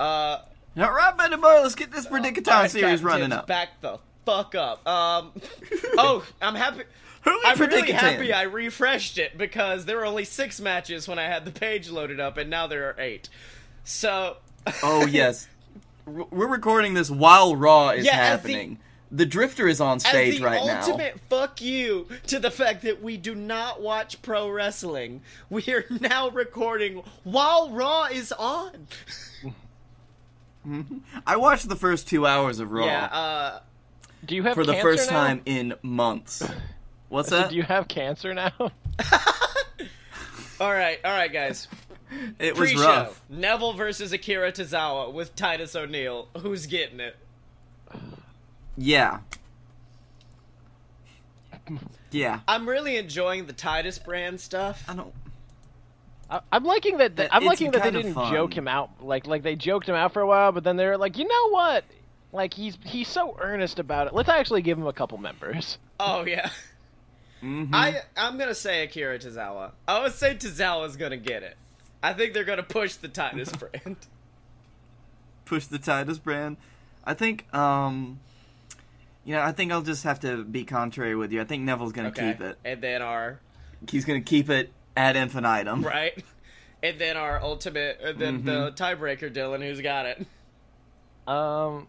Uh, 0.00 0.38
All 0.78 0.90
right, 0.90 1.14
Betty 1.18 1.36
Boy, 1.36 1.60
let's 1.60 1.74
get 1.74 1.92
this 1.92 2.06
Predicatime 2.06 2.48
Alright, 2.48 2.70
series 2.70 3.02
running 3.02 3.30
up. 3.30 3.46
Back 3.46 3.82
the 3.82 3.98
fuck 4.24 4.54
up. 4.54 4.88
Um. 4.88 5.32
oh, 5.98 6.24
I'm 6.40 6.54
happy. 6.54 6.84
Who 7.24 7.38
I'm 7.44 7.58
really 7.58 7.92
happy 7.92 8.32
I 8.32 8.44
refreshed 8.44 9.18
it 9.18 9.36
because 9.36 9.84
there 9.84 9.98
were 9.98 10.06
only 10.06 10.24
six 10.24 10.62
matches 10.62 11.06
when 11.06 11.18
I 11.18 11.24
had 11.24 11.44
the 11.44 11.52
page 11.52 11.90
loaded 11.90 12.18
up, 12.18 12.38
and 12.38 12.48
now 12.48 12.66
there 12.66 12.88
are 12.88 12.96
eight. 12.98 13.28
So. 13.84 14.38
Oh 14.82 15.04
yes, 15.10 15.46
R- 16.06 16.24
we're 16.30 16.48
recording 16.48 16.94
this 16.94 17.10
while 17.10 17.54
Raw 17.54 17.90
is 17.90 18.06
Yeah, 18.06 18.12
as 18.12 18.42
the- 18.42 18.52
happening. 18.54 18.78
The... 19.12 19.26
Drifter 19.26 19.68
is 19.68 19.80
on 19.80 20.00
stage 20.00 20.34
As 20.34 20.40
the 20.40 20.46
right 20.46 20.64
now. 20.64 20.80
ultimate 20.80 21.20
fuck 21.28 21.60
you 21.60 22.08
to 22.28 22.38
the 22.38 22.50
fact 22.50 22.82
that 22.82 23.02
we 23.02 23.16
do 23.16 23.34
not 23.34 23.80
watch 23.82 24.20
pro 24.22 24.48
wrestling, 24.48 25.20
we 25.50 25.62
are 25.68 25.84
now 26.00 26.30
recording 26.30 27.02
while 27.22 27.70
Raw 27.70 28.04
is 28.04 28.32
on. 28.32 28.86
I 31.26 31.36
watched 31.36 31.68
the 31.68 31.76
first 31.76 32.08
two 32.08 32.26
hours 32.26 32.60
of 32.60 32.70
Raw 32.70 32.86
Yeah, 32.86 33.04
uh, 33.06 33.60
Do 34.24 34.34
you 34.36 34.44
have 34.44 34.54
for 34.54 34.64
the 34.64 34.74
first 34.74 35.10
now? 35.10 35.24
time 35.24 35.42
in 35.44 35.74
months. 35.82 36.42
What's 37.08 37.28
So 37.28 37.38
that? 37.40 37.50
do 37.50 37.56
you 37.56 37.64
have 37.64 37.88
cancer 37.88 38.32
now? 38.32 38.52
all 40.60 40.72
right, 40.72 40.98
all 41.04 41.12
right, 41.12 41.32
guys. 41.32 41.68
It 42.38 42.58
was 42.58 42.70
Pre-show: 42.72 42.84
rough. 42.86 43.22
Neville 43.30 43.72
versus 43.72 44.12
Akira 44.12 44.52
Tozawa 44.52 45.10
with 45.14 45.34
Titus 45.34 45.74
O'Neil. 45.74 46.28
Who's 46.36 46.66
getting 46.66 47.00
it? 47.00 47.16
Yeah. 48.76 49.18
Yeah. 52.10 52.40
I'm 52.46 52.68
really 52.68 52.96
enjoying 52.98 53.46
the 53.46 53.52
Titus 53.54 53.98
brand 53.98 54.38
stuff. 54.40 54.84
I 54.86 54.94
don't. 54.94 55.14
I- 56.30 56.40
I'm 56.52 56.64
liking 56.64 56.98
that. 56.98 57.16
That- 57.16 57.34
I'm 57.34 57.42
it's 57.42 57.48
liking 57.48 57.70
that 57.70 57.82
they 57.84 57.90
didn't 57.90 58.12
fun. 58.14 58.30
joke 58.32 58.54
him 58.54 58.68
out. 58.68 58.90
Like 59.02 59.26
like 59.26 59.42
they 59.42 59.56
joked 59.56 59.88
him 59.88 59.94
out 59.94 60.12
for 60.12 60.20
a 60.20 60.26
while, 60.26 60.52
but 60.52 60.62
then 60.64 60.76
they're 60.76 60.98
like, 60.98 61.16
you 61.16 61.26
know 61.26 61.48
what? 61.50 61.84
Like 62.32 62.52
he's 62.52 62.76
he's 62.84 63.08
so 63.08 63.36
earnest 63.40 63.78
about 63.78 64.08
it. 64.08 64.12
Let's 64.14 64.28
actually 64.28 64.60
give 64.60 64.76
him 64.76 64.86
a 64.86 64.92
couple 64.92 65.18
members. 65.18 65.78
Oh 66.04 66.24
yeah. 66.26 66.50
Mhm. 67.44 67.68
I 67.72 68.00
I'm 68.16 68.36
gonna 68.38 68.56
say 68.56 68.82
Akira 68.82 69.18
Tozawa. 69.20 69.70
I 69.86 70.02
would 70.02 70.12
say 70.14 70.34
Tozawa's 70.34 70.96
gonna 70.96 71.16
get 71.16 71.44
it. 71.44 71.56
I 72.02 72.12
think 72.12 72.34
they're 72.34 72.42
gonna 72.44 72.64
push 72.64 72.96
the 72.96 73.06
Titus 73.06 73.50
brand. 73.52 73.96
push 75.44 75.66
the 75.66 75.78
Titus 75.78 76.18
brand. 76.18 76.56
I 77.04 77.14
think. 77.14 77.46
Um. 77.54 78.18
You 79.24 79.34
know, 79.34 79.42
I 79.42 79.52
think 79.52 79.70
I'll 79.72 79.82
just 79.82 80.04
have 80.04 80.20
to 80.20 80.42
be 80.44 80.64
contrary 80.64 81.14
with 81.14 81.32
you. 81.32 81.40
I 81.40 81.44
think 81.44 81.62
Neville's 81.62 81.92
gonna 81.92 82.08
Okay. 82.08 82.32
keep 82.32 82.40
it. 82.40 82.58
And 82.64 82.82
then 82.82 83.02
our 83.02 83.38
He's 83.88 84.04
gonna 84.04 84.20
keep 84.20 84.50
it 84.50 84.72
ad 84.96 85.16
infinitum. 85.16 85.82
right. 85.86 86.22
And 86.82 86.98
then 87.00 87.16
our 87.16 87.40
ultimate, 87.40 88.00
and 88.02 88.18
then 88.18 88.44
the 88.44 88.72
Mm-hmm. 88.72 88.82
tiebreaker, 88.82 89.32
Dylan, 89.32 89.62
who's 89.62 89.80
got 89.80 90.06
it. 90.06 90.26
Um, 91.28 91.86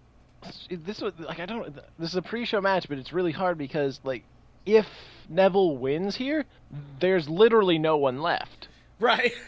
this 0.70 1.02
was 1.02 1.14
like 1.20 1.40
I 1.40 1.46
don't. 1.48 1.76
This 1.98 2.10
is 2.12 2.16
a 2.16 2.22
pre-show 2.22 2.62
match, 2.62 2.88
but 2.88 2.98
it's 3.00 3.12
really 3.14 3.32
hard 3.32 3.58
because 3.58 4.00
like 4.04 4.24
if 4.66 4.86
Neville 5.30 5.78
wins 5.78 6.16
here, 6.16 6.46
there's 7.00 7.28
literally 7.28 7.80
no 7.80 7.98
one 7.98 8.22
left. 8.22 8.68
Right. 9.00 9.34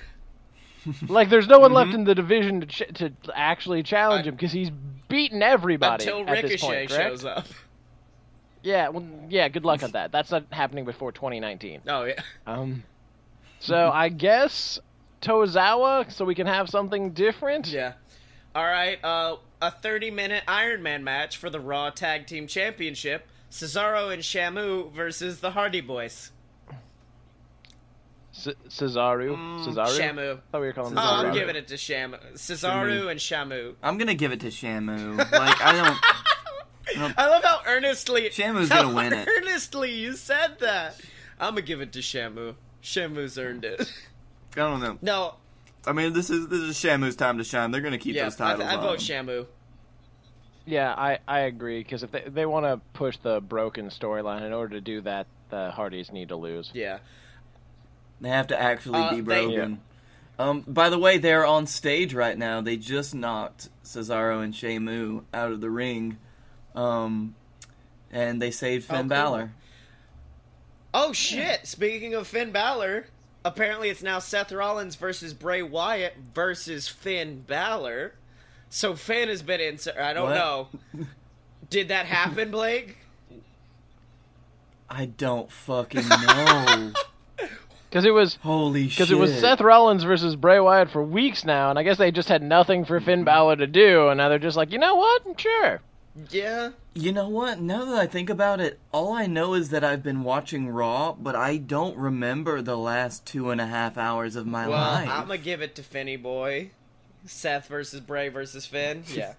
Like 1.10 1.30
there's 1.32 1.48
no 1.48 1.58
one 1.58 1.70
Mm-hmm. 1.72 1.76
left 1.76 1.94
in 1.96 2.04
the 2.04 2.14
division 2.14 2.62
to 2.62 2.68
ch- 2.68 2.94
to 3.00 3.12
actually 3.34 3.82
challenge 3.82 4.28
him 4.28 4.36
because 4.36 4.52
he's 4.52 4.70
beaten 5.10 5.42
everybody 5.42 6.04
Until 6.06 6.30
at 6.30 6.44
this 6.44 6.62
Ricochet 6.62 6.68
point. 6.88 6.92
shows 6.92 7.26
up. 7.26 7.48
Yeah, 8.66 8.90
well, 8.90 9.06
yeah. 9.30 9.48
Good 9.48 9.64
luck 9.64 9.84
on 9.84 9.92
that. 9.92 10.12
That's 10.12 10.32
not 10.32 10.46
happening 10.52 10.86
before 10.86 11.12
2019. 11.12 11.82
Oh 11.88 12.04
yeah. 12.06 12.16
Um, 12.48 12.84
so 13.60 13.92
I 13.92 14.10
guess 14.10 14.80
Tozawa, 15.22 16.12
so 16.12 16.26
we 16.26 16.34
can 16.34 16.48
have 16.48 16.68
something 16.68 17.12
different. 17.12 17.68
Yeah. 17.68 17.94
All 18.56 18.64
right. 18.64 18.98
Uh, 19.04 19.36
a 19.62 19.70
30-minute 19.72 20.44
Iron 20.48 20.82
Man 20.82 21.04
match 21.04 21.38
for 21.38 21.52
the 21.52 21.60
Raw 21.60 21.92
Tag 21.92 22.26
Team 22.26 22.48
Championship: 22.48 23.28
Cesaro 23.52 24.12
and 24.12 24.24
Shamu 24.24 24.92
versus 24.92 25.42
the 25.42 25.52
Hardy 25.52 25.82
Boys. 25.82 26.32
C- 28.32 28.54
Cesaru. 28.68 29.38
Cesaru. 29.64 30.00
Shamu. 30.00 30.40
I 30.52 30.60
we 30.60 30.66
were 30.66 30.74
calling. 30.74 30.96
Cesaru. 30.96 30.98
Oh, 30.98 31.28
I'm 31.28 31.34
giving 31.36 31.56
it 31.56 31.68
to 31.68 31.76
Shamu. 31.76 32.18
Cesaru 32.34 33.12
and 33.12 33.20
Shamu. 33.20 33.76
I'm 33.84 34.00
gonna 34.00 34.16
give 34.16 34.32
it 34.32 34.40
to 34.40 34.48
Shamu. 34.48 35.18
Like 35.18 35.62
I 35.62 35.72
don't. 35.72 35.98
I 36.98 37.28
love 37.28 37.44
how 37.44 37.62
earnestly 37.66 38.24
Shamu's 38.30 38.70
how 38.70 38.84
gonna 38.84 38.96
win 38.96 39.14
it. 39.14 39.28
Earnestly, 39.28 39.92
you 39.94 40.14
said 40.14 40.60
that. 40.60 41.00
I'm 41.40 41.52
gonna 41.56 41.62
give 41.64 41.82
it 41.82 41.92
to 41.94 42.00
Shamu. 42.00 42.56
Shamu's 42.84 43.38
earned 43.38 43.66
it. 43.66 43.92
I 44.54 44.60
don't 44.60 44.80
know. 44.82 44.98
No, 45.02 45.34
I 45.86 45.92
mean, 45.94 46.14
this 46.14 46.30
is 46.30 46.48
this 46.48 46.60
is 46.62 46.78
Shamu's 46.78 47.16
time 47.16 47.38
to 47.40 47.44
shine. 47.44 47.72
They're 47.72 47.82
gonna 47.82 47.98
keep 47.98 48.16
yeah, 48.16 48.24
those 48.26 48.36
titles 48.36 48.68
I 48.68 48.76
on. 48.76 48.82
vote 48.84 49.00
Shamu. 49.00 49.46
Yeah, 50.68 50.94
I, 50.98 51.20
I 51.28 51.42
agree 51.42 51.80
because 51.84 52.04
if 52.04 52.12
they 52.12 52.24
they 52.28 52.46
want 52.46 52.66
to 52.66 52.80
push 52.94 53.18
the 53.18 53.40
broken 53.42 53.90
storyline, 53.90 54.42
in 54.44 54.54
order 54.54 54.76
to 54.76 54.82
do 54.82 55.02
that, 55.02 55.28
the 55.50 55.72
Hardys 55.72 56.12
need 56.12 56.30
to 56.30 56.36
lose. 56.36 56.72
Yeah. 56.74 57.00
They 58.22 58.30
have 58.30 58.48
to 58.48 58.60
actually 58.60 59.00
Uh, 59.02 59.10
be 59.12 59.16
they- 59.22 59.22
broken. 59.46 59.82
Um, 60.38 60.66
by 60.68 60.90
the 60.90 60.98
way, 61.00 61.18
they're 61.18 61.46
on 61.46 61.66
stage 61.66 62.14
right 62.14 62.38
now. 62.38 62.60
They 62.62 62.76
just 62.76 63.16
knocked 63.16 63.70
Cesaro 63.86 64.44
and 64.44 64.54
Shamu 64.54 65.24
out 65.34 65.52
of 65.54 65.62
the 65.62 65.70
ring, 65.70 66.18
um, 66.76 67.36
and 68.12 68.42
they 68.42 68.52
saved 68.52 68.86
Finn 68.86 68.96
Oh, 68.98 69.00
cool. 69.02 69.10
Balor. 69.10 69.52
Oh 70.94 71.12
shit! 71.14 71.66
Speaking 71.68 72.14
of 72.14 72.28
Finn 72.28 72.52
Balor, 72.52 73.08
apparently 73.44 73.90
it's 73.90 74.02
now 74.04 74.20
Seth 74.20 74.52
Rollins 74.52 74.96
versus 74.96 75.34
Bray 75.34 75.62
Wyatt 75.62 76.16
versus 76.34 76.88
Finn 76.88 77.44
Balor. 77.48 78.14
So 78.70 78.96
Finn 78.96 79.28
has 79.30 79.42
been 79.42 79.60
in. 79.62 79.78
I 80.00 80.14
don't 80.14 80.30
What? 80.30 80.36
know. 80.36 80.68
Did 81.70 81.88
that 81.90 82.06
happen, 82.06 82.52
Blake? 82.52 82.98
I 84.90 85.06
don't 85.06 85.52
fucking 85.52 86.08
know. 86.08 86.92
Because 87.90 88.04
it 88.06 88.12
was 88.12 88.36
Holy 88.42 88.90
shit! 88.90 88.98
because 88.98 89.12
it 89.12 89.18
was 89.18 89.34
Seth 89.40 89.62
Rollins 89.62 90.04
versus 90.04 90.36
Bray 90.36 90.60
Wyatt 90.60 90.90
for 90.90 91.02
weeks 91.02 91.46
now, 91.46 91.70
and 91.70 91.80
I 91.80 91.84
guess 91.84 91.98
they 91.98 92.12
just 92.12 92.28
had 92.28 92.44
nothing 92.44 92.84
for 92.84 93.00
Finn 93.00 93.24
Balor 93.24 93.56
to 93.58 93.68
do, 93.68 94.10
and 94.10 94.18
now 94.18 94.28
they're 94.28 94.38
just 94.38 94.58
like, 94.58 94.74
you 94.74 94.80
know 94.80 94.96
what? 94.96 95.40
Sure. 95.40 95.80
Yeah. 96.30 96.72
You 96.94 97.12
know 97.12 97.28
what? 97.28 97.60
Now 97.60 97.84
that 97.86 97.96
I 97.98 98.08
think 98.08 98.30
about 98.30 98.62
it, 98.62 98.80
all 98.94 99.12
I 99.14 99.28
know 99.28 99.54
is 99.54 99.70
that 99.70 99.84
I've 99.84 100.02
been 100.04 100.24
watching 100.24 100.70
Raw, 100.70 101.12
but 101.14 101.36
I 101.36 101.58
don't 101.58 101.98
remember 101.98 102.62
the 102.62 102.78
last 102.78 103.26
two 103.26 103.50
and 103.50 103.60
a 103.60 103.66
half 103.66 103.98
hours 103.98 104.36
of 104.38 104.48
my 104.48 104.68
Well, 104.68 104.80
life. 104.80 105.10
I'm 105.10 105.24
gonna 105.28 105.38
give 105.38 105.62
it 105.62 105.76
to 105.76 105.84
Finny 105.84 106.16
boy. 106.16 106.70
Seth 107.26 107.68
versus 107.68 108.00
Bray 108.00 108.30
versus 108.30 108.66
Finn. 108.66 109.04
Yeah. 109.14 109.34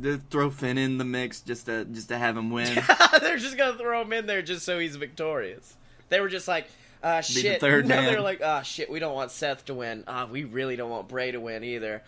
Just 0.00 0.22
throw 0.30 0.48
Finn 0.48 0.78
in 0.78 0.96
the 0.96 1.04
mix 1.04 1.42
just 1.42 1.66
to 1.66 1.84
just 1.84 2.08
to 2.08 2.16
have 2.16 2.34
him 2.36 2.50
win. 2.52 2.74
They're 3.20 3.36
just 3.36 3.58
gonna 3.58 3.76
throw 3.76 4.00
him 4.00 4.12
in 4.14 4.24
there 4.26 4.40
just 4.40 4.64
so 4.64 4.78
he's 4.78 4.96
victorious. 4.96 5.76
They 6.08 6.20
were 6.20 6.30
just 6.30 6.48
like, 6.48 6.66
uh, 7.02 7.16
the 7.16 7.22
shit. 7.22 7.60
third 7.60 7.86
now 7.86 7.96
man. 7.96 8.06
they're 8.06 8.22
like, 8.22 8.40
ah, 8.42 8.62
shit. 8.62 8.88
We 8.90 8.98
don't 8.98 9.14
want 9.14 9.30
Seth 9.30 9.66
to 9.66 9.74
win. 9.74 10.04
Ah, 10.08 10.26
we 10.30 10.44
really 10.44 10.76
don't 10.76 10.88
want 10.90 11.08
Bray 11.08 11.32
to 11.32 11.38
win 11.40 11.64
either. 11.64 12.02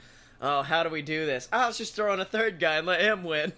Oh, 0.44 0.62
how 0.62 0.82
do 0.82 0.88
we 0.90 1.02
do 1.02 1.24
this? 1.24 1.48
Ah, 1.52 1.66
let's 1.66 1.78
just 1.78 1.94
throw 1.94 2.12
in 2.12 2.18
a 2.20 2.24
third 2.24 2.58
guy 2.58 2.74
and 2.76 2.86
let 2.86 3.00
him 3.00 3.22
win. 3.22 3.52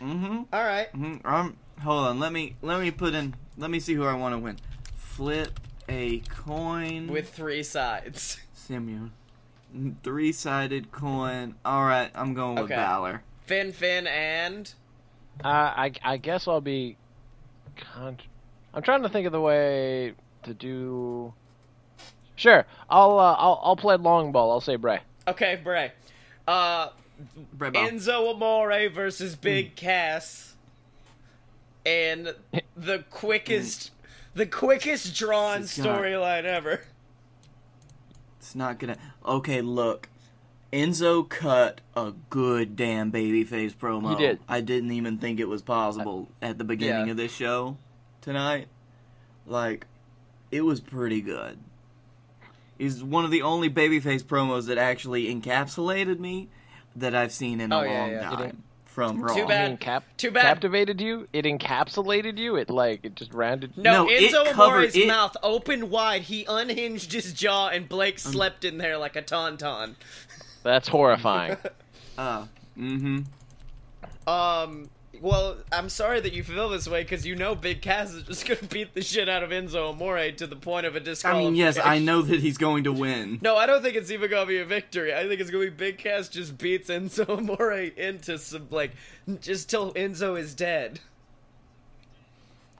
mm-hmm. 0.00 0.42
All 0.52 0.64
right. 0.64 0.88
hmm 0.90 1.16
Um, 1.24 1.56
hold 1.82 2.06
on. 2.06 2.18
Let 2.18 2.32
me 2.32 2.56
let 2.62 2.80
me 2.80 2.90
put 2.90 3.14
in. 3.14 3.34
Let 3.58 3.70
me 3.70 3.80
see 3.80 3.94
who 3.94 4.04
I 4.04 4.14
want 4.14 4.34
to 4.34 4.38
win. 4.38 4.56
Flip 4.94 5.60
a 5.88 6.20
coin 6.20 7.08
With 7.08 7.30
three 7.32 7.62
sides. 7.62 8.38
Simeon. 8.52 9.12
Three 10.02 10.32
sided 10.32 10.90
coin. 10.92 11.54
All 11.64 11.84
right, 11.84 12.10
I'm 12.14 12.34
going 12.34 12.54
with 12.56 12.64
Okay. 12.64 12.74
Balor. 12.76 13.22
Finn, 13.46 13.72
Finn, 13.72 14.06
and 14.06 14.72
Uh, 15.44 15.48
I 15.48 15.92
I 16.02 16.16
guess 16.16 16.48
I'll 16.48 16.60
be. 16.60 16.96
Con- 17.76 18.18
I'm 18.72 18.82
trying 18.82 19.02
to 19.02 19.08
think 19.08 19.26
of 19.26 19.32
the 19.32 19.40
way 19.40 20.14
to 20.44 20.54
do. 20.54 21.34
Sure, 22.36 22.66
I'll 22.90 23.18
uh, 23.18 23.34
I'll 23.34 23.60
I'll 23.62 23.76
play 23.76 23.96
long 23.96 24.30
ball. 24.32 24.50
I'll 24.52 24.60
say 24.60 24.76
Bray. 24.76 25.00
okay, 25.26 25.58
Bray. 25.62 25.92
Uh, 26.46 26.90
Bray 27.54 27.70
Ball. 27.70 27.88
Enzo 27.88 28.30
Amore 28.34 28.88
versus 28.90 29.34
Big 29.34 29.74
Cass, 29.74 30.54
and 31.84 32.34
the 32.76 33.04
quickest, 33.10 33.90
the 34.34 34.46
quickest 34.46 35.14
drawn 35.16 35.62
This 35.62 35.78
is 35.78 35.84
not- 35.84 35.98
storyline 36.00 36.44
ever. 36.44 36.82
It's 38.38 38.54
not 38.54 38.78
gonna. 38.78 38.96
Okay, 39.24 39.60
look. 39.60 40.08
Enzo 40.72 41.26
cut 41.26 41.80
a 41.96 42.12
good 42.28 42.76
damn 42.76 43.10
babyface 43.10 43.72
promo. 43.74 44.10
He 44.10 44.16
did. 44.26 44.40
I 44.48 44.60
didn't 44.60 44.90
even 44.92 45.16
think 45.16 45.40
it 45.40 45.48
was 45.48 45.62
possible 45.62 46.28
at 46.42 46.58
the 46.58 46.64
beginning 46.64 47.06
Yeah. 47.06 47.10
of 47.12 47.16
this 47.16 47.32
show 47.32 47.76
tonight. 48.20 48.66
Like, 49.46 49.86
it 50.50 50.62
was 50.62 50.80
pretty 50.80 51.20
good. 51.22 51.58
He's 52.78 53.02
one 53.02 53.24
of 53.24 53.30
the 53.30 53.42
only 53.42 53.70
babyface 53.70 54.22
promos 54.22 54.66
that 54.66 54.78
actually 54.78 55.34
encapsulated 55.34 56.18
me 56.18 56.48
that 56.94 57.14
I've 57.14 57.32
seen 57.32 57.60
in 57.60 57.72
a 57.72 57.76
Oh, 57.76 57.78
long 57.80 57.88
yeah. 58.10 58.32
It 58.32 58.36
time 58.36 58.62
from 58.84 59.20
Raw. 59.22 59.34
Too 59.34 59.44
I 59.44 59.46
bad. 59.48 59.68
mean, 59.70 59.76
cap- 59.78 60.04
Too 60.16 60.30
bad. 60.30 60.42
captivated 60.42 61.00
you. 61.00 61.28
It 61.32 61.44
encapsulated 61.44 62.38
you. 62.38 62.56
It 62.56 62.70
like 62.70 63.00
it 63.04 63.14
just 63.14 63.34
rounded. 63.34 63.76
No, 63.76 64.04
No, 64.04 64.10
it 64.10 64.32
Enzo 64.32 64.46
covered- 64.52 64.76
Amore's 64.76 64.96
it- 64.96 65.06
mouth 65.06 65.36
opened 65.42 65.90
wide. 65.90 66.22
He 66.22 66.46
unhinged 66.48 67.12
his 67.12 67.32
jaw, 67.34 67.68
and 67.68 67.88
Blake 67.88 68.20
Um, 68.24 68.32
slept 68.32 68.64
in 68.64 68.78
there 68.78 68.96
like 68.96 69.16
a 69.16 69.22
tauntaun. 69.22 69.94
That's 70.62 70.88
horrifying. 70.88 71.56
Uh, 72.18 72.46
mm-hmm. 72.78 73.20
Um. 74.26 74.88
Well, 75.20 75.56
I'm 75.72 75.88
sorry 75.88 76.20
that 76.20 76.32
you 76.32 76.42
feel 76.42 76.68
this 76.68 76.88
way 76.88 77.02
because 77.02 77.26
you 77.26 77.36
know 77.36 77.54
Big 77.54 77.82
Cass 77.82 78.12
is 78.12 78.22
just 78.24 78.46
gonna 78.46 78.60
beat 78.70 78.94
the 78.94 79.02
shit 79.02 79.28
out 79.28 79.42
of 79.42 79.50
Enzo 79.50 79.90
Amore 79.90 80.30
to 80.32 80.46
the 80.46 80.56
point 80.56 80.86
of 80.86 80.96
a 80.96 81.00
disqualification. 81.00 81.46
I 81.46 81.50
mean, 81.50 81.56
yes, 81.56 81.78
I 81.82 81.98
know 81.98 82.22
that 82.22 82.40
he's 82.40 82.58
going 82.58 82.84
to 82.84 82.92
win. 82.92 83.38
No, 83.42 83.56
I 83.56 83.66
don't 83.66 83.82
think 83.82 83.96
it's 83.96 84.10
even 84.10 84.30
gonna 84.30 84.46
be 84.46 84.58
a 84.58 84.64
victory. 84.64 85.14
I 85.14 85.26
think 85.28 85.40
it's 85.40 85.50
gonna 85.50 85.64
be 85.64 85.70
Big 85.70 85.98
Cass 85.98 86.28
just 86.28 86.58
beats 86.58 86.88
Enzo 86.88 87.28
Amore 87.38 87.72
into 87.72 88.38
some 88.38 88.68
like 88.70 88.92
just 89.40 89.68
till 89.70 89.92
Enzo 89.94 90.38
is 90.38 90.54
dead. 90.54 91.00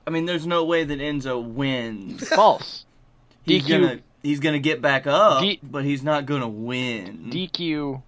I 0.07 0.11
mean, 0.11 0.27
there's 0.27 0.47
no 0.47 0.65
way 0.65 0.85
that 0.85 0.99
Enzo 1.01 1.43
wins. 1.45 2.29
False. 2.35 2.85
He's 3.45 3.65
DQ. 3.65 3.69
gonna 3.69 4.01
he's 4.23 4.41
gonna 4.41 4.59
get 4.59 4.81
back 4.81 5.07
up, 5.07 5.41
D- 5.43 5.61
but 5.63 5.85
he's 5.85 6.03
not 6.03 6.27
gonna 6.27 6.49
win. 6.49 7.31
DQ. 7.31 8.03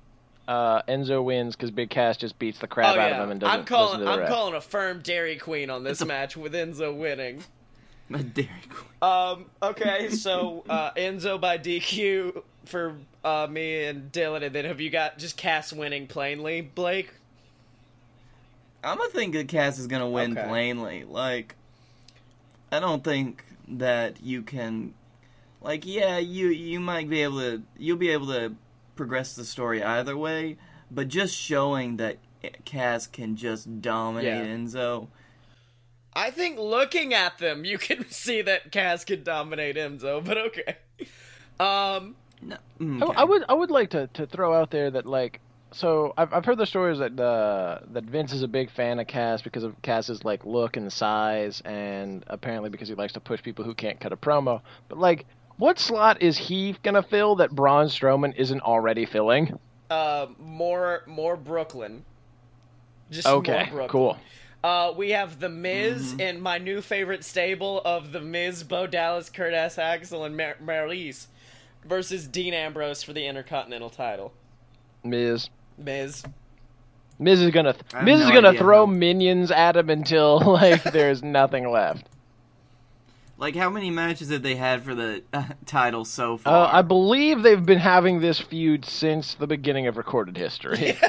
Uh, 0.49 0.81
Enzo 0.89 1.23
wins 1.23 1.55
because 1.55 1.71
Big 1.71 1.91
Cass 1.91 2.17
just 2.17 2.39
beats 2.39 2.59
the 2.59 2.67
crap 2.67 2.97
oh 2.97 2.99
out 2.99 3.11
yeah, 3.11 3.17
of 3.19 3.25
him 3.25 3.31
and 3.33 3.41
doesn't 3.41 3.59
I'm 3.61 3.65
calling. 3.67 3.99
to 3.99 4.05
the 4.07 4.11
I'm 4.11 4.21
ref. 4.21 4.29
calling 4.31 4.55
a 4.55 4.61
firm 4.63 5.01
Dairy 5.03 5.37
Queen 5.37 5.69
on 5.69 5.85
this 5.85 6.01
a- 6.01 6.07
match 6.07 6.39
with 6.39 6.55
Enzo 6.55 6.97
winning. 6.97 7.45
My 8.09 8.23
Dairy 8.23 8.49
Queen. 8.71 8.89
Um. 9.03 9.45
Okay. 9.63 10.09
So 10.09 10.65
uh, 10.71 10.93
Enzo 10.93 11.39
by 11.39 11.59
DQ 11.59 12.43
for 12.65 12.97
uh, 13.23 13.47
me 13.51 13.85
and 13.85 14.11
Dylan, 14.11 14.43
and 14.43 14.55
then 14.55 14.65
have 14.65 14.81
you 14.81 14.89
got 14.89 15.19
just 15.19 15.37
Cass 15.37 15.71
winning 15.71 16.07
plainly, 16.07 16.63
Blake? 16.63 17.13
I'm 18.83 18.97
gonna 18.97 19.11
think 19.11 19.35
that 19.35 19.49
Cass 19.49 19.79
is 19.79 19.87
gonna 19.87 20.09
win 20.09 20.33
Okay. 20.39 20.49
plainly. 20.49 21.05
Like, 21.05 21.57
I 22.73 22.81
don't 22.81 23.05
think 23.05 23.45
that 23.69 24.23
you 24.23 24.41
can. 24.43 24.95
Like, 25.61 25.85
yeah, 25.85 26.17
you 26.17 26.49
you 26.49 26.81
might 26.81 27.11
be 27.11 27.23
able 27.23 27.41
to 27.41 27.63
you'll 27.77 27.97
be 27.99 28.09
able 28.11 28.29
to 28.29 28.55
progress 28.99 29.35
the 29.35 29.45
story 29.45 29.83
either 29.83 30.17
way, 30.17 30.59
but 30.91 31.09
just 31.09 31.35
showing 31.35 31.97
that 31.97 32.19
Cass 32.67 33.07
can 33.07 33.37
just 33.37 33.81
dominate 33.81 34.27
Yeah. 34.27 34.45
Enzo. 34.45 35.09
I 36.13 36.31
think 36.31 36.59
looking 36.59 37.15
at 37.15 37.39
them, 37.39 37.65
you 37.65 37.79
can 37.79 38.11
see 38.11 38.43
that 38.43 38.73
Cass 38.73 39.05
could 39.05 39.25
dominate 39.25 39.77
Enzo, 39.77 40.23
but 40.23 40.37
okay. 40.37 40.77
Um. 41.59 42.17
No, 42.41 42.57
mm, 42.81 43.03
I. 43.17 43.23
I 43.23 43.25
would 43.25 43.45
I 43.49 43.55
would 43.55 43.71
like 43.71 43.91
to, 43.91 44.07
to 44.15 44.27
throw 44.27 44.55
out 44.55 44.71
there 44.71 44.91
that 44.91 45.07
like 45.07 45.41
so 45.73 46.15
I've 46.17 46.33
I've 46.33 46.45
heard 46.45 46.59
the 46.59 46.67
stories 46.67 46.99
that 46.99 47.19
uh, 47.19 47.81
that 47.91 48.05
Vince 48.05 48.33
is 48.33 48.43
a 48.43 48.49
big 48.49 48.71
fan 48.71 48.99
of 48.99 49.07
Cass 49.07 49.43
because 49.43 49.65
of 49.65 49.81
Cass's 49.83 50.25
like 50.25 50.45
look 50.45 50.77
and 50.77 50.93
size 50.93 51.61
and 51.65 52.25
apparently 52.29 52.71
because 52.71 52.89
he 52.89 52.95
likes 52.95 53.13
to 53.15 53.21
push 53.21 53.43
people 53.43 53.65
who 53.65 53.75
can't 53.75 54.01
cut 54.01 54.13
a 54.13 54.17
promo. 54.17 54.61
But 54.89 54.99
like 54.99 55.27
what 55.59 55.79
slot 55.79 56.23
is 56.23 56.39
he 56.39 56.75
gonna 56.83 57.03
fill 57.03 57.37
that 57.37 57.51
Braun 57.51 57.87
Strowman 57.87 58.35
isn't 58.37 58.61
already 58.63 59.05
filling? 59.07 59.59
Uh. 59.91 60.27
More. 60.39 61.03
More 61.07 61.37
Brooklyn. 61.37 62.05
Just 63.11 63.27
more 63.27 63.37
Okay, 63.37 63.69
Brooklyn. 63.71 63.89
cool. 63.89 64.17
Uh, 64.65 64.93
we 64.97 65.11
have 65.11 65.39
The 65.39 65.49
Miz 65.49 66.13
Mm-hmm. 66.13 66.21
in 66.21 66.41
my 66.41 66.59
new 66.59 66.81
favorite 66.83 67.25
stable 67.25 67.81
of 67.85 68.11
The 68.13 68.21
Miz, 68.21 68.65
Bo 68.65 68.87
Dallas, 68.89 69.31
Curtis 69.31 69.79
Axel, 69.79 70.25
and 70.25 70.37
Mar- 70.37 70.57
Maryse 70.63 71.27
versus 71.87 72.27
Dean 72.27 72.53
Ambrose 72.55 73.03
for 73.05 73.13
the 73.13 73.25
Intercontinental 73.25 73.89
title. 73.89 74.33
Miz. 75.05 75.49
Miz. 75.79 76.25
Miz 77.21 77.41
is 77.41 77.51
gonna 77.53 77.75
I 77.95 77.99
have 77.99 78.05
Miz 78.05 78.21
no 78.21 78.27
is 78.27 78.33
gonna 78.33 78.49
idea 78.49 78.61
throw 78.61 78.87
how- 78.87 78.93
minions 78.93 79.51
at 79.53 79.77
him 79.77 79.91
until 79.91 80.41
like 80.45 80.83
there's 80.83 81.23
nothing 81.23 81.71
left. 81.71 82.08
Like, 83.39 83.55
how 83.55 83.71
many 83.71 83.91
matches 83.91 84.31
have 84.31 84.43
they 84.43 84.57
had 84.57 84.83
for 84.83 84.95
the 84.97 85.23
uh, 85.33 85.45
title 85.65 86.05
so 86.05 86.35
Uh, 86.35 86.39
far? 86.39 86.75
I 86.75 86.83
believe 86.83 87.43
they've 87.45 87.65
been 87.65 87.79
having 87.79 88.21
this 88.21 88.41
feud 88.41 88.85
since 88.85 89.35
the 89.35 89.47
beginning 89.47 89.87
of 89.87 89.97
recorded 89.97 90.37
history. 90.37 90.99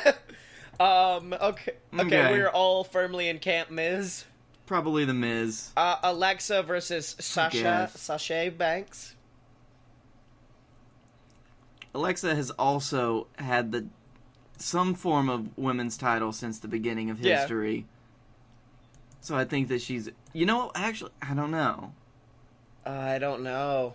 Um, 0.82 1.34
okay. 1.34 1.73
Okay, 1.93 2.03
Okay. 2.05 2.32
we're 2.32 2.47
all 2.47 2.86
firmly 2.86 3.27
in 3.27 3.39
Camp 3.39 3.69
Miz. 3.69 4.23
Probably 4.65 5.03
the 5.03 5.13
Miz. 5.13 5.71
Uh, 5.75 5.97
Alexa 6.01 6.63
versus 6.63 7.17
Sasha. 7.19 7.91
Sasha 7.93 8.49
Banks. 8.57 9.13
Alexa 11.93 12.34
has 12.34 12.49
also 12.51 13.27
had 13.36 13.73
the 13.73 13.88
some 14.57 14.93
form 14.93 15.30
of 15.30 15.49
women's 15.57 15.97
title 15.97 16.32
since 16.32 16.59
the 16.59 16.69
beginning 16.69 17.09
of 17.09 17.19
Yeah. 17.19 17.39
history. 17.39 17.86
So 19.19 19.36
I 19.36 19.43
think 19.43 19.67
that 19.67 19.82
she's 19.82 20.09
you 20.32 20.45
know, 20.45 20.71
actually 20.75 21.11
I 21.21 21.34
don't 21.34 21.51
know. 21.51 21.91
I 22.90 23.20
don't 23.20 23.44
know. 23.44 23.94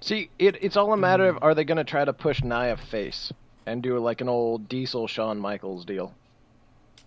See, 0.00 0.28
it, 0.38 0.62
it's 0.62 0.76
all 0.76 0.92
a 0.92 0.96
matter 0.96 1.26
of 1.28 1.36
mm-hmm. 1.36 1.44
are 1.44 1.54
they 1.54 1.64
going 1.64 1.78
to 1.78 1.84
try 1.84 2.04
to 2.04 2.12
push 2.12 2.42
Nia 2.42 2.76
face 2.76 3.32
and 3.66 3.82
do 3.82 3.98
like 3.98 4.20
an 4.20 4.28
old 4.28 4.68
Diesel 4.68 5.06
Shawn 5.06 5.38
Michaels 5.38 5.84
deal? 5.84 6.14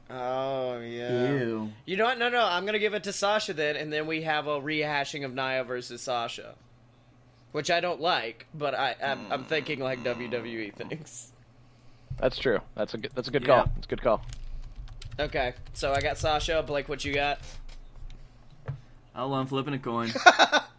Oh, 0.09 0.79
yeah. 0.79 1.33
Ew. 1.33 1.69
You 1.85 1.97
know 1.97 2.05
what? 2.05 2.17
No, 2.17 2.29
no. 2.29 2.41
I'm 2.41 2.65
gonna 2.65 2.79
give 2.79 2.93
it 2.93 3.03
to 3.03 3.11
Sasha 3.13 3.53
then, 3.53 3.75
and 3.75 3.91
then 3.91 4.07
we 4.07 4.21
have 4.21 4.47
a 4.47 4.59
rehashing 4.61 5.25
of 5.25 5.33
Nia 5.33 5.65
versus 5.65 6.01
Sasha, 6.01 6.55
which 7.51 7.69
I 7.69 7.81
don't 7.81 7.99
like, 7.99 8.45
but 8.53 8.73
I 8.73 8.95
I'm, 9.03 9.29
I'm 9.29 9.43
thinking 9.43 9.79
like 9.79 10.05
WWE 10.05 10.73
things. 10.73 11.33
That's 12.19 12.37
true. 12.37 12.59
That's 12.75 12.93
a 12.93 12.99
good, 12.99 13.11
that's 13.15 13.27
a 13.27 13.31
good 13.31 13.41
Yeah. 13.41 13.47
call. 13.47 13.71
That's 13.75 13.85
a 13.85 13.89
good 13.89 14.01
call. 14.01 14.21
Okay, 15.19 15.53
so 15.73 15.91
I 15.91 15.99
got 15.99 16.17
Sasha. 16.17 16.63
Blake, 16.65 16.87
what 16.87 17.03
you 17.03 17.13
got? 17.13 17.39
I'm 19.13 19.47
flipping 19.47 19.73
a 19.73 19.79
coin. 19.79 20.13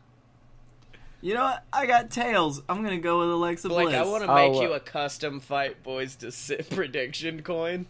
You 1.20 1.34
know 1.34 1.42
what? 1.42 1.64
I 1.72 1.86
got 1.86 2.10
tails. 2.10 2.62
I'm 2.68 2.82
gonna 2.82 2.98
go 2.98 3.20
with 3.20 3.30
Alexa 3.30 3.68
Blake, 3.68 3.88
Bliss. 3.88 3.96
Like 3.96 4.06
I 4.06 4.08
want 4.08 4.24
to 4.24 4.34
make 4.34 4.56
uh, 4.56 4.62
you 4.62 4.72
a 4.74 4.80
custom 4.80 5.40
Fight 5.40 5.82
Boys 5.82 6.16
to 6.16 6.30
sit 6.30 6.70
prediction 6.74 7.42
coin. 7.42 7.86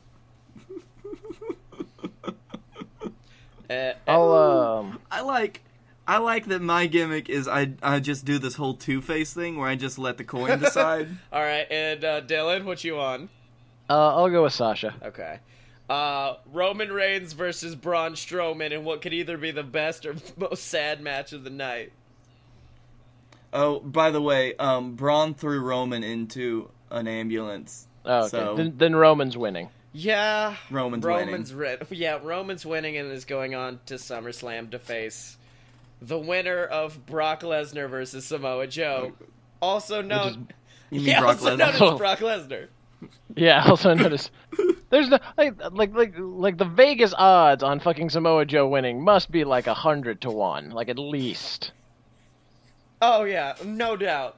Uh, 3.68 3.93
I'll 4.09 4.33
um. 4.33 5.01
I 5.11 5.20
like. 5.22 5.62
I 6.07 6.16
like 6.16 6.47
that 6.47 6.62
my 6.62 6.87
gimmick 6.87 7.29
is 7.29 7.47
I 7.47 7.72
I 7.83 8.01
just 8.01 8.24
do 8.24 8.39
this 8.39 8.55
whole 8.55 8.72
Two 8.72 9.03
Face 9.03 9.35
thing 9.35 9.59
where 9.59 9.68
I 9.68 9.76
just 9.76 9.99
let 9.99 10.16
the 10.16 10.24
coin 10.24 10.59
decide. 10.61 11.09
all 11.31 11.43
right, 11.43 11.70
and 11.70 12.03
uh, 12.03 12.22
Dylan, 12.22 12.64
what 12.64 12.83
you 12.83 12.99
on? 12.99 13.29
Uh, 13.91 14.16
I'll 14.16 14.31
go 14.31 14.45
with 14.45 14.55
Sasha. 14.55 14.95
Okay. 15.03 15.41
Uh, 15.89 16.37
Roman 16.53 16.93
Reigns 16.93 17.33
versus 17.35 17.74
Braun 17.74 18.12
Strowman 18.12 18.72
in 18.72 18.85
what 18.85 19.01
could 19.01 19.14
either 19.14 19.37
be 19.39 19.51
the 19.51 19.62
best 19.62 20.07
or 20.07 20.14
most 20.37 20.64
sad 20.64 21.03
match 21.03 21.33
of 21.35 21.45
the 21.45 21.51
night. 21.51 21.93
Oh, 23.53 23.80
by 23.80 24.11
the 24.11 24.20
way, 24.22 24.55
um, 24.57 24.94
Braun 24.94 25.34
threw 25.34 25.61
Roman 25.61 26.03
into 26.05 26.70
an 26.90 27.07
ambulance. 27.09 27.86
Oh, 28.05 28.20
okay. 28.20 28.28
So- 28.28 28.57
Then, 28.57 28.74
then 28.76 28.96
Roman's 28.96 29.36
winning. 29.36 29.68
Yeah, 29.92 30.55
Roman's 30.70 31.05
winning. 31.05 31.26
Roman's 31.28 31.55
yeah, 31.90 32.18
Roman's 32.22 32.64
winning 32.64 32.96
and 32.99 33.11
is 33.11 33.24
going 33.24 33.55
on 33.55 33.80
to 33.86 33.94
SummerSlam 33.94 34.70
to 34.70 34.78
face 34.78 35.38
the 36.01 36.18
winner 36.18 36.64
of 36.64 37.07
Brock 37.07 37.40
Lesnar 37.40 37.88
versus 37.90 38.26
Samoa 38.26 38.66
Joe, 38.66 39.12
also 39.61 40.03
known, 40.03 40.49
You 40.90 41.01
mean 41.01 41.09
yeah, 41.09 41.20
Brock 41.20 41.36
also 41.38 41.57
known 41.57 41.70
as 41.70 41.99
Brock 41.99 42.18
Lesnar. 42.18 42.68
Yeah. 43.36 43.62
Also 43.66 43.94
notice. 43.94 44.30
There's 44.90 45.09
no 45.09 45.18
like 45.36 45.55
like 45.72 45.94
like 45.94 46.14
like 46.18 46.59
the 46.59 46.64
Vegas 46.64 47.14
odds 47.16 47.62
on 47.62 47.78
fucking 47.78 48.11
Samoa 48.11 48.44
Joe 48.44 48.66
winning 48.66 49.01
must 49.05 49.30
be 49.30 49.44
like 49.44 49.68
a 49.68 49.74
hundred 49.74 50.22
to 50.22 50.30
one, 50.30 50.70
like 50.70 50.88
at 50.88 50.99
least. 50.99 51.70
Oh 53.01 53.24
yeah, 53.24 53.55
no 53.64 53.96
doubt. 53.96 54.36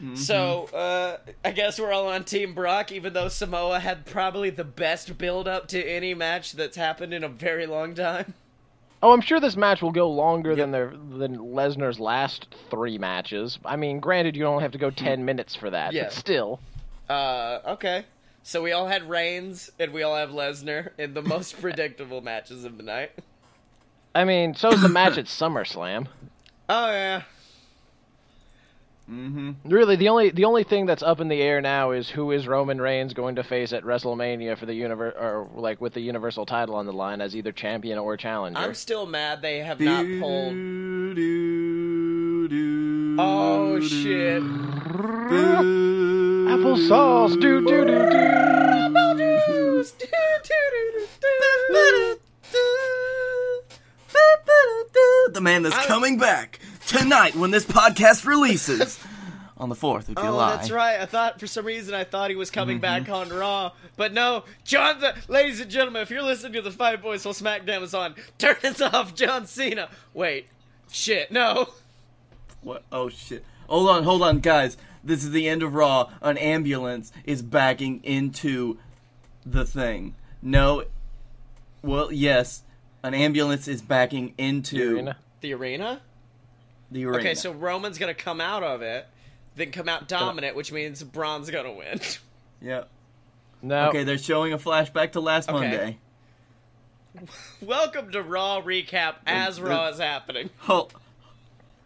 Mm-hmm. 0.00 0.16
So, 0.16 0.64
uh, 0.74 1.18
I 1.44 1.52
guess 1.52 1.78
we're 1.78 1.92
all 1.92 2.08
on 2.08 2.24
Team 2.24 2.54
Brock, 2.54 2.90
even 2.90 3.12
though 3.12 3.28
Samoa 3.28 3.78
had 3.78 4.04
probably 4.04 4.50
the 4.50 4.64
best 4.64 5.16
build 5.16 5.46
up 5.46 5.68
to 5.68 5.82
any 5.82 6.12
match 6.12 6.52
that's 6.52 6.76
happened 6.76 7.14
in 7.14 7.22
a 7.22 7.28
very 7.28 7.66
long 7.66 7.94
time. 7.94 8.34
Oh, 9.00 9.12
I'm 9.12 9.20
sure 9.20 9.38
this 9.40 9.56
match 9.56 9.80
will 9.82 9.92
go 9.92 10.10
longer 10.10 10.54
than 10.56 10.70
their 10.70 10.90
than 10.90 11.36
Lesnar's 11.38 11.98
last 12.00 12.54
three 12.70 12.98
matches. 12.98 13.58
I 13.64 13.76
mean, 13.76 14.00
granted, 14.00 14.36
you 14.36 14.44
only 14.46 14.62
have 14.62 14.72
to 14.72 14.78
go 14.78 14.90
ten 14.90 15.24
minutes 15.24 15.54
for 15.56 15.70
that, 15.70 15.92
Yeah. 15.92 16.04
but 16.04 16.12
still. 16.12 16.60
Uh, 17.08 17.58
okay. 17.66 18.04
So 18.44 18.62
we 18.62 18.72
all 18.72 18.88
had 18.88 19.08
Reigns 19.08 19.70
and 19.78 19.92
we 19.92 20.02
all 20.02 20.16
have 20.16 20.30
Lesnar 20.30 20.90
in 20.98 21.14
the 21.14 21.22
most 21.22 21.52
predictable 21.60 22.20
matches 22.20 22.64
of 22.64 22.76
the 22.76 22.82
night. 22.82 23.12
I 24.14 24.24
mean, 24.24 24.54
so's 24.54 24.82
the 24.82 24.88
match 24.88 25.16
at 25.18 25.24
SummerSlam. 25.26 26.06
Oh 26.68 26.90
yeah. 26.90 27.22
Mm-hmm. 29.10 29.68
Really, 29.68 29.96
the 29.96 30.08
only 30.08 30.30
the 30.30 30.44
only 30.44 30.62
thing 30.64 30.86
that's 30.86 31.02
up 31.02 31.20
in 31.20 31.28
the 31.28 31.42
air 31.42 31.60
now 31.60 31.90
is 31.90 32.08
who 32.08 32.30
is 32.30 32.46
Roman 32.46 32.80
Reigns 32.80 33.12
going 33.14 33.34
to 33.34 33.42
face 33.42 33.72
at 33.72 33.82
WrestleMania 33.82 34.56
for 34.56 34.64
the 34.64 34.74
universe, 34.74 35.14
or 35.18 35.48
like 35.54 35.80
with 35.80 35.92
the 35.94 36.00
Universal 36.00 36.46
title 36.46 36.76
on 36.76 36.86
the 36.86 36.92
line 36.92 37.20
as 37.20 37.34
either 37.34 37.50
champion 37.52 37.98
or 37.98 38.16
challenger. 38.16 38.60
I'm 38.60 38.74
still 38.74 39.06
mad 39.06 39.42
they 39.42 39.58
have 39.58 39.80
not 39.80 40.06
pulled. 40.20 40.52
Do, 40.52 41.14
do, 41.14 42.48
do, 42.48 43.16
Oh 43.18 43.80
do, 43.80 43.88
shit. 43.88 44.42
do, 44.42 44.48
Applesauce, 46.48 47.40
do 47.40 47.60
do 47.66 47.84
do 47.84 48.10
do. 48.10 48.32
The 55.32 55.40
man 55.40 55.62
that's 55.62 55.76
I- 55.76 55.86
coming 55.86 56.18
back 56.18 56.58
tonight 56.86 57.34
when 57.34 57.50
this 57.50 57.64
podcast 57.64 58.26
releases 58.26 58.98
on 59.56 59.68
the 59.68 59.74
4th 59.74 60.08
of 60.08 60.18
Oh, 60.18 60.22
July. 60.22 60.56
that's 60.56 60.70
right. 60.70 61.00
I 61.00 61.06
thought 61.06 61.38
for 61.38 61.46
some 61.46 61.64
reason 61.64 61.94
I 61.94 62.04
thought 62.04 62.30
he 62.30 62.36
was 62.36 62.50
coming 62.50 62.80
mm-hmm. 62.80 63.04
back 63.04 63.08
on 63.08 63.28
Raw, 63.28 63.72
but 63.96 64.12
no. 64.12 64.44
John, 64.64 65.00
the, 65.00 65.14
ladies 65.28 65.60
and 65.60 65.70
gentlemen, 65.70 66.02
if 66.02 66.10
you're 66.10 66.22
listening 66.22 66.54
to 66.54 66.62
the 66.62 66.70
Fight 66.70 67.00
Boys 67.02 67.24
while 67.24 67.34
SmackDown 67.34 67.82
is 67.82 67.94
on, 67.94 68.14
turn 68.38 68.56
this 68.62 68.80
off, 68.80 69.14
John 69.14 69.46
Cena. 69.46 69.88
Wait, 70.14 70.48
shit, 70.90 71.30
no. 71.30 71.68
What? 72.62 72.84
Oh 72.92 73.08
shit. 73.08 73.44
Hold 73.68 73.88
on, 73.88 74.04
hold 74.04 74.22
on, 74.22 74.40
guys. 74.40 74.76
This 75.04 75.24
is 75.24 75.30
the 75.32 75.48
end 75.48 75.62
of 75.62 75.74
Raw. 75.74 76.10
An 76.20 76.36
ambulance 76.38 77.10
is 77.24 77.42
backing 77.42 78.00
into 78.04 78.78
the 79.44 79.64
thing. 79.64 80.14
No. 80.40 80.84
Well, 81.82 82.12
yes. 82.12 82.62
An 83.02 83.14
ambulance 83.14 83.66
is 83.66 83.82
backing 83.82 84.34
into 84.38 84.76
the 84.76 84.94
Arena. 84.94 85.16
The 85.40 85.54
arena. 85.54 86.00
The 86.92 87.04
arena. 87.06 87.18
Okay, 87.18 87.34
so 87.34 87.52
Roman's 87.52 87.98
gonna 87.98 88.14
come 88.14 88.40
out 88.40 88.62
of 88.62 88.82
it, 88.82 89.06
then 89.56 89.70
come 89.72 89.88
out 89.88 90.08
dominant, 90.08 90.54
which 90.56 90.70
means 90.72 91.02
Braun's 91.02 91.50
gonna 91.50 91.72
win. 91.72 92.00
Yep. 92.64 92.88
No, 93.62 93.88
Okay, 93.88 94.04
they're 94.04 94.18
showing 94.18 94.52
a 94.52 94.58
flashback 94.58 95.12
to 95.12 95.20
last 95.20 95.48
Okay. 95.48 95.58
Monday. 95.58 95.98
Welcome 97.60 98.12
to 98.12 98.22
Raw 98.22 98.62
recap 98.62 99.16
as 99.26 99.56
the- 99.56 99.64
Raw 99.64 99.88
is 99.88 99.98
happening. 99.98 100.48
Oh. 100.68 100.88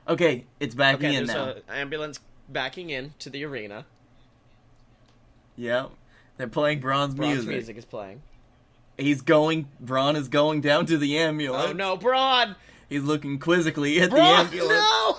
Okay, 0.07 0.45
it's 0.61 0.75
backing 0.75 1.07
Okay, 1.07 1.17
in 1.17 1.27
there's 1.27 1.37
now. 1.37 1.51
an 1.53 1.63
ambulance 1.71 2.21
backing 2.49 2.91
in 2.91 3.15
to 3.21 3.31
the 3.31 3.45
arena. 3.45 3.87
Yep. 5.57 5.91
They're 6.37 6.47
playing 6.49 6.81
Braun's 6.81 7.15
Braun's 7.15 7.33
music. 7.37 7.49
music 7.51 7.77
is 7.79 7.85
playing. 7.85 8.21
He's 8.99 9.23
going. 9.23 9.69
Braun 9.81 10.17
is 10.17 10.29
going 10.29 10.61
down 10.61 10.87
to 10.87 10.99
the 10.99 11.19
ambulance. 11.19 11.71
Oh 11.71 11.73
no, 11.73 11.97
Braun! 11.97 12.55
He's 12.89 13.03
looking 13.03 13.39
quizzically 13.39 14.01
at 14.01 14.11
the 14.11 14.17
Braun, 14.17 14.47
ambulance. 14.47 14.71
no! 14.71 15.19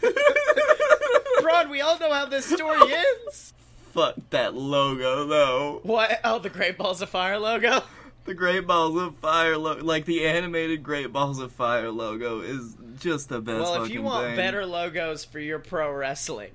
Braun, 1.42 1.70
we 1.70 1.80
all 1.80 1.98
know 1.98 2.12
how 2.12 2.26
this 2.26 2.44
story 2.46 2.92
ends. 2.92 3.54
Fuck 3.92 4.16
that 4.30 4.54
logo, 4.54 5.26
though. 5.26 5.80
What? 5.82 6.20
Oh, 6.22 6.38
the 6.38 6.50
Great 6.50 6.76
Balls 6.78 7.00
of 7.02 7.08
Fire 7.08 7.38
logo. 7.38 7.82
The 8.26 8.34
Great 8.34 8.66
Balls 8.66 9.00
of 9.00 9.16
Fire 9.16 9.56
logo, 9.56 9.82
like 9.82 10.04
the 10.04 10.26
animated 10.26 10.82
Great 10.82 11.12
Balls 11.12 11.40
of 11.40 11.50
Fire 11.52 11.90
logo, 11.90 12.40
is 12.40 12.76
just 13.00 13.28
the 13.30 13.40
best 13.40 13.60
Well, 13.60 13.82
if 13.82 13.90
you 13.90 14.02
want 14.02 14.26
thing. 14.28 14.36
better 14.36 14.66
logos 14.66 15.24
for 15.24 15.40
your 15.40 15.58
pro 15.58 15.90
wrestling, 15.90 16.52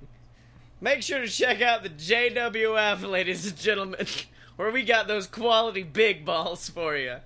make 0.80 1.02
sure 1.02 1.18
to 1.20 1.28
check 1.28 1.60
out 1.60 1.82
the 1.82 1.90
JWF, 1.90 3.02
ladies 3.10 3.46
and 3.46 3.56
gentlemen, 3.58 4.06
where 4.56 4.70
we 4.70 4.84
got 4.84 5.08
those 5.08 5.26
quality 5.26 5.82
big 5.82 6.24
balls 6.24 6.70
for 6.70 6.96
you. 6.96 7.16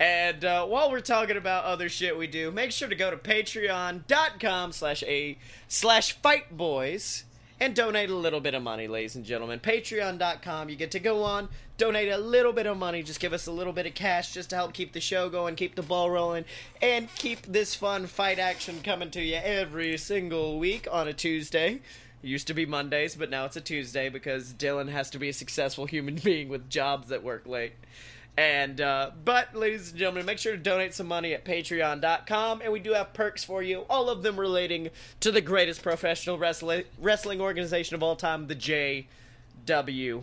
And 0.00 0.44
uh, 0.44 0.66
while 0.66 0.90
we're 0.90 1.00
talking 1.00 1.36
about 1.36 1.64
other 1.64 1.88
shit 1.88 2.16
we 2.16 2.28
do, 2.28 2.50
make 2.52 2.70
sure 2.70 2.88
to 2.88 2.94
go 2.94 3.10
to 3.10 3.16
patreon.com 3.16 4.72
slash 4.72 5.02
a 5.02 5.36
slash 5.66 6.12
fight 6.12 6.56
boys 6.56 7.24
and 7.60 7.74
donate 7.74 8.08
a 8.08 8.14
little 8.14 8.40
bit 8.40 8.54
of 8.54 8.62
money, 8.62 8.86
ladies 8.86 9.16
and 9.16 9.24
gentlemen. 9.24 9.58
Patreon.com, 9.58 10.68
you 10.68 10.76
get 10.76 10.92
to 10.92 11.00
go 11.00 11.24
on, 11.24 11.48
donate 11.76 12.10
a 12.10 12.18
little 12.18 12.52
bit 12.52 12.66
of 12.66 12.76
money, 12.76 13.02
just 13.02 13.18
give 13.18 13.32
us 13.32 13.48
a 13.48 13.52
little 13.52 13.72
bit 13.72 13.86
of 13.86 13.94
cash 13.94 14.32
just 14.32 14.50
to 14.50 14.56
help 14.56 14.72
keep 14.72 14.92
the 14.92 15.00
show 15.00 15.28
going, 15.28 15.56
keep 15.56 15.74
the 15.74 15.82
ball 15.82 16.10
rolling, 16.10 16.44
and 16.80 17.12
keep 17.16 17.42
this 17.42 17.74
fun 17.74 18.06
fight 18.06 18.38
action 18.38 18.80
coming 18.84 19.10
to 19.10 19.20
you 19.20 19.36
every 19.42 19.96
single 19.98 20.58
week 20.60 20.86
on 20.90 21.08
a 21.08 21.12
Tuesday. 21.12 21.80
It 22.22 22.26
used 22.28 22.46
to 22.48 22.54
be 22.54 22.66
Mondays, 22.66 23.16
but 23.16 23.30
now 23.30 23.44
it's 23.44 23.56
a 23.56 23.60
Tuesday 23.60 24.08
because 24.08 24.52
Dylan 24.52 24.88
has 24.90 25.10
to 25.10 25.18
be 25.18 25.28
a 25.28 25.32
successful 25.32 25.86
human 25.86 26.14
being 26.24 26.48
with 26.48 26.70
jobs 26.70 27.08
that 27.08 27.24
work 27.24 27.46
late. 27.46 27.72
And 28.38 28.80
uh, 28.80 29.10
but, 29.24 29.52
ladies 29.56 29.90
and 29.90 29.98
gentlemen, 29.98 30.24
make 30.24 30.38
sure 30.38 30.52
to 30.52 30.62
donate 30.62 30.94
some 30.94 31.08
money 31.08 31.34
at 31.34 31.44
Patreon.com, 31.44 32.60
and 32.62 32.72
we 32.72 32.78
do 32.78 32.92
have 32.92 33.12
perks 33.12 33.42
for 33.42 33.64
you. 33.64 33.80
All 33.90 34.08
of 34.08 34.22
them 34.22 34.38
relating 34.38 34.90
to 35.18 35.32
the 35.32 35.40
greatest 35.40 35.82
professional 35.82 36.38
wrestling 36.38 36.84
wrestling 37.00 37.40
organization 37.40 37.96
of 37.96 38.02
all 38.04 38.14
time, 38.14 38.46
the 38.46 38.54
JWF. 39.66 40.22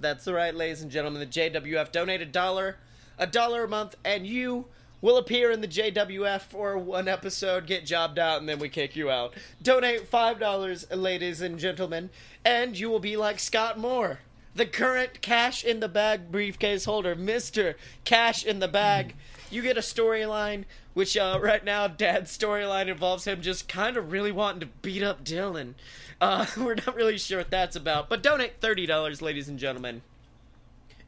That's 0.00 0.28
right, 0.28 0.54
ladies 0.54 0.82
and 0.82 0.90
gentlemen, 0.92 1.18
the 1.18 1.26
JWF. 1.26 1.90
Donate 1.90 2.20
a 2.20 2.26
dollar, 2.26 2.76
a 3.18 3.26
dollar 3.26 3.64
a 3.64 3.68
month, 3.68 3.96
and 4.04 4.24
you 4.24 4.66
will 5.00 5.16
appear 5.16 5.50
in 5.50 5.62
the 5.62 5.66
JWF 5.66 6.42
for 6.42 6.78
one 6.78 7.08
episode, 7.08 7.66
get 7.66 7.84
jobbed 7.84 8.20
out, 8.20 8.38
and 8.38 8.48
then 8.48 8.60
we 8.60 8.68
kick 8.68 8.94
you 8.94 9.10
out. 9.10 9.34
Donate 9.60 10.06
five 10.06 10.38
dollars, 10.38 10.88
ladies 10.92 11.40
and 11.40 11.58
gentlemen, 11.58 12.10
and 12.44 12.78
you 12.78 12.88
will 12.88 13.00
be 13.00 13.16
like 13.16 13.40
Scott 13.40 13.80
Moore 13.80 14.20
the 14.54 14.66
current 14.66 15.20
cash 15.20 15.64
in 15.64 15.80
the 15.80 15.88
bag 15.88 16.30
briefcase 16.30 16.84
holder, 16.84 17.14
Mr. 17.14 17.74
Cash 18.04 18.44
in 18.44 18.58
the 18.58 18.68
Bag. 18.68 19.14
You 19.50 19.62
get 19.62 19.76
a 19.76 19.80
storyline, 19.80 20.64
which 20.94 21.16
uh, 21.16 21.38
right 21.40 21.64
now, 21.64 21.86
Dad's 21.86 22.36
storyline 22.36 22.88
involves 22.88 23.26
him 23.26 23.42
just 23.42 23.68
kind 23.68 23.96
of 23.96 24.12
really 24.12 24.32
wanting 24.32 24.60
to 24.60 24.66
beat 24.82 25.02
up 25.02 25.24
Dylan. 25.24 25.74
Uh, 26.20 26.46
we're 26.56 26.74
not 26.74 26.94
really 26.94 27.18
sure 27.18 27.38
what 27.38 27.50
that's 27.50 27.76
about, 27.76 28.08
but 28.08 28.22
donate 28.22 28.60
$30, 28.60 29.22
ladies 29.22 29.48
and 29.48 29.58
gentlemen. 29.58 30.02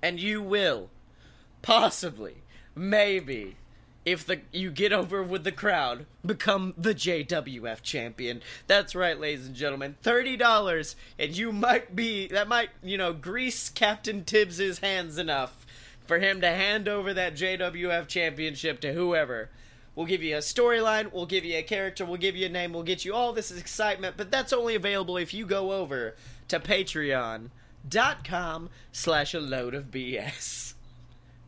And 0.01 0.19
you 0.19 0.43
will, 0.43 0.91
possibly, 1.63 2.43
maybe, 2.75 3.57
if 4.05 4.27
the 4.27 4.41
you 4.51 4.71
get 4.71 4.93
over 4.93 5.23
with 5.23 5.45
the 5.45 5.53
crowd, 5.53 6.07
become 6.25 6.75
the 6.77 6.95
JWF 6.95 7.83
champion. 7.83 8.43
That's 8.67 8.95
right, 8.95 9.19
ladies 9.19 9.47
and 9.47 9.55
gentlemen. 9.55 9.97
Thirty 10.03 10.37
dollars, 10.37 10.97
and 11.19 11.37
you 11.37 11.53
might 11.53 11.95
be 11.95 12.27
that 12.29 12.49
might 12.49 12.71
you 12.83 12.99
know 12.99 13.13
grease 13.13 13.69
Captain 13.69 14.25
Tibbs's 14.25 14.81
hands 14.81 15.19
enough 15.19 15.65
for 16.07 16.19
him 16.19 16.41
to 16.41 16.49
hand 16.49 16.89
over 16.89 17.15
that 17.15 17.37
JWF 17.37 18.09
championship 18.09 18.81
to 18.81 18.93
whoever. 18.93 19.51
We'll 19.95 20.07
give 20.07 20.23
you 20.23 20.37
a 20.37 20.41
storyline, 20.41 21.13
we'll 21.13 21.27
give 21.27 21.45
you 21.45 21.59
a 21.59 21.63
character, 21.63 22.07
we'll 22.07 22.17
give 22.17 22.35
you 22.35 22.47
a 22.47 22.49
name, 22.49 22.73
we'll 22.73 22.83
get 22.83 23.05
you 23.05 23.15
all 23.15 23.33
this 23.33 23.51
excitement, 23.51 24.17
but 24.17 24.31
that's 24.31 24.53
only 24.53 24.75
available 24.75 25.19
if 25.19 25.35
you 25.35 25.45
go 25.45 25.73
over 25.73 26.15
to 26.49 26.59
patreon.com 26.59 27.51
slash 28.91 29.35
a 29.35 29.41
load 29.41 29.75
of 29.75 29.91
BS. 29.91 30.73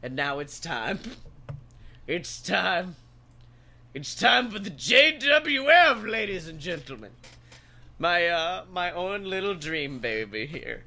And 0.03 0.15
now 0.15 0.41
it's 0.41 0.61
time. 0.61 0.99
It's 2.07 2.41
time. 2.41 2.97
It's 3.95 4.15
time 4.15 4.51
for 4.51 4.59
the 4.59 4.71
JWF, 4.71 6.09
ladies 6.11 6.49
and 6.49 6.59
gentlemen. 6.61 7.13
My 7.99 8.27
uh 8.27 8.65
my 8.71 8.91
own 8.91 9.25
little 9.25 9.55
dream 9.55 10.01
baby 10.01 10.47
here. 10.47 10.85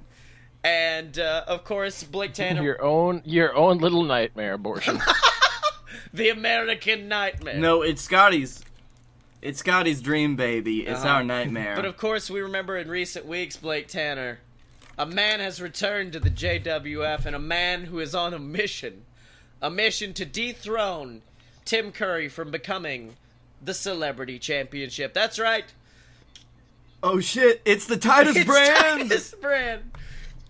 And 0.63 1.17
uh, 1.17 1.45
of 1.47 1.63
course 1.63 2.03
Blake 2.03 2.33
Tanner 2.35 2.61
Your 2.61 2.81
own 2.83 3.21
your 3.25 3.55
own 3.55 3.77
little 3.79 4.03
nightmare 4.03 4.53
abortion. 4.53 4.99
the 6.13 6.29
American 6.29 7.07
Nightmare. 7.07 7.57
No, 7.57 7.81
it's 7.81 8.01
Scotty's. 8.01 8.63
It's 9.41 9.59
Scotty's 9.59 10.01
dream 10.01 10.35
baby. 10.35 10.81
It's 10.85 10.99
Uh-huh. 11.01 11.09
our 11.09 11.23
nightmare. 11.23 11.75
But 11.75 11.85
of 11.85 11.95
course, 11.97 12.29
we 12.29 12.41
remember 12.41 12.75
in 12.77 12.89
recent 12.89 13.25
weeks, 13.25 13.55
Blake 13.55 13.87
Tanner, 13.87 14.39
a 14.97 15.05
man 15.05 15.39
has 15.39 15.61
returned 15.61 16.11
to 16.13 16.19
the 16.19 16.31
JWF, 16.31 17.25
and 17.25 17.35
a 17.35 17.39
man 17.39 17.85
who 17.85 17.99
is 17.99 18.15
on 18.15 18.33
a 18.33 18.39
mission, 18.39 19.05
a 19.61 19.69
mission 19.69 20.13
to 20.13 20.25
dethrone 20.25 21.21
Tim 21.65 21.91
Curry 21.91 22.29
from 22.29 22.51
becoming 22.51 23.15
the 23.63 23.73
Celebrity 23.73 24.39
Championship. 24.39 25.13
That's 25.13 25.39
right, 25.39 25.65
oh 27.03 27.19
shit! 27.19 27.61
It's 27.65 27.85
the 27.85 27.97
Titus 27.97 28.35
it's 28.35 28.45
brand. 28.45 29.09
Titus 29.09 29.33
Brand. 29.41 29.91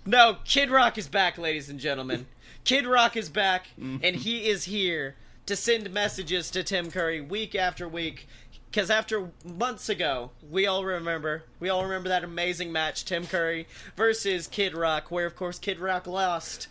No, 0.06 0.38
Kid 0.46 0.70
Rock 0.70 0.98
is 0.98 1.10
back, 1.10 1.38
ladies 1.38 1.70
and 1.70 1.80
gentlemen. 1.80 2.28
Kid 2.64 2.88
Rock 2.88 3.18
is 3.18 3.30
back, 3.30 3.68
mm-hmm. 3.80 3.98
and 4.04 4.16
he 4.16 4.48
is 4.48 4.64
here 4.64 5.16
to 5.46 5.56
send 5.56 5.92
messages 5.92 6.52
to 6.52 6.64
Tim 6.64 6.92
Curry 6.92 7.22
week 7.22 7.56
after 7.56 7.88
week. 7.88 8.28
Because 8.70 8.90
after 8.90 9.32
months 9.46 9.88
ago, 9.90 10.32
we 10.50 10.68
all 10.68 10.84
remember, 10.84 11.44
we 11.60 11.70
all 11.70 11.84
remember 11.84 12.10
that 12.10 12.24
amazing 12.24 12.72
match, 12.72 13.06
Tim 13.06 13.26
Curry 13.26 13.68
versus 13.96 14.48
Kid 14.48 14.76
Rock, 14.76 15.10
where 15.10 15.26
of 15.26 15.36
course 15.36 15.58
Kid 15.58 15.80
Rock 15.80 16.06
lost, 16.06 16.68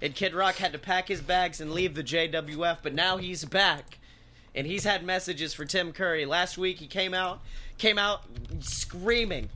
and 0.00 0.14
Kid 0.14 0.34
Rock 0.34 0.56
had 0.56 0.72
to 0.72 0.78
pack 0.78 1.08
his 1.08 1.20
bags 1.20 1.60
and 1.60 1.72
leave 1.72 1.94
the 1.94 2.04
JWF. 2.04 2.78
But 2.82 2.94
now 2.94 3.16
he's 3.16 3.44
back, 3.44 3.98
and 4.54 4.66
he's 4.66 4.84
had 4.84 5.04
messages 5.04 5.54
for 5.54 5.64
Tim 5.64 5.92
Curry. 5.92 6.24
Last 6.24 6.58
week 6.58 6.78
he 6.78 6.86
came 6.86 7.14
out, 7.14 7.40
came 7.78 7.98
out 7.98 8.22
screaming, 8.60 9.48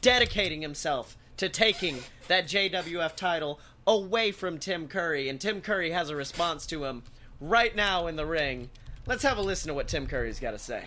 dedicating 0.00 0.62
himself 0.62 1.16
to 1.36 1.48
taking 1.48 1.98
that 2.28 2.46
JWF 2.46 3.14
title 3.14 3.60
away 3.86 4.32
from 4.32 4.58
Tim 4.58 4.88
Curry, 4.88 5.28
and 5.28 5.40
Tim 5.40 5.60
Curry 5.60 5.90
has 5.90 6.10
a 6.10 6.16
response 6.16 6.66
to 6.66 6.84
him 6.84 7.02
right 7.40 7.74
now 7.76 8.06
in 8.06 8.16
the 8.16 8.26
ring. 8.26 8.70
Let's 9.06 9.22
have 9.22 9.38
a 9.38 9.42
listen 9.42 9.68
to 9.68 9.74
what 9.74 9.86
Tim 9.86 10.06
Curry's 10.06 10.40
got 10.40 10.52
to 10.52 10.58
say. 10.58 10.84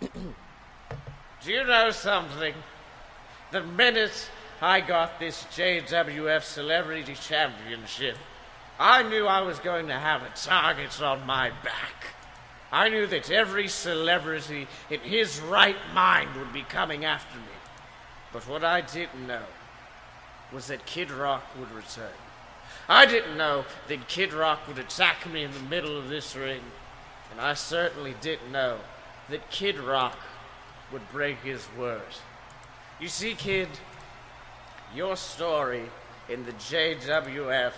Do 0.00 1.52
you 1.52 1.64
know 1.64 1.90
something? 1.90 2.54
The 3.50 3.62
minute 3.62 4.28
I 4.60 4.80
got 4.80 5.20
this 5.20 5.44
JWF 5.52 6.42
Celebrity 6.42 7.14
Championship, 7.14 8.16
I 8.78 9.02
knew 9.02 9.26
I 9.26 9.40
was 9.40 9.58
going 9.58 9.88
to 9.88 9.94
have 9.94 10.22
a 10.22 10.30
target 10.34 11.00
on 11.00 11.26
my 11.26 11.50
back. 11.64 12.14
I 12.70 12.88
knew 12.88 13.06
that 13.06 13.30
every 13.30 13.68
celebrity 13.68 14.66
in 14.90 15.00
his 15.00 15.40
right 15.40 15.76
mind 15.94 16.34
would 16.36 16.52
be 16.52 16.62
coming 16.62 17.04
after 17.04 17.38
me. 17.38 17.44
But 18.32 18.46
what 18.48 18.64
I 18.64 18.80
didn't 18.80 19.26
know 19.26 19.44
was 20.52 20.66
that 20.68 20.86
Kid 20.86 21.10
Rock 21.10 21.44
would 21.58 21.70
return. 21.70 22.10
I 22.88 23.06
didn't 23.06 23.36
know 23.36 23.64
that 23.88 24.08
Kid 24.08 24.32
Rock 24.32 24.66
would 24.68 24.78
attack 24.78 25.30
me 25.30 25.44
in 25.44 25.52
the 25.52 25.60
middle 25.60 25.96
of 25.96 26.08
this 26.08 26.36
ring. 26.36 26.60
And 27.30 27.40
I 27.40 27.54
certainly 27.54 28.14
didn't 28.20 28.52
know 28.52 28.78
that 29.28 29.50
Kid 29.50 29.78
Rock 29.78 30.18
would 30.92 31.08
break 31.10 31.38
his 31.38 31.66
word. 31.78 32.02
You 33.00 33.08
see, 33.08 33.34
kid, 33.34 33.68
your 34.94 35.16
story 35.16 35.90
in 36.28 36.44
the 36.44 36.52
JWF 36.52 37.72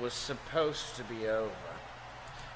was 0.00 0.12
supposed 0.12 0.96
to 0.96 1.04
be 1.04 1.26
over. 1.26 1.50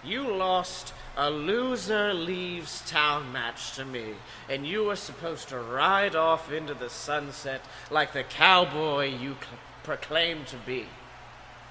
You 0.03 0.35
lost 0.35 0.93
a 1.17 1.31
loser 1.31 2.13
leaves 2.13 2.83
town 2.91 3.33
match 3.33 3.73
to 3.77 3.85
me, 3.85 4.15
and 4.49 4.67
you 4.67 4.85
were 4.85 4.97
supposed 4.97 5.49
to 5.49 5.59
ride 5.59 6.15
off 6.15 6.53
into 6.53 6.75
the 6.75 6.91
sunset 6.91 7.63
like 7.91 8.13
the 8.13 8.25
cowboy 8.25 9.07
you 9.07 9.37
cl- 9.41 9.59
proclaimed 9.83 10.47
to 10.49 10.57
be. 10.57 10.87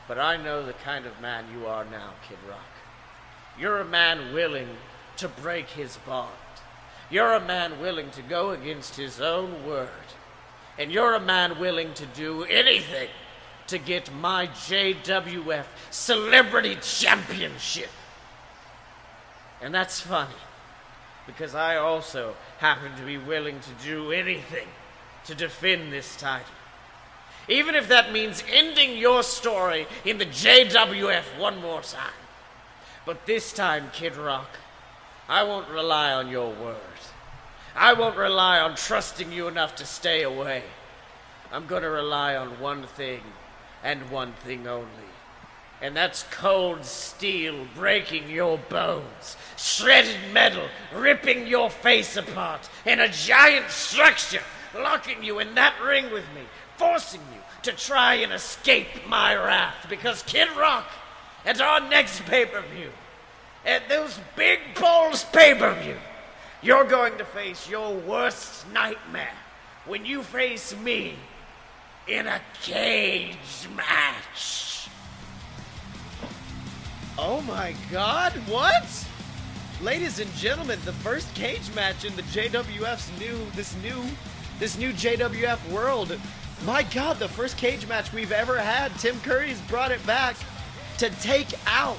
But 0.07 0.17
I 0.17 0.37
know 0.37 0.65
the 0.65 0.73
kind 0.73 1.05
of 1.05 1.21
man 1.21 1.45
you 1.53 1.67
are 1.67 1.85
now, 1.85 2.13
Kid 2.27 2.37
Rock. 2.49 2.59
You're 3.59 3.79
a 3.79 3.85
man 3.85 4.33
willing 4.33 4.69
to 5.17 5.27
break 5.27 5.69
his 5.69 5.97
bond. 5.97 6.31
You're 7.09 7.33
a 7.33 7.45
man 7.45 7.79
willing 7.79 8.09
to 8.11 8.21
go 8.23 8.51
against 8.51 8.95
his 8.95 9.21
own 9.21 9.65
word. 9.65 9.89
And 10.77 10.91
you're 10.91 11.13
a 11.13 11.19
man 11.19 11.59
willing 11.59 11.93
to 11.95 12.05
do 12.07 12.43
anything 12.45 13.09
to 13.67 13.77
get 13.77 14.13
my 14.15 14.47
JWF 14.47 15.65
Celebrity 15.91 16.77
Championship. 16.81 17.89
And 19.61 19.73
that's 19.73 20.01
funny, 20.01 20.33
because 21.25 21.55
I 21.55 21.77
also 21.77 22.35
happen 22.57 22.95
to 22.97 23.03
be 23.03 23.17
willing 23.17 23.59
to 23.59 23.85
do 23.85 24.11
anything 24.11 24.67
to 25.25 25.35
defend 25.35 25.93
this 25.93 26.17
title. 26.17 26.45
Even 27.47 27.75
if 27.75 27.87
that 27.87 28.11
means 28.11 28.43
ending 28.51 28.97
your 28.97 29.23
story 29.23 29.87
in 30.03 30.17
the 30.17 30.25
JWF 30.25 31.39
one 31.39 31.61
more 31.61 31.81
time. 31.81 32.13
But 33.05 33.25
this 33.25 33.53
time, 33.53 33.89
Kid 33.93 34.15
Rock, 34.15 34.49
I 35.29 35.43
won't 35.43 35.69
rely 35.69 36.13
on 36.13 36.29
your 36.29 36.51
word. 36.53 36.77
I 37.75 37.93
won't 37.93 38.17
rely 38.17 38.59
on 38.59 38.75
trusting 38.75 39.31
you 39.31 39.47
enough 39.47 39.75
to 39.77 39.85
stay 39.85 40.23
away. 40.23 40.63
I'm 41.51 41.67
going 41.67 41.83
to 41.83 41.89
rely 41.89 42.35
on 42.35 42.59
one 42.59 42.83
thing 42.83 43.21
and 43.83 44.09
one 44.09 44.33
thing 44.33 44.67
only. 44.67 44.87
And 45.81 45.95
that's 45.95 46.23
cold 46.31 46.85
steel 46.85 47.67
breaking 47.75 48.29
your 48.29 48.57
bones, 48.57 49.35
shredded 49.57 50.17
metal 50.31 50.67
ripping 50.95 51.45
your 51.45 51.69
face 51.69 52.15
apart, 52.15 52.69
in 52.85 52.99
a 53.01 53.09
giant 53.09 53.69
structure 53.69 54.43
locking 54.75 55.23
you 55.23 55.39
in 55.39 55.55
that 55.55 55.75
ring 55.83 56.05
with 56.05 56.23
me, 56.33 56.41
forcing 56.77 57.21
you 57.33 57.39
to 57.63 57.71
try 57.73 58.15
and 58.15 58.31
escape 58.31 58.87
my 59.07 59.35
wrath. 59.35 59.85
Because 59.89 60.23
Kid 60.23 60.47
Rock, 60.57 60.89
at 61.45 61.59
our 61.59 61.81
next 61.89 62.23
pay 62.25 62.45
per 62.45 62.61
view, 62.61 62.89
at 63.65 63.89
those 63.89 64.19
big 64.35 64.59
balls 64.79 65.25
pay 65.25 65.53
per 65.53 65.73
view, 65.81 65.97
you're 66.63 66.85
going 66.85 67.17
to 67.17 67.25
face 67.25 67.69
your 67.69 67.93
worst 67.93 68.65
nightmare 68.71 69.35
when 69.85 70.05
you 70.05 70.23
face 70.23 70.73
me 70.77 71.15
in 72.07 72.25
a 72.25 72.39
cage 72.61 73.67
match. 73.75 74.87
Oh 77.17 77.41
my 77.41 77.75
god, 77.91 78.31
what? 78.47 79.07
Ladies 79.81 80.19
and 80.19 80.31
gentlemen, 80.35 80.79
the 80.85 80.93
first 80.93 81.33
cage 81.35 81.73
match 81.75 82.05
in 82.05 82.15
the 82.15 82.21
JWF's 82.23 83.11
new 83.19 83.37
this 83.55 83.75
new 83.83 84.01
this 84.57 84.77
new 84.77 84.93
JWF 84.93 85.69
world. 85.69 86.17
My 86.65 86.83
god, 86.83 87.19
the 87.19 87.27
first 87.27 87.57
cage 87.57 87.85
match 87.87 88.13
we've 88.13 88.31
ever 88.31 88.57
had. 88.57 88.97
Tim 88.99 89.19
Curry's 89.19 89.59
brought 89.61 89.91
it 89.91 90.05
back 90.07 90.37
to 90.99 91.09
take 91.21 91.53
out 91.67 91.97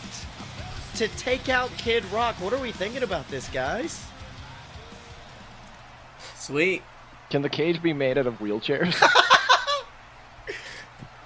to 0.97 1.09
take 1.09 1.51
out 1.51 1.71
Kid 1.77 2.05
Rock. 2.07 2.37
What 2.37 2.55
are 2.55 2.61
we 2.61 2.73
thinking 2.73 3.03
about 3.03 3.29
this, 3.29 3.49
guys? 3.49 4.07
Sweet. 6.47 6.82
Can 7.30 7.42
the 7.42 7.49
cage 7.49 7.82
be 7.82 7.92
made 7.92 8.18
out 8.18 8.26
of 8.26 8.38
wheelchairs? 8.38 8.95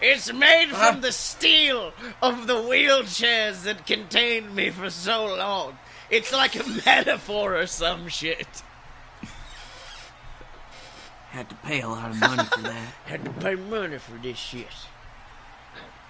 It's 0.00 0.32
made 0.32 0.68
from 0.68 0.96
ah. 0.96 1.00
the 1.00 1.10
steel 1.10 1.92
of 2.22 2.46
the 2.46 2.54
wheelchairs 2.54 3.64
that 3.64 3.84
contained 3.84 4.54
me 4.54 4.70
for 4.70 4.90
so 4.90 5.26
long. 5.36 5.76
It's 6.08 6.32
like 6.32 6.54
a 6.54 6.64
metaphor 6.86 7.56
or 7.56 7.66
some 7.66 8.06
shit. 8.06 8.62
Had 11.30 11.48
to 11.50 11.56
pay 11.56 11.80
a 11.80 11.88
lot 11.88 12.10
of 12.10 12.20
money 12.20 12.44
for 12.44 12.62
that. 12.62 12.94
Had 13.06 13.24
to 13.24 13.32
pay 13.32 13.56
money 13.56 13.98
for 13.98 14.16
this 14.22 14.38
shit. 14.38 14.68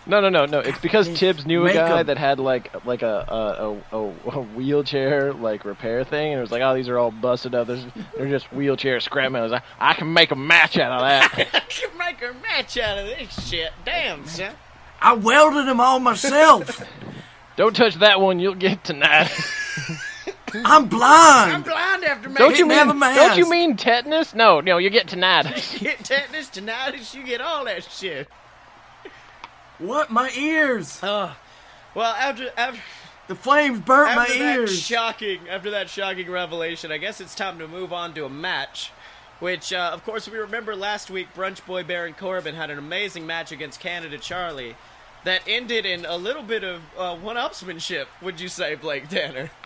No, 0.09 0.23
no, 0.23 0.31
no, 0.31 0.47
no. 0.47 0.61
It's 0.61 0.79
because 0.79 1.07
Tibbs 1.19 1.45
knew 1.45 1.67
a 1.67 1.69
guy 1.69 1.89
guy 1.89 2.01
'em. 2.01 2.07
that 2.07 2.17
had 2.17 2.41
like 2.41 2.71
like 2.87 3.03
a 3.03 3.79
a, 3.93 3.97
a, 3.97 4.03
a 4.31 4.41
wheelchair 4.41 5.35
like 5.35 5.67
repair 5.67 6.03
thing, 6.03 6.33
and 6.33 6.39
it 6.39 6.41
was 6.41 6.51
like, 6.51 6.63
oh, 6.63 6.75
these 6.75 6.89
are 6.89 6.99
all 6.99 7.11
busted 7.11 7.55
up. 7.55 7.67
There's, 7.67 7.85
they're 8.17 8.29
just 8.29 8.51
wheelchair 8.51 9.01
scrap 9.01 9.31
metals. 9.31 9.53
I, 9.53 9.61
I 9.79 9.93
can 9.93 10.13
make 10.15 10.31
a 10.31 10.37
match 10.37 10.79
out 10.79 10.93
of 10.93 11.01
that. 11.03 11.49
I 11.55 11.61
can 11.61 11.99
make 11.99 12.23
a 12.23 12.33
match 12.41 12.79
out 12.79 12.99
of 12.99 13.05
this 13.07 13.49
shit. 13.49 13.71
Damn, 13.85 14.27
son. 14.27 14.55
I 15.01 15.13
welded 15.13 15.67
them 15.67 15.81
all 15.81 16.01
myself. 16.01 16.83
Don't 17.57 17.77
touch 17.77 17.97
that 17.97 18.21
one. 18.21 18.41
You'll 18.41 18.55
get 18.55 18.85
tonight. 18.85 19.31
I'm 20.55 20.87
blind. 20.89 21.53
I'm 21.53 21.63
blind. 21.63 21.65
blind 21.65 22.05
after 22.05 22.29
don't 22.31 22.59
you 22.59 22.67
mean? 22.67 22.87
never 22.87 22.99
Don't 22.99 23.37
you 23.37 23.51
mean 23.51 23.77
tetanus? 23.77 24.35
No, 24.35 24.61
no. 24.61 24.79
You 24.79 24.89
get 24.89 25.07
tonight. 25.07 25.77
get 25.79 26.03
tetanus 26.05 26.49
tonight 26.49 27.15
you 27.15 27.23
get 27.25 27.41
all 27.43 27.67
that 27.67 27.85
shit. 27.85 28.29
What? 29.79 30.11
My 30.11 30.31
ears. 30.37 31.03
Uh, 31.03 31.35
well, 31.95 32.13
after 32.15 32.51
after 32.57 32.81
The 33.29 33.35
flames 33.35 33.81
burnt 33.81 34.17
my 34.17 34.27
that 34.27 34.37
ears. 34.37 34.79
shocking, 34.81 35.49
after 35.49 35.71
that 35.71 35.89
shocking 35.89 36.31
revelation, 36.31 36.91
I 36.91 36.99
guess 36.99 37.21
it's 37.21 37.35
time 37.35 37.59
to 37.59 37.69
move 37.69 37.93
on 37.93 38.15
to 38.15 38.25
a 38.25 38.29
match. 38.31 38.91
Which, 39.41 39.73
uh, 39.73 39.91
of 39.93 40.05
course, 40.05 40.29
we 40.29 40.37
remember 40.37 40.75
last 40.75 41.11
week. 41.11 41.29
Brunch 41.35 41.65
Boy 41.65 41.85
Baron 41.85 42.15
Corbin 42.15 42.57
had 42.57 42.71
an 42.71 42.79
amazing 42.79 43.25
match 43.25 43.53
against 43.53 43.79
Canada 43.79 44.19
Charlie, 44.19 44.75
that 45.23 45.43
ended 45.47 45.87
in 45.87 46.05
a 46.05 46.17
little 46.17 46.43
bit 46.43 46.65
of 46.65 46.83
uh, 46.97 47.15
one-upsmanship. 47.17 48.07
Would 48.21 48.41
you 48.41 48.49
say, 48.49 48.75
Blake 48.75 49.09
Tanner? 49.09 49.51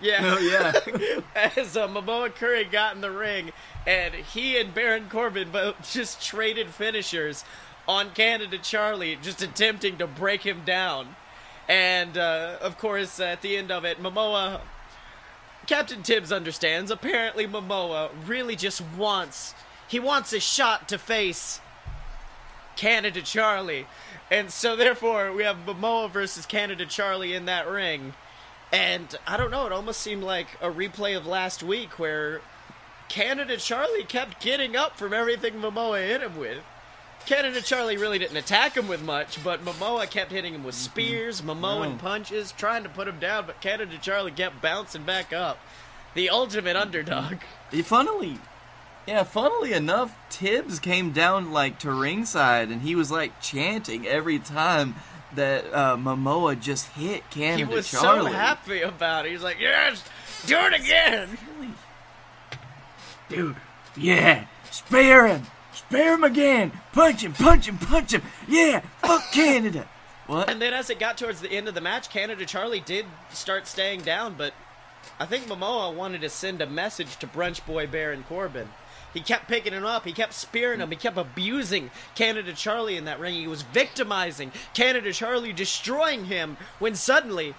Yeah. 0.00 0.18
oh 0.36 0.38
yeah. 0.40 1.20
as 1.56 1.76
uh, 1.76 1.86
Momoa 1.86 2.34
Curry 2.34 2.64
got 2.64 2.96
in 2.96 3.00
the 3.00 3.10
ring, 3.12 3.52
and 3.86 4.12
he 4.12 4.58
and 4.58 4.74
Baron 4.74 5.08
Corbin 5.08 5.50
both 5.52 5.76
just 5.92 6.20
traded 6.20 6.66
finishers 6.68 7.44
on 7.88 8.10
Canada 8.10 8.58
Charlie, 8.58 9.18
just 9.20 9.42
attempting 9.42 9.98
to 9.98 10.06
break 10.06 10.42
him 10.42 10.62
down. 10.64 11.16
And 11.68 12.16
uh, 12.18 12.58
of 12.60 12.78
course, 12.78 13.20
at 13.20 13.42
the 13.42 13.56
end 13.56 13.70
of 13.70 13.84
it, 13.84 14.02
Momoa, 14.02 14.60
Captain 15.66 16.02
Tibbs 16.02 16.32
understands. 16.32 16.90
Apparently, 16.90 17.46
Momoa 17.46 18.10
really 18.26 18.56
just 18.56 18.82
wants 18.96 19.54
he 19.88 20.00
wants 20.00 20.32
a 20.32 20.40
shot 20.40 20.88
to 20.88 20.98
face 20.98 21.60
Canada 22.76 23.20
Charlie, 23.20 23.86
and 24.30 24.50
so 24.50 24.74
therefore 24.74 25.32
we 25.32 25.42
have 25.42 25.66
Momoa 25.66 26.10
versus 26.10 26.46
Canada 26.46 26.86
Charlie 26.86 27.34
in 27.34 27.44
that 27.46 27.68
ring. 27.68 28.14
And 28.72 29.14
I 29.26 29.36
don't 29.36 29.50
know, 29.50 29.66
it 29.66 29.72
almost 29.72 30.00
seemed 30.00 30.22
like 30.22 30.46
a 30.62 30.70
replay 30.70 31.14
of 31.14 31.26
last 31.26 31.62
week 31.62 31.98
where 31.98 32.40
Canada 33.10 33.58
Charlie 33.58 34.04
kept 34.04 34.40
getting 34.40 34.74
up 34.74 34.96
from 34.96 35.12
everything 35.12 35.54
Momoa 35.54 36.06
hit 36.06 36.22
him 36.22 36.38
with. 36.38 36.62
Canada 37.26 37.60
Charlie 37.62 37.96
really 37.96 38.18
didn't 38.18 38.36
attack 38.36 38.76
him 38.76 38.88
with 38.88 39.02
much, 39.02 39.42
but 39.44 39.64
Momoa 39.64 40.08
kept 40.10 40.32
hitting 40.32 40.54
him 40.54 40.64
with 40.64 40.74
spears, 40.74 41.40
Momoan 41.42 41.92
No. 41.92 41.96
punches, 41.98 42.52
trying 42.52 42.82
to 42.82 42.88
put 42.88 43.08
him 43.08 43.18
down, 43.18 43.46
but 43.46 43.60
Canada 43.60 43.96
Charlie 44.00 44.32
kept 44.32 44.60
bouncing 44.60 45.04
back 45.04 45.32
up. 45.32 45.58
The 46.14 46.28
ultimate 46.30 46.76
underdog. 46.76 47.36
Funnily, 47.84 48.38
yeah, 49.06 49.22
funnily 49.22 49.72
enough, 49.72 50.14
Tibbs 50.30 50.78
came 50.78 51.12
down 51.12 51.52
like 51.52 51.78
to 51.80 51.90
ringside, 51.90 52.68
and 52.68 52.82
he 52.82 52.94
was 52.94 53.10
like 53.10 53.40
chanting 53.40 54.06
every 54.06 54.38
time 54.38 54.94
that 55.34 55.64
uh, 55.72 55.96
Momoa 55.96 56.60
just 56.60 56.88
hit 56.88 57.28
Canada 57.30 57.62
Charlie. 57.62 57.70
He 57.70 57.74
was 57.74 57.90
Charlie. 57.90 58.30
so 58.32 58.36
happy 58.36 58.82
about 58.82 59.24
it. 59.26 59.32
He's 59.32 59.42
like, 59.42 59.58
yes, 59.58 60.04
do 60.46 60.56
it 60.58 60.74
again. 60.74 61.38
Dude, 63.28 63.56
yeah, 63.96 64.44
spare 64.70 65.26
him, 65.26 65.46
spare 65.92 66.14
him 66.14 66.24
again, 66.24 66.72
punch 66.94 67.22
him, 67.22 67.34
punch 67.34 67.68
him, 67.68 67.76
punch 67.76 68.14
him, 68.14 68.22
yeah, 68.48 68.80
fuck 69.02 69.22
Canada. 69.32 69.86
What? 70.26 70.48
And 70.48 70.62
then 70.62 70.72
as 70.72 70.88
it 70.88 70.98
got 70.98 71.18
towards 71.18 71.42
the 71.42 71.52
end 71.52 71.68
of 71.68 71.74
the 71.74 71.82
match, 71.82 72.08
Canada 72.08 72.46
Charlie 72.46 72.80
did 72.80 73.04
start 73.30 73.66
staying 73.66 74.00
down, 74.00 74.34
but 74.38 74.54
I 75.20 75.26
think 75.26 75.44
Momoa 75.44 75.94
wanted 75.94 76.22
to 76.22 76.30
send 76.30 76.62
a 76.62 76.66
message 76.66 77.18
to 77.18 77.26
Brunch 77.26 77.66
Boy 77.66 77.86
Baron 77.86 78.24
Corbin. 78.26 78.70
He 79.12 79.20
kept 79.20 79.48
picking 79.48 79.74
him 79.74 79.84
up, 79.84 80.06
he 80.06 80.14
kept 80.14 80.32
spearing 80.32 80.80
him, 80.80 80.90
he 80.90 80.96
kept 80.96 81.18
abusing 81.18 81.90
Canada 82.14 82.54
Charlie 82.54 82.96
in 82.96 83.04
that 83.04 83.20
ring. 83.20 83.34
He 83.34 83.46
was 83.46 83.60
victimizing 83.60 84.50
Canada 84.72 85.12
Charlie, 85.12 85.52
destroying 85.52 86.24
him 86.24 86.56
when 86.78 86.94
suddenly 86.94 87.54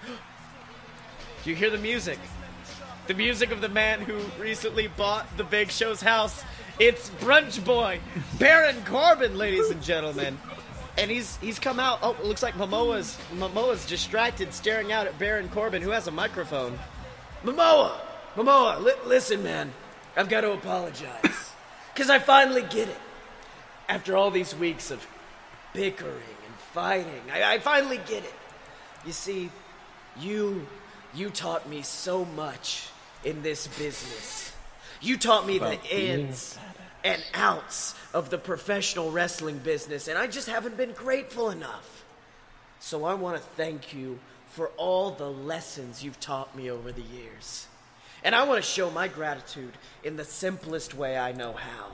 Do 1.44 1.50
you 1.50 1.54
hear 1.54 1.70
the 1.70 1.78
music. 1.78 2.18
The 3.06 3.14
music 3.14 3.52
of 3.52 3.60
the 3.60 3.68
man 3.68 4.00
who 4.00 4.18
recently 4.42 4.88
bought 4.88 5.36
the 5.36 5.44
Big 5.44 5.70
Show's 5.70 6.00
house. 6.00 6.42
It's 6.80 7.08
Brunch 7.20 7.64
Boy, 7.64 8.00
Baron 8.40 8.76
Corbin, 8.84 9.38
ladies 9.38 9.70
and 9.70 9.80
gentlemen. 9.80 10.36
And 10.98 11.08
he's 11.08 11.36
he's 11.36 11.60
come 11.60 11.78
out. 11.78 12.00
Oh, 12.02 12.12
it 12.12 12.24
looks 12.24 12.42
like 12.42 12.54
Momoa's 12.54 13.16
Momoa's 13.32 13.86
distracted, 13.86 14.52
staring 14.52 14.90
out 14.90 15.06
at 15.06 15.16
Baron 15.16 15.48
Corbin, 15.50 15.82
who 15.82 15.90
has 15.90 16.08
a 16.08 16.10
microphone. 16.10 16.76
Momoa, 17.44 17.92
Momoa, 18.34 18.80
li- 18.82 18.92
listen, 19.06 19.42
man. 19.44 19.72
I've 20.16 20.28
got 20.28 20.40
to 20.40 20.52
apologize 20.52 21.52
because 21.94 22.10
I 22.10 22.18
finally 22.18 22.62
get 22.62 22.88
it. 22.88 22.98
After 23.88 24.16
all 24.16 24.30
these 24.30 24.54
weeks 24.54 24.90
of 24.90 25.06
bickering 25.74 26.12
and 26.12 26.54
fighting, 26.72 27.22
I, 27.32 27.54
I 27.54 27.58
finally 27.58 27.98
get 27.98 28.24
it. 28.24 28.34
You 29.06 29.12
see, 29.12 29.50
you 30.18 30.66
you 31.14 31.30
taught 31.30 31.68
me 31.68 31.82
so 31.82 32.24
much 32.24 32.88
in 33.22 33.42
this 33.42 33.68
business. 33.68 34.52
You 35.00 35.18
taught 35.18 35.46
me 35.46 35.58
the 35.58 35.78
ins 35.90 36.58
and 37.04 37.22
outs 37.34 37.94
of 38.14 38.30
the 38.30 38.38
professional 38.38 39.10
wrestling 39.10 39.58
business, 39.58 40.08
and 40.08 40.18
I 40.18 40.26
just 40.26 40.48
haven't 40.48 40.76
been 40.76 40.92
grateful 40.92 41.50
enough. 41.50 42.04
So 42.80 43.04
I 43.04 43.14
want 43.14 43.36
to 43.36 43.42
thank 43.56 43.94
you 43.94 44.18
for 44.50 44.68
all 44.76 45.10
the 45.10 45.30
lessons 45.30 46.02
you've 46.02 46.20
taught 46.20 46.56
me 46.56 46.70
over 46.70 46.92
the 46.92 47.02
years. 47.02 47.66
And 48.22 48.34
I 48.34 48.44
want 48.44 48.62
to 48.62 48.68
show 48.68 48.90
my 48.90 49.08
gratitude 49.08 49.72
in 50.02 50.16
the 50.16 50.24
simplest 50.24 50.94
way 50.94 51.18
I 51.18 51.32
know 51.32 51.52
how 51.52 51.88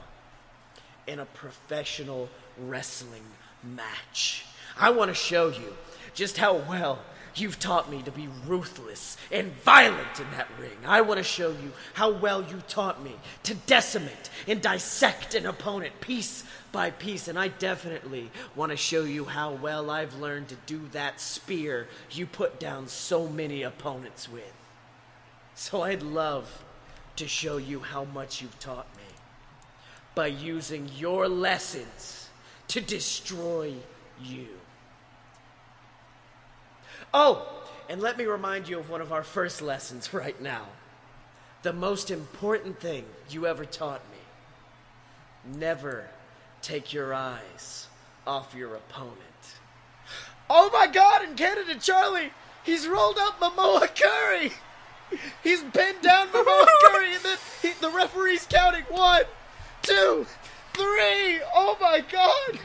in 1.07 1.19
a 1.19 1.25
professional 1.25 2.29
wrestling 2.59 3.25
match. 3.65 4.45
I 4.79 4.91
want 4.91 5.09
to 5.11 5.15
show 5.15 5.49
you 5.49 5.75
just 6.15 6.37
how 6.37 6.55
well 6.55 7.01
you've 7.35 7.59
taught 7.59 7.91
me 7.91 8.03
to 8.03 8.11
be 8.11 8.29
ruthless 8.47 9.17
and 9.31 9.53
violent 9.63 10.21
in 10.21 10.31
that 10.33 10.49
ring. 10.59 10.77
I 10.87 11.01
want 11.01 11.19
to 11.19 11.25
show 11.25 11.51
you 11.51 11.73
how 11.95 12.11
well 12.11 12.43
you 12.43 12.63
taught 12.69 13.03
me 13.03 13.15
to 13.45 13.55
decimate 13.55 14.31
and 14.47 14.61
dissect 14.61 15.35
an 15.35 15.47
opponent 15.47 16.01
piece 16.01 16.45
by 16.73 16.91
piece. 16.91 17.29
And 17.29 17.39
I 17.39 17.49
definitely 17.49 18.31
want 18.55 18.71
to 18.71 18.77
show 18.77 19.05
you 19.05 19.25
how 19.25 19.53
well 19.53 19.91
I've 19.91 20.15
learned 20.15 20.49
to 20.49 20.57
do 20.67 20.81
that 20.93 21.21
spear 21.21 21.89
you 22.11 22.27
put 22.27 22.61
down 22.61 22.89
so 22.89 23.29
many 23.29 23.63
opponents 23.63 24.29
with. 24.29 24.53
So 25.55 25.83
I'd 25.83 26.03
love 26.03 26.65
to 27.17 27.29
show 27.29 27.57
you 27.57 27.81
how 27.81 28.05
much 28.05 28.41
you've 28.41 28.59
taught 28.59 28.87
me 28.97 29.03
by 30.15 30.29
using 30.29 30.89
your 30.97 31.29
lessons 31.29 32.29
to 32.69 32.81
destroy 32.81 33.75
you. 34.23 34.60
Oh, 37.13 37.47
and 37.89 38.01
let 38.01 38.17
me 38.17 38.25
remind 38.25 38.69
you 38.69 38.79
of 38.79 38.89
one 38.89 39.01
of 39.01 39.13
our 39.13 39.25
first 39.25 39.61
lessons 39.61 40.15
right 40.15 40.41
now. 40.41 40.67
The 41.63 41.73
most 41.73 42.11
important 42.11 42.81
thing 42.81 43.05
you 43.29 43.47
ever 43.47 43.65
taught 43.65 44.03
me 44.11 45.59
never 45.59 46.07
take 46.63 46.93
your 46.93 47.13
eyes 47.13 47.89
off 48.27 48.55
your 48.55 48.77
opponent. 48.77 49.17
Oh 50.49 50.71
my 50.73 50.87
god, 50.87 51.23
and 51.23 51.37
Canada 51.37 51.77
Charlie, 51.81 52.33
he's 52.65 52.87
rolled 52.87 53.19
up 53.19 53.41
Momoa 53.41 53.89
Curry! 53.95 54.53
He's 55.43 55.63
pinned 55.63 56.03
down 56.03 56.29
Momoa 56.29 56.67
Curry, 56.85 57.15
and 57.15 57.25
then 57.25 57.39
he, 57.63 57.73
the 57.81 57.91
referee's 57.91 58.47
counting 58.47 58.85
one, 58.85 59.23
two, 59.83 60.27
three. 60.75 61.41
Oh 61.55 61.77
my 61.81 62.05
God! 62.11 62.61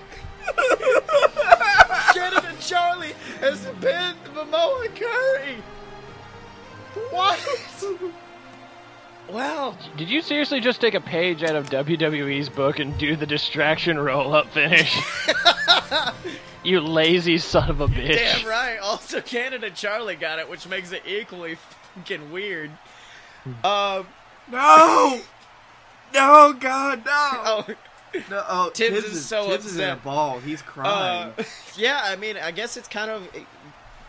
Canada 2.14 2.54
Charlie 2.60 3.14
has 3.40 3.66
pinned 3.82 4.18
Momoa 4.34 4.96
Curry. 4.96 5.58
What? 7.10 7.40
Wow. 9.30 9.78
Did 9.98 10.10
you 10.10 10.22
seriously 10.22 10.60
just 10.60 10.82
take 10.82 10.94
a 10.94 11.02
page 11.02 11.44
out 11.44 11.56
of 11.56 11.70
WWE's 11.70 12.50
book 12.50 12.80
and 12.80 12.98
do 12.98 13.16
the 13.16 13.26
distraction 13.26 14.00
roll 14.00 14.34
up 14.36 14.50
finish? 14.52 14.98
you 16.64 16.80
lazy 16.80 17.38
son 17.38 17.70
of 17.70 17.82
a 17.82 17.88
bitch. 17.88 18.16
Damn 18.16 18.48
right. 18.48 18.78
Also, 18.80 19.22
Canada 19.22 19.70
Charlie 19.72 20.16
got 20.16 20.40
it, 20.40 20.50
which 20.50 20.68
makes 20.68 20.92
it 20.92 21.04
equally 21.08 21.58
fucking 21.96 22.32
weird. 22.32 22.72
Um. 23.64 24.08
No! 24.52 25.22
No, 26.14 26.54
God, 26.54 27.04
no! 27.06 27.12
Oh. 27.14 27.66
No 28.30 28.44
oh, 28.48 28.70
Tibbs 28.74 29.04
is 29.04 29.26
so 29.26 29.48
Tibbs 29.50 29.66
is 29.66 29.78
in 29.78 29.84
a 29.84 29.94
upset. 29.94 30.04
ball. 30.04 30.40
He's 30.40 30.62
crying. 30.62 31.34
Uh, 31.38 31.44
yeah, 31.78 32.02
I 32.04 32.16
mean, 32.16 32.38
I 32.38 32.52
guess 32.52 32.78
it's 32.78 32.88
kind 32.88 33.12
of 33.12 33.28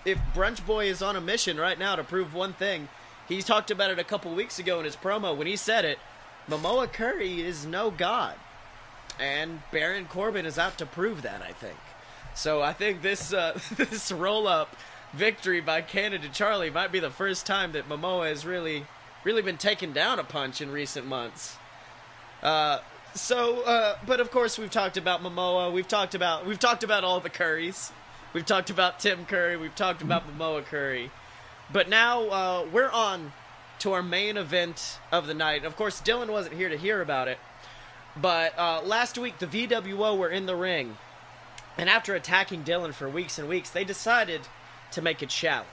if 0.04 0.18
Brunch 0.34 0.64
Boy 0.66 0.86
is 0.86 1.02
on 1.02 1.16
a 1.16 1.20
mission 1.20 1.58
right 1.58 1.78
now 1.78 1.96
to 1.96 2.04
prove 2.04 2.34
one 2.34 2.52
thing. 2.52 2.88
He 3.28 3.42
talked 3.42 3.72
about 3.72 3.90
it 3.90 3.98
a 3.98 4.04
couple 4.04 4.32
weeks 4.34 4.60
ago 4.60 4.78
in 4.78 4.84
his 4.84 4.94
promo 4.94 5.36
when 5.36 5.48
he 5.48 5.56
said 5.56 5.84
it. 5.84 5.98
Momoa 6.48 6.92
Curry 6.92 7.40
is 7.40 7.66
no 7.66 7.90
god, 7.90 8.36
and 9.18 9.62
Baron 9.72 10.06
Corbin 10.06 10.46
is 10.46 10.58
out 10.58 10.78
to 10.78 10.86
prove 10.86 11.22
that. 11.22 11.42
I 11.42 11.52
think. 11.52 11.78
So 12.34 12.62
I 12.62 12.72
think 12.72 13.02
this 13.02 13.32
uh, 13.32 13.58
this 13.76 14.12
roll 14.12 14.46
up 14.46 14.76
victory 15.12 15.60
by 15.60 15.80
Canada 15.82 16.28
Charlie 16.32 16.70
might 16.70 16.92
be 16.92 17.00
the 17.00 17.10
first 17.10 17.46
time 17.46 17.72
that 17.72 17.88
Momoa 17.88 18.28
has 18.28 18.46
really 18.46 18.86
really 19.24 19.42
been 19.42 19.58
taken 19.58 19.92
down 19.92 20.20
a 20.20 20.24
punch 20.24 20.60
in 20.60 20.70
recent 20.70 21.06
months. 21.06 21.56
Uh, 22.42 22.78
so, 23.16 23.62
uh, 23.62 23.96
but 24.06 24.20
of 24.20 24.30
course 24.30 24.58
we've 24.58 24.70
talked 24.70 24.96
about 24.96 25.22
Momoa. 25.22 25.72
We've 25.72 25.88
talked 25.88 26.14
about 26.14 26.46
we've 26.46 26.58
talked 26.58 26.84
about 26.84 27.04
all 27.04 27.20
the 27.20 27.30
Currys. 27.30 27.90
We've 28.32 28.46
talked 28.46 28.70
about 28.70 29.00
Tim 29.00 29.24
Curry. 29.24 29.56
We've 29.56 29.74
talked 29.74 30.02
about 30.02 30.24
Momoa 30.28 30.64
Curry. 30.64 31.10
But 31.72 31.88
now 31.88 32.28
uh, 32.28 32.66
we're 32.72 32.90
on 32.90 33.32
to 33.80 33.92
our 33.92 34.02
main 34.02 34.36
event 34.36 34.98
of 35.10 35.26
the 35.26 35.34
night. 35.34 35.64
Of 35.64 35.76
course, 35.76 36.00
Dylan 36.00 36.28
wasn't 36.28 36.54
here 36.54 36.68
to 36.68 36.76
hear 36.76 37.00
about 37.00 37.28
it. 37.28 37.38
But 38.16 38.58
uh, 38.58 38.82
last 38.84 39.18
week 39.18 39.38
the 39.38 39.46
VWO 39.46 40.16
were 40.16 40.30
in 40.30 40.46
the 40.46 40.56
ring, 40.56 40.96
and 41.76 41.90
after 41.90 42.14
attacking 42.14 42.64
Dylan 42.64 42.94
for 42.94 43.08
weeks 43.08 43.38
and 43.38 43.48
weeks, 43.48 43.70
they 43.70 43.84
decided 43.84 44.42
to 44.92 45.02
make 45.02 45.22
a 45.22 45.26
challenge. 45.26 45.68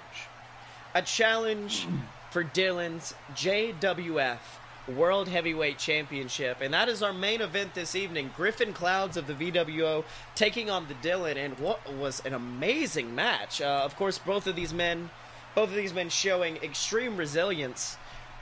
A 0.96 1.02
challenge 1.02 1.88
for 2.32 2.44
Dylan's 2.44 3.14
JWF 3.34 4.40
World 4.88 5.28
Heavyweight 5.28 5.78
Championship. 5.78 6.58
And 6.62 6.74
that 6.74 6.90
is 6.90 7.02
our 7.02 7.14
main 7.14 7.42
event 7.42 7.74
this 7.74 7.96
evening. 7.96 8.32
Griffin 8.36 8.74
Clouds 8.74 9.18
of 9.18 9.28
the 9.28 9.34
VWO 9.34 10.04
taking 10.36 10.70
on 10.70 10.88
the 10.88 10.96
Dylan 10.96 11.38
and 11.38 11.58
what 11.60 11.94
was 11.94 12.22
an 12.26 12.34
amazing 12.34 13.16
match. 13.16 13.62
Uh, 13.62 13.82
of 13.84 13.96
course, 13.96 14.18
both 14.18 14.48
of 14.48 14.56
these 14.56 14.74
men 14.74 15.10
both 15.56 15.70
of 15.70 15.76
these 15.76 15.94
men 15.94 16.10
showing 16.10 16.58
extreme 16.58 17.18
resilience 17.18 17.98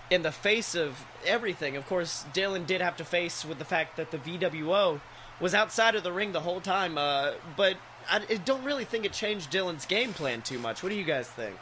in 0.10 0.22
the 0.22 0.32
face 0.32 0.76
of 0.76 1.06
everything. 1.26 1.76
Of 1.76 1.88
course, 1.88 2.26
Dylan 2.34 2.66
did 2.66 2.82
have 2.82 2.98
to 2.98 3.06
face 3.06 3.46
with 3.46 3.60
the 3.60 3.66
fact 3.66 3.98
that 3.98 4.12
the 4.12 4.18
VWO 4.18 5.00
was 5.40 5.54
outside 5.54 5.96
of 5.96 6.04
the 6.04 6.12
ring 6.12 6.32
the 6.32 6.42
whole 6.42 6.62
time, 6.62 6.98
uh, 6.98 7.34
but 7.56 7.78
I, 8.10 8.22
I 8.30 8.36
don't 8.36 8.64
really 8.64 8.86
think 8.86 9.06
it 9.06 9.14
changed 9.14 9.52
Dylan's 9.52 9.86
game 9.86 10.14
plan 10.14 10.42
too 10.42 10.60
much. 10.60 10.84
What 10.84 10.90
do 10.90 10.96
you 10.96 11.04
guys 11.04 11.28
think? 11.28 11.56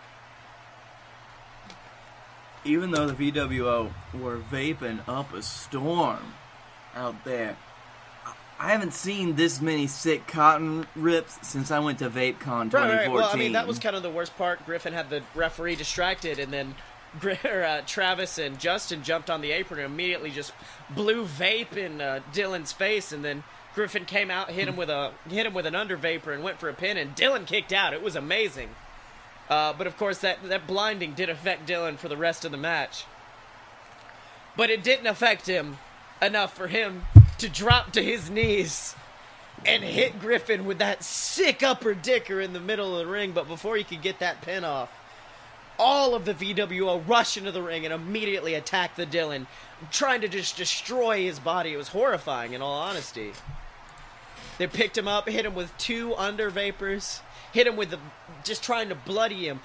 Even 2.66 2.91
though 2.91 3.07
the 3.07 3.32
VWO 3.32 3.91
were 4.14 4.38
vaping 4.38 4.99
up 5.07 5.34
a 5.34 5.41
storm 5.41 6.34
out 6.95 7.24
there, 7.24 7.57
I 8.60 8.72
haven't 8.72 8.93
seen 8.93 9.36
this 9.36 9.62
many 9.62 9.88
sick 9.88 10.28
cotton 10.28 10.86
rips 10.93 11.47
since 11.47 11.72
I 11.72 11.80
went 11.80 11.99
to 11.99 12.10
VapeCon 12.10 12.66
2014. 12.66 12.74
Right, 12.74 12.95
right. 12.97 13.12
Well, 13.12 13.30
I 13.32 13.38
mean, 13.38 13.53
that 13.53 13.68
was 13.68 13.80
kind 13.80 13.95
of 13.95 14.03
the 14.03 14.10
worst 14.10 14.38
part. 14.38 14.66
Griffin 14.66 14.91
had 14.91 15.10
the 15.10 15.24
referee 15.34 15.78
distracted, 15.78 16.39
and 16.39 16.51
then 16.51 16.76
uh, 17.45 17.82
Travis 17.88 18.38
and 18.38 18.60
Justin 18.60 19.01
jumped 19.01 19.30
on 19.30 19.39
the 19.39 19.51
apron 19.51 19.80
and 19.80 19.93
immediately 19.93 20.30
just 20.30 20.51
blew 20.89 21.26
vape 21.26 21.78
in 21.78 22.01
uh, 22.01 22.20
Dylan's 22.34 22.74
face, 22.74 23.14
and 23.14 23.24
then 23.24 23.43
Griffin 23.76 24.03
came 24.03 24.30
out, 24.30 24.51
hit 24.51 24.68
him 24.68 24.76
with 24.76 24.89
a 24.89 25.14
hit 25.30 25.45
him 25.45 25.53
with 25.53 25.66
an 25.66 25.76
under 25.76 25.95
vapor, 25.95 26.34
and 26.34 26.43
went 26.43 26.60
for 26.60 26.68
a 26.68 26.74
pin, 26.74 26.97
and 26.97 27.16
Dylan 27.16 27.47
kicked 27.47 27.72
out. 27.72 27.93
It 27.93 28.03
was 28.03 28.18
amazing. 28.18 28.70
Uh, 29.50 29.74
but 29.74 29.88
of 29.88 29.97
course, 29.97 30.20
that 30.20 30.43
that 30.43 30.68
blinding 30.68 31.14
did 31.14 31.30
affect 31.30 31.68
Dylan 31.68 31.97
for 31.97 32.08
the 32.08 32.18
rest 32.18 32.45
of 32.45 32.52
the 32.52 32.58
match. 32.58 33.06
But 34.56 34.70
it 34.70 34.84
didn't 34.84 35.08
affect 35.08 35.47
him 35.47 35.78
enough 36.22 36.56
for 36.56 36.68
him 36.68 37.04
to 37.39 37.50
drop 37.50 37.91
to 37.93 38.04
his 38.04 38.30
knees 38.30 38.95
and 39.66 39.84
hit 39.84 40.20
Griffin 40.20 40.66
with 40.66 40.78
that 40.80 41.04
sick 41.04 41.64
upper 41.64 41.93
dicker 41.93 42.39
in 42.39 42.54
the 42.54 42.60
middle 42.60 42.97
of 42.97 43.06
the 43.06 43.12
ring. 43.12 43.32
But 43.32 43.47
before 43.47 43.76
he 43.78 43.84
could 43.84 44.02
get 44.02 44.20
that 44.20 44.41
pin 44.41 44.64
off, 44.64 44.91
all 45.80 46.14
of 46.14 46.26
the 46.26 46.34
VWO 46.34 47.08
rush 47.08 47.38
into 47.38 47.52
the 47.52 47.62
ring 47.62 47.86
and 47.86 47.93
immediately 47.93 48.54
attack 48.54 48.95
the 48.95 49.06
Dylan, 49.06 49.47
trying 49.91 50.22
to 50.22 50.28
just 50.28 50.58
destroy 50.58 51.24
his 51.24 51.39
body. 51.39 51.74
It 51.74 51.78
was 51.78 51.88
horrifying, 51.89 52.54
in 52.54 52.62
all 52.62 52.80
honesty. 52.80 53.32
They 54.58 54.68
picked 54.68 54.97
him 54.97 55.08
up, 55.08 55.30
hit 55.30 55.45
him 55.45 55.56
with 55.56 55.76
two 55.78 56.14
under 56.16 56.50
vapors, 56.50 57.22
hit 57.52 57.68
him 57.68 57.76
with 57.76 57.91
the, 57.91 58.00
just 58.43 58.64
trying 58.64 58.89
to 58.89 58.95
bloody 58.95 59.47
him, 59.47 59.60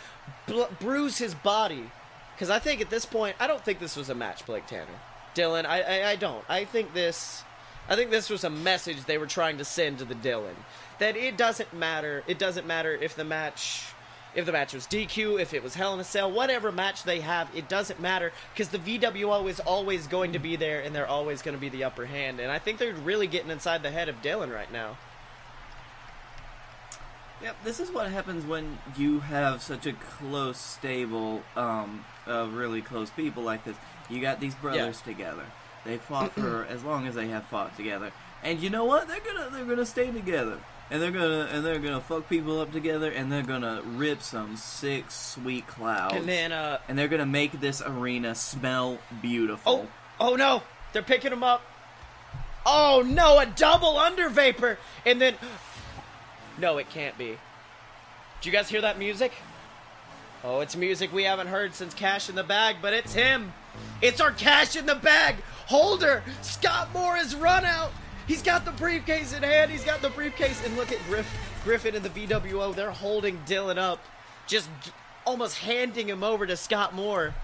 bl- 0.46 0.62
bruise 0.80 1.18
his 1.18 1.34
body. 1.34 1.90
Because 2.34 2.50
I 2.50 2.58
think 2.58 2.80
at 2.80 2.90
this 2.90 3.06
point, 3.06 3.36
I 3.38 3.46
don't 3.46 3.64
think 3.64 3.78
this 3.78 3.96
was 3.96 4.10
a 4.10 4.14
match, 4.14 4.44
Blake 4.46 4.66
Tanner. 4.66 4.86
Dylan, 5.34 5.66
I, 5.66 5.80
I, 5.82 6.10
I 6.10 6.16
don't. 6.16 6.44
I 6.48 6.64
think 6.64 6.94
this 6.94 7.44
I 7.88 7.96
think 7.96 8.10
this 8.10 8.30
was 8.30 8.44
a 8.44 8.50
message 8.50 9.04
they 9.04 9.18
were 9.18 9.26
trying 9.26 9.58
to 9.58 9.64
send 9.64 9.98
to 9.98 10.04
the 10.04 10.14
Dylan 10.14 10.54
that 10.98 11.16
it 11.16 11.36
doesn't 11.36 11.72
matter. 11.74 12.22
It 12.26 12.38
doesn't 12.38 12.66
matter 12.66 12.92
if 12.92 13.14
the 13.14 13.24
match 13.24 13.84
if 14.34 14.46
the 14.46 14.52
match 14.52 14.74
was 14.74 14.86
DQ, 14.88 15.40
if 15.40 15.54
it 15.54 15.62
was 15.62 15.74
Hell 15.74 15.94
in 15.94 16.00
a 16.00 16.04
Cell, 16.04 16.30
whatever 16.30 16.72
match 16.72 17.04
they 17.04 17.20
have, 17.20 17.48
it 17.54 17.68
doesn't 17.68 18.00
matter 18.00 18.32
because 18.52 18.68
the 18.68 18.78
VWO 18.78 19.48
is 19.48 19.60
always 19.60 20.08
going 20.08 20.32
to 20.32 20.40
be 20.40 20.56
there 20.56 20.80
and 20.80 20.92
they're 20.92 21.06
always 21.06 21.40
going 21.40 21.56
to 21.56 21.60
be 21.60 21.68
the 21.68 21.84
upper 21.84 22.04
hand. 22.04 22.40
And 22.40 22.50
I 22.50 22.58
think 22.58 22.78
they're 22.78 22.94
really 22.94 23.28
getting 23.28 23.50
inside 23.50 23.84
the 23.84 23.92
head 23.92 24.08
of 24.08 24.22
Dylan 24.22 24.52
right 24.52 24.72
now. 24.72 24.96
Yep, 27.44 27.56
this 27.62 27.78
is 27.78 27.90
what 27.90 28.10
happens 28.10 28.46
when 28.46 28.78
you 28.96 29.20
have 29.20 29.60
such 29.60 29.84
a 29.84 29.92
close 29.92 30.56
stable 30.56 31.42
um, 31.56 32.02
of 32.24 32.54
really 32.54 32.80
close 32.80 33.10
people 33.10 33.42
like 33.42 33.62
this. 33.64 33.76
You 34.08 34.22
got 34.22 34.40
these 34.40 34.54
brothers 34.54 35.02
yeah. 35.04 35.12
together. 35.12 35.44
They 35.84 35.98
fought 35.98 36.32
for 36.40 36.64
as 36.70 36.82
long 36.82 37.06
as 37.06 37.14
they 37.14 37.28
have 37.28 37.44
fought 37.44 37.76
together, 37.76 38.12
and 38.42 38.60
you 38.60 38.70
know 38.70 38.86
what? 38.86 39.08
They're 39.08 39.20
gonna 39.20 39.50
they're 39.52 39.66
gonna 39.66 39.84
stay 39.84 40.10
together, 40.10 40.58
and 40.90 41.02
they're 41.02 41.10
gonna 41.10 41.50
and 41.52 41.62
they're 41.62 41.80
gonna 41.80 42.00
fuck 42.00 42.30
people 42.30 42.60
up 42.60 42.72
together, 42.72 43.10
and 43.10 43.30
they're 43.30 43.42
gonna 43.42 43.82
rip 43.84 44.22
some 44.22 44.56
sick 44.56 45.10
sweet 45.10 45.66
clouds, 45.66 46.14
and 46.14 46.26
then 46.26 46.50
uh, 46.50 46.78
and 46.88 46.98
they're 46.98 47.08
gonna 47.08 47.26
make 47.26 47.60
this 47.60 47.82
arena 47.84 48.34
smell 48.34 48.96
beautiful. 49.20 49.86
Oh, 50.18 50.30
oh 50.30 50.36
no! 50.36 50.62
They're 50.94 51.02
picking 51.02 51.28
them 51.28 51.42
up. 51.42 51.60
Oh 52.64 53.04
no! 53.06 53.38
A 53.38 53.44
double 53.44 53.98
under 53.98 54.30
vapor, 54.30 54.78
and 55.04 55.20
then 55.20 55.34
no, 56.58 56.78
it 56.78 56.90
can't 56.90 57.16
be. 57.18 57.36
Do 58.40 58.50
you 58.50 58.52
guys 58.52 58.68
hear 58.68 58.80
that 58.82 58.98
music? 58.98 59.32
Oh, 60.42 60.60
it's 60.60 60.76
music 60.76 61.12
we 61.12 61.24
haven't 61.24 61.46
heard 61.46 61.74
since 61.74 61.94
Cash 61.94 62.28
in 62.28 62.34
the 62.34 62.44
Bag, 62.44 62.76
but 62.82 62.92
it's 62.92 63.14
him. 63.14 63.52
It's 64.02 64.20
our 64.20 64.30
Cash 64.32 64.76
in 64.76 64.84
the 64.84 64.94
Bag 64.94 65.36
holder. 65.66 66.22
Scott 66.42 66.88
Moore 66.92 67.16
has 67.16 67.34
run 67.34 67.64
out. 67.64 67.90
He's 68.26 68.42
got 68.42 68.64
the 68.64 68.72
briefcase 68.72 69.32
in 69.32 69.42
hand. 69.42 69.70
He's 69.70 69.84
got 69.84 70.02
the 70.02 70.10
briefcase. 70.10 70.64
And 70.64 70.76
look 70.76 70.92
at 70.92 70.98
Griff, 71.06 71.30
Griffin 71.64 71.94
and 71.94 72.04
the 72.04 72.26
VWO. 72.26 72.74
They're 72.74 72.90
holding 72.90 73.38
Dylan 73.46 73.78
up, 73.78 74.00
just 74.46 74.68
almost 75.24 75.58
handing 75.58 76.08
him 76.08 76.22
over 76.22 76.46
to 76.46 76.56
Scott 76.56 76.94
Moore. 76.94 77.34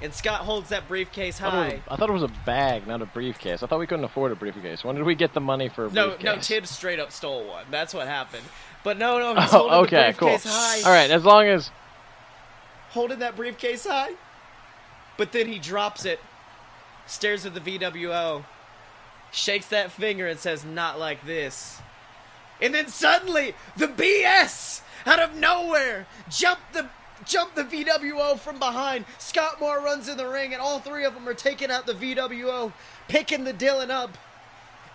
And 0.00 0.14
Scott 0.14 0.42
holds 0.42 0.68
that 0.68 0.86
briefcase 0.86 1.38
high. 1.38 1.48
I 1.48 1.50
thought, 1.50 1.72
was, 1.72 1.82
I 1.88 1.96
thought, 1.96 2.10
it 2.10 2.12
was 2.12 2.22
a 2.22 2.32
bag, 2.46 2.86
not 2.86 3.02
a 3.02 3.06
briefcase. 3.06 3.62
I 3.62 3.66
thought 3.66 3.80
we 3.80 3.86
couldn't 3.86 4.04
afford 4.04 4.30
a 4.30 4.36
briefcase. 4.36 4.84
When 4.84 4.94
did 4.94 5.04
we 5.04 5.16
get 5.16 5.34
the 5.34 5.40
money 5.40 5.68
for 5.68 5.86
a 5.86 5.90
briefcase? 5.90 6.24
No, 6.24 6.34
no, 6.34 6.40
Tibbs 6.40 6.70
straight 6.70 7.00
up 7.00 7.10
stole 7.10 7.44
one. 7.46 7.64
That's 7.70 7.92
what 7.92 8.06
happened. 8.06 8.44
But 8.84 8.96
no, 8.96 9.18
no, 9.18 9.34
he's 9.40 9.52
oh, 9.52 9.68
holding 9.68 9.78
okay, 9.86 10.12
the 10.12 10.18
briefcase 10.18 10.42
cool. 10.44 10.52
high. 10.52 10.82
All 10.82 10.92
right, 10.92 11.10
as 11.10 11.24
long 11.24 11.46
as 11.46 11.70
holding 12.90 13.18
that 13.18 13.36
briefcase 13.36 13.86
high. 13.86 14.12
But 15.16 15.32
then 15.32 15.48
he 15.48 15.58
drops 15.58 16.04
it, 16.04 16.20
stares 17.06 17.44
at 17.44 17.52
the 17.52 17.60
VWO, 17.60 18.44
shakes 19.32 19.66
that 19.66 19.90
finger 19.90 20.28
and 20.28 20.38
says, 20.38 20.64
Not 20.64 20.98
like 20.98 21.26
this. 21.26 21.80
And 22.60 22.74
then 22.74 22.88
suddenly, 22.88 23.54
the 23.76 23.88
BS 23.88 24.82
out 25.06 25.20
of 25.20 25.36
nowhere 25.36 26.06
jump 26.28 26.60
the 26.72 26.88
jump 27.24 27.54
the 27.54 27.64
VWO 27.64 28.38
from 28.38 28.58
behind. 28.58 29.04
Scott 29.18 29.60
Moore 29.60 29.80
runs 29.80 30.08
in 30.08 30.16
the 30.16 30.26
ring, 30.26 30.52
and 30.52 30.62
all 30.62 30.78
three 30.80 31.04
of 31.04 31.14
them 31.14 31.28
are 31.28 31.34
taking 31.34 31.70
out 31.70 31.86
the 31.86 31.94
VWO, 31.94 32.72
picking 33.08 33.44
the 33.44 33.54
Dylan 33.54 33.90
up. 33.90 34.16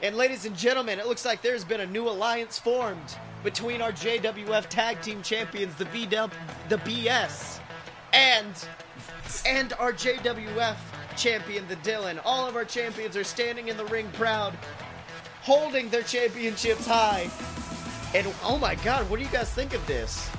And 0.01 0.17
ladies 0.17 0.45
and 0.45 0.55
gentlemen, 0.55 0.99
it 0.99 1.07
looks 1.07 1.25
like 1.25 1.41
there's 1.41 1.63
been 1.63 1.79
a 1.81 1.85
new 1.85 2.09
alliance 2.09 2.59
formed 2.59 3.17
between 3.43 3.81
our 3.81 3.91
JWF 3.91 4.67
Tag 4.67 5.01
Team 5.01 5.21
Champions, 5.21 5.75
the 5.75 5.85
VW, 5.85 6.31
the 6.69 6.77
BS, 6.77 7.59
and 8.11 8.67
and 9.45 9.73
our 9.73 9.93
JWF 9.93 10.75
champion, 11.15 11.67
the 11.67 11.75
Dylan. 11.77 12.19
All 12.25 12.47
of 12.47 12.55
our 12.55 12.65
champions 12.65 13.15
are 13.15 13.23
standing 13.23 13.67
in 13.67 13.77
the 13.77 13.85
ring 13.85 14.09
proud, 14.13 14.53
holding 15.41 15.89
their 15.89 16.03
championships 16.03 16.85
high. 16.85 17.29
And 18.13 18.27
oh 18.43 18.57
my 18.57 18.75
God, 18.75 19.09
what 19.09 19.19
do 19.19 19.25
you 19.25 19.31
guys 19.31 19.51
think 19.53 19.73
of 19.73 19.85
this? 19.87 20.29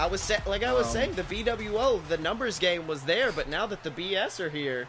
I 0.00 0.06
was 0.06 0.22
sa- 0.22 0.40
like 0.46 0.62
I 0.62 0.72
was 0.72 0.86
um, 0.86 0.92
saying, 0.92 1.12
the 1.12 1.24
BWO, 1.24 2.00
the 2.08 2.16
numbers 2.16 2.58
game 2.58 2.86
was 2.86 3.02
there, 3.02 3.32
but 3.32 3.50
now 3.50 3.66
that 3.66 3.82
the 3.82 3.90
BS 3.90 4.40
are 4.40 4.48
here, 4.48 4.88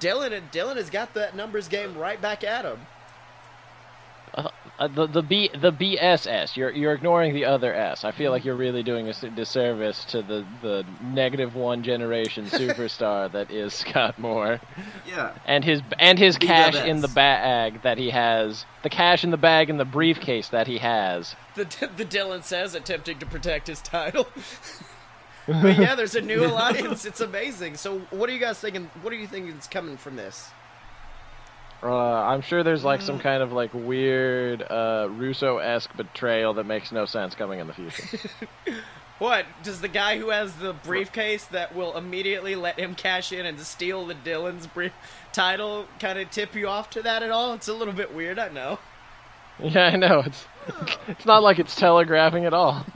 Dylan 0.00 0.40
Dylan 0.50 0.74
has 0.74 0.90
got 0.90 1.14
that 1.14 1.36
numbers 1.36 1.68
game 1.68 1.96
right 1.96 2.20
back 2.20 2.42
at 2.42 2.64
him. 2.64 2.80
Uh, 4.80 4.88
the 4.88 5.06
the 5.06 5.22
B 5.22 5.50
the 5.60 5.70
BSS. 5.70 6.56
You're 6.56 6.70
you're 6.70 6.94
ignoring 6.94 7.34
the 7.34 7.44
other 7.44 7.74
S. 7.74 8.02
I 8.02 8.12
feel 8.12 8.30
like 8.30 8.46
you're 8.46 8.56
really 8.56 8.82
doing 8.82 9.08
a 9.08 9.12
disservice 9.12 10.06
to 10.06 10.22
the 10.22 10.46
the 10.62 10.86
negative 11.02 11.54
one 11.54 11.82
generation 11.82 12.46
superstar 12.50 13.30
that 13.32 13.50
is 13.50 13.74
Scott 13.74 14.18
Moore. 14.18 14.58
Yeah. 15.06 15.34
And 15.44 15.62
his 15.62 15.82
and 15.98 16.18
his 16.18 16.38
cash 16.38 16.76
in 16.76 17.02
the 17.02 17.08
bag 17.08 17.82
that 17.82 17.98
he 17.98 18.08
has. 18.08 18.64
The 18.82 18.88
cash 18.88 19.22
in 19.22 19.30
the 19.30 19.36
bag 19.36 19.68
in 19.68 19.76
the 19.76 19.84
briefcase 19.84 20.48
that 20.48 20.66
he 20.66 20.78
has. 20.78 21.36
The 21.56 21.64
the 21.98 22.06
Dylan 22.06 22.42
says 22.42 22.74
attempting 22.74 23.18
to 23.18 23.26
protect 23.26 23.66
his 23.66 23.82
title. 23.82 24.28
but 25.46 25.78
yeah, 25.78 25.94
there's 25.94 26.14
a 26.14 26.22
new 26.22 26.42
alliance. 26.46 27.04
It's 27.04 27.20
amazing. 27.20 27.76
So, 27.76 27.98
what 28.10 28.30
are 28.30 28.32
you 28.32 28.40
guys 28.40 28.58
thinking? 28.58 28.90
What 29.02 29.10
do 29.10 29.16
you 29.16 29.26
think 29.26 29.54
is 29.54 29.66
coming 29.66 29.98
from 29.98 30.16
this? 30.16 30.48
Uh, 31.82 31.96
I'm 31.96 32.42
sure 32.42 32.62
there's 32.62 32.84
like 32.84 33.00
some 33.00 33.18
mm. 33.18 33.22
kind 33.22 33.42
of 33.42 33.52
like 33.52 33.72
weird 33.72 34.62
uh, 34.62 35.08
Russo-esque 35.10 35.96
betrayal 35.96 36.54
that 36.54 36.64
makes 36.64 36.92
no 36.92 37.06
sense 37.06 37.34
coming 37.34 37.58
in 37.58 37.66
the 37.66 37.72
future. 37.72 38.18
what 39.18 39.46
does 39.62 39.80
the 39.80 39.88
guy 39.88 40.18
who 40.18 40.28
has 40.28 40.54
the 40.56 40.74
briefcase 40.74 41.44
that 41.46 41.74
will 41.74 41.96
immediately 41.96 42.54
let 42.54 42.78
him 42.78 42.94
cash 42.94 43.32
in 43.32 43.46
and 43.46 43.58
steal 43.60 44.06
the 44.06 44.14
Dylan's 44.14 44.66
brief 44.66 44.92
title 45.32 45.86
kind 45.98 46.18
of 46.18 46.30
tip 46.30 46.54
you 46.54 46.68
off 46.68 46.90
to 46.90 47.02
that 47.02 47.22
at 47.22 47.30
all? 47.30 47.54
It's 47.54 47.68
a 47.68 47.74
little 47.74 47.94
bit 47.94 48.14
weird, 48.14 48.38
I 48.38 48.48
know. 48.48 48.78
Yeah, 49.62 49.88
I 49.88 49.96
know. 49.96 50.20
It's 50.20 50.46
it's 51.08 51.26
not 51.26 51.42
like 51.42 51.58
it's 51.58 51.76
telegraphing 51.76 52.46
at 52.46 52.54
all. 52.54 52.86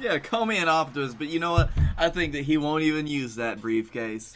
yeah, 0.00 0.18
call 0.18 0.46
me 0.46 0.56
an 0.56 0.68
optimist, 0.68 1.18
but 1.18 1.26
you 1.26 1.40
know 1.40 1.52
what? 1.52 1.70
I 1.98 2.08
think 2.08 2.32
that 2.32 2.44
he 2.44 2.56
won't 2.56 2.84
even 2.84 3.06
use 3.06 3.34
that 3.34 3.60
briefcase. 3.60 4.32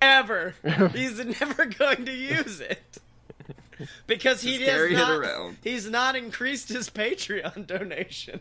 Ever 0.00 0.54
ever. 0.64 0.88
He's 0.96 1.18
never 1.40 1.64
going 1.78 2.04
to 2.06 2.12
use 2.12 2.60
it. 2.60 2.98
because 4.06 4.40
he 4.42 4.58
Just 4.58 4.62
has 4.62 4.70
carry 4.76 4.94
it 4.94 4.98
not. 4.98 5.10
around. 5.18 5.56
He's 5.62 5.88
not 5.90 6.16
increased 6.16 6.68
his 6.68 6.88
Patreon 6.90 7.66
donation. 7.66 8.40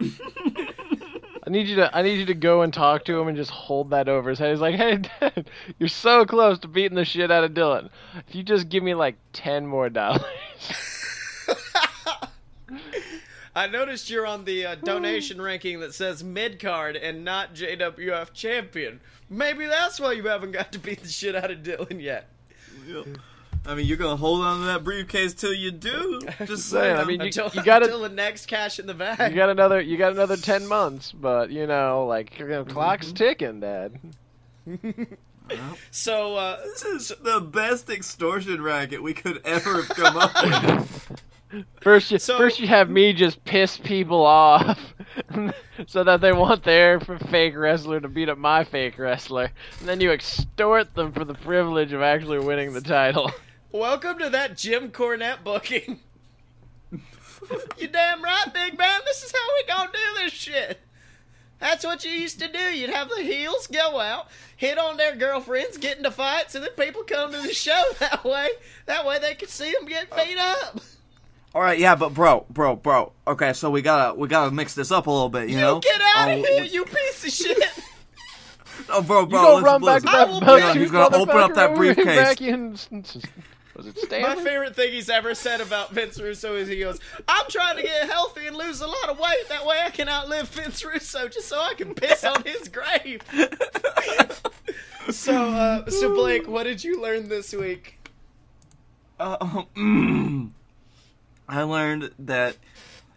I 0.00 1.48
need 1.48 1.68
you 1.68 1.76
to 1.76 1.96
I 1.96 2.02
need 2.02 2.18
you 2.18 2.26
to 2.26 2.34
go 2.34 2.60
and 2.62 2.72
talk 2.72 3.04
to 3.06 3.18
him 3.18 3.28
and 3.28 3.36
just 3.36 3.50
hold 3.50 3.90
that 3.90 4.08
over 4.08 4.28
his 4.30 4.38
head. 4.38 4.50
He's 4.50 4.60
like, 4.60 4.74
"Hey, 4.74 4.96
Dad, 5.20 5.48
you're 5.78 5.88
so 5.88 6.24
close 6.26 6.58
to 6.60 6.68
beating 6.68 6.96
the 6.96 7.04
shit 7.04 7.30
out 7.30 7.44
of 7.44 7.52
Dylan. 7.52 7.88
If 8.28 8.34
you 8.34 8.42
just 8.42 8.68
give 8.68 8.82
me 8.82 8.94
like 8.94 9.16
ten 9.32 9.66
more 9.66 9.88
dollars." 9.88 10.22
I 13.56 13.66
noticed 13.66 14.10
you're 14.10 14.26
on 14.26 14.44
the 14.44 14.66
uh, 14.66 14.74
donation 14.74 15.40
ranking 15.40 15.80
that 15.80 15.94
says 15.94 16.22
mid 16.22 16.60
card 16.60 16.94
and 16.94 17.24
not 17.24 17.54
JWF 17.54 18.34
champion. 18.34 19.00
Maybe 19.30 19.64
that's 19.64 19.98
why 19.98 20.12
you 20.12 20.24
haven't 20.28 20.52
got 20.52 20.72
to 20.72 20.78
beat 20.78 21.02
the 21.02 21.08
shit 21.08 21.34
out 21.34 21.50
of 21.50 21.60
Dylan 21.60 22.00
yet. 22.02 22.28
I 23.64 23.74
mean, 23.74 23.86
you're 23.86 23.96
gonna 23.96 24.16
hold 24.16 24.42
on 24.42 24.60
to 24.60 24.66
that 24.66 24.84
briefcase 24.84 25.32
till 25.32 25.54
you 25.54 25.70
do. 25.70 26.20
Just 26.44 26.68
saying, 26.68 26.96
saying. 26.96 26.96
I 26.98 27.04
mean, 27.04 27.20
You- 27.20 27.26
Until, 27.26 27.50
you 27.54 27.62
gotta- 27.64 27.86
until 27.86 28.02
the 28.02 28.10
next 28.10 28.44
cash 28.46 28.78
in 28.78 28.86
the 28.86 28.94
bag. 28.94 29.30
you 29.32 29.36
got 29.36 29.48
another 29.48 29.80
you 29.80 29.96
got 29.96 30.12
another 30.12 30.36
ten 30.36 30.66
months, 30.68 31.10
but 31.10 31.50
you 31.50 31.66
know, 31.66 32.04
like 32.06 32.38
you 32.38 32.46
know, 32.46 32.64
clock's 32.66 33.10
ticking, 33.10 33.60
Dad. 33.60 33.98
so, 35.90 36.36
uh, 36.36 36.60
this 36.62 36.84
is 36.84 37.12
the 37.22 37.40
best 37.40 37.88
extortion 37.88 38.60
racket 38.62 39.02
we 39.02 39.14
could 39.14 39.40
ever 39.46 39.82
have 39.82 39.88
come 39.88 40.16
up 40.18 40.34
with. 40.44 41.22
First, 41.80 42.10
you, 42.10 42.18
So- 42.18 42.36
first 42.36 42.58
you 42.58 42.66
have 42.66 42.90
me 42.90 43.12
just 43.12 43.44
piss 43.44 43.76
people 43.76 44.24
off, 44.26 44.78
so 45.86 46.02
that 46.02 46.20
they 46.20 46.32
want 46.32 46.64
their 46.64 46.98
fake 47.00 47.56
wrestler 47.56 48.00
to 48.00 48.08
beat 48.08 48.28
up 48.28 48.38
my 48.38 48.64
fake 48.64 48.98
wrestler, 48.98 49.50
and 49.78 49.88
then 49.88 50.00
you 50.00 50.10
extort 50.10 50.94
them 50.94 51.12
for 51.12 51.24
the 51.24 51.34
privilege 51.34 51.92
of 51.92 52.02
actually 52.02 52.40
winning 52.40 52.72
the 52.72 52.80
title. 52.80 53.30
welcome 53.72 54.18
to 54.18 54.28
that 54.30 54.56
Jim 54.56 54.90
Cornette 54.90 55.44
booking. 55.44 56.00
you 56.90 57.88
damn 57.88 58.22
right, 58.22 58.46
big 58.52 58.76
man. 58.76 59.00
This 59.04 59.22
is 59.22 59.32
how 59.32 59.48
we 59.54 59.66
gonna 59.72 59.92
do 59.92 60.22
this 60.24 60.32
shit. 60.32 60.80
That's 61.60 61.84
what 61.84 62.04
you 62.04 62.10
used 62.10 62.40
to 62.40 62.52
do. 62.52 62.58
You'd 62.58 62.90
have 62.90 63.08
the 63.08 63.22
heels 63.22 63.66
go 63.66 63.98
out, 64.00 64.28
hit 64.56 64.78
on 64.78 64.96
their 64.96 65.16
girlfriends, 65.16 65.78
get 65.78 65.96
into 65.96 66.10
fights, 66.10 66.54
and 66.54 66.62
then 66.64 66.72
people 66.72 67.02
come 67.04 67.32
to 67.32 67.40
the 67.40 67.54
show 67.54 67.82
that 68.00 68.24
way. 68.24 68.48
That 68.86 69.06
way 69.06 69.18
they 69.18 69.34
could 69.34 69.48
see 69.48 69.72
them 69.72 69.86
get 69.86 70.14
beat 70.14 70.36
up. 70.38 70.80
All 71.56 71.62
right, 71.62 71.78
yeah, 71.78 71.94
but 71.94 72.12
bro, 72.12 72.44
bro, 72.50 72.76
bro. 72.76 73.14
Okay, 73.26 73.54
so 73.54 73.70
we 73.70 73.80
gotta 73.80 74.14
we 74.14 74.28
gotta 74.28 74.50
mix 74.50 74.74
this 74.74 74.90
up 74.92 75.06
a 75.06 75.10
little 75.10 75.30
bit, 75.30 75.48
you, 75.48 75.54
You 75.54 75.60
know? 75.62 75.80
get 75.80 75.98
out 76.14 76.30
of 76.30 76.38
Oh, 76.38 76.42
here, 76.42 76.60
we- 76.64 76.68
you 76.68 76.84
piece 76.84 77.24
of 77.24 77.30
shit. 77.30 77.58
Oh, 78.90 79.00
bro, 79.00 79.20
You 79.20 79.26
bro. 79.28 79.40
go 79.42 79.48
listen, 79.54 79.64
run 79.64 79.80
back 79.80 80.02
to 80.02 80.06
listen. 80.06 80.08
I 80.08 80.18
that 80.18 80.28
will 80.28 80.40
belt 80.42 80.76
He's 80.76 80.90
gonna 80.90 81.16
open 81.16 81.36
up 81.38 81.54
that 81.54 81.74
briefcase. 81.74 82.04
back 82.04 82.40
in- 82.42 82.72
Was 83.74 83.86
it 83.86 84.10
My 84.22 84.34
favorite 84.36 84.76
thing 84.76 84.92
he's 84.92 85.08
ever 85.08 85.34
said 85.34 85.62
about 85.62 85.92
Vince 85.92 86.20
Russo 86.20 86.54
is 86.56 86.68
he 86.68 86.78
goes, 86.78 87.00
I'm 87.26 87.46
trying 87.48 87.76
to 87.76 87.82
get 87.82 88.06
healthy 88.10 88.46
and 88.46 88.54
lose 88.54 88.82
a 88.82 88.86
lot 88.86 89.08
of 89.08 89.18
weight. 89.18 89.48
That 89.48 89.64
way 89.64 89.80
I 89.82 89.88
can 89.88 90.10
outlive 90.10 90.48
Vince 90.50 90.84
Russo 90.84 91.26
just 91.26 91.48
so 91.48 91.58
I 91.58 91.72
can 91.72 91.94
piss 91.94 92.22
on 92.22 92.42
his 92.44 92.68
grave. 92.68 93.22
so, 95.10 95.32
uh, 95.34 95.88
so 95.90 96.14
Blake, 96.14 96.46
what 96.46 96.64
did 96.64 96.84
you 96.84 97.00
learn 97.00 97.28
this 97.30 97.54
week? 97.54 97.98
Uh, 99.18 99.38
mm. 99.74 100.50
I 101.48 101.62
learned 101.62 102.10
that 102.18 102.56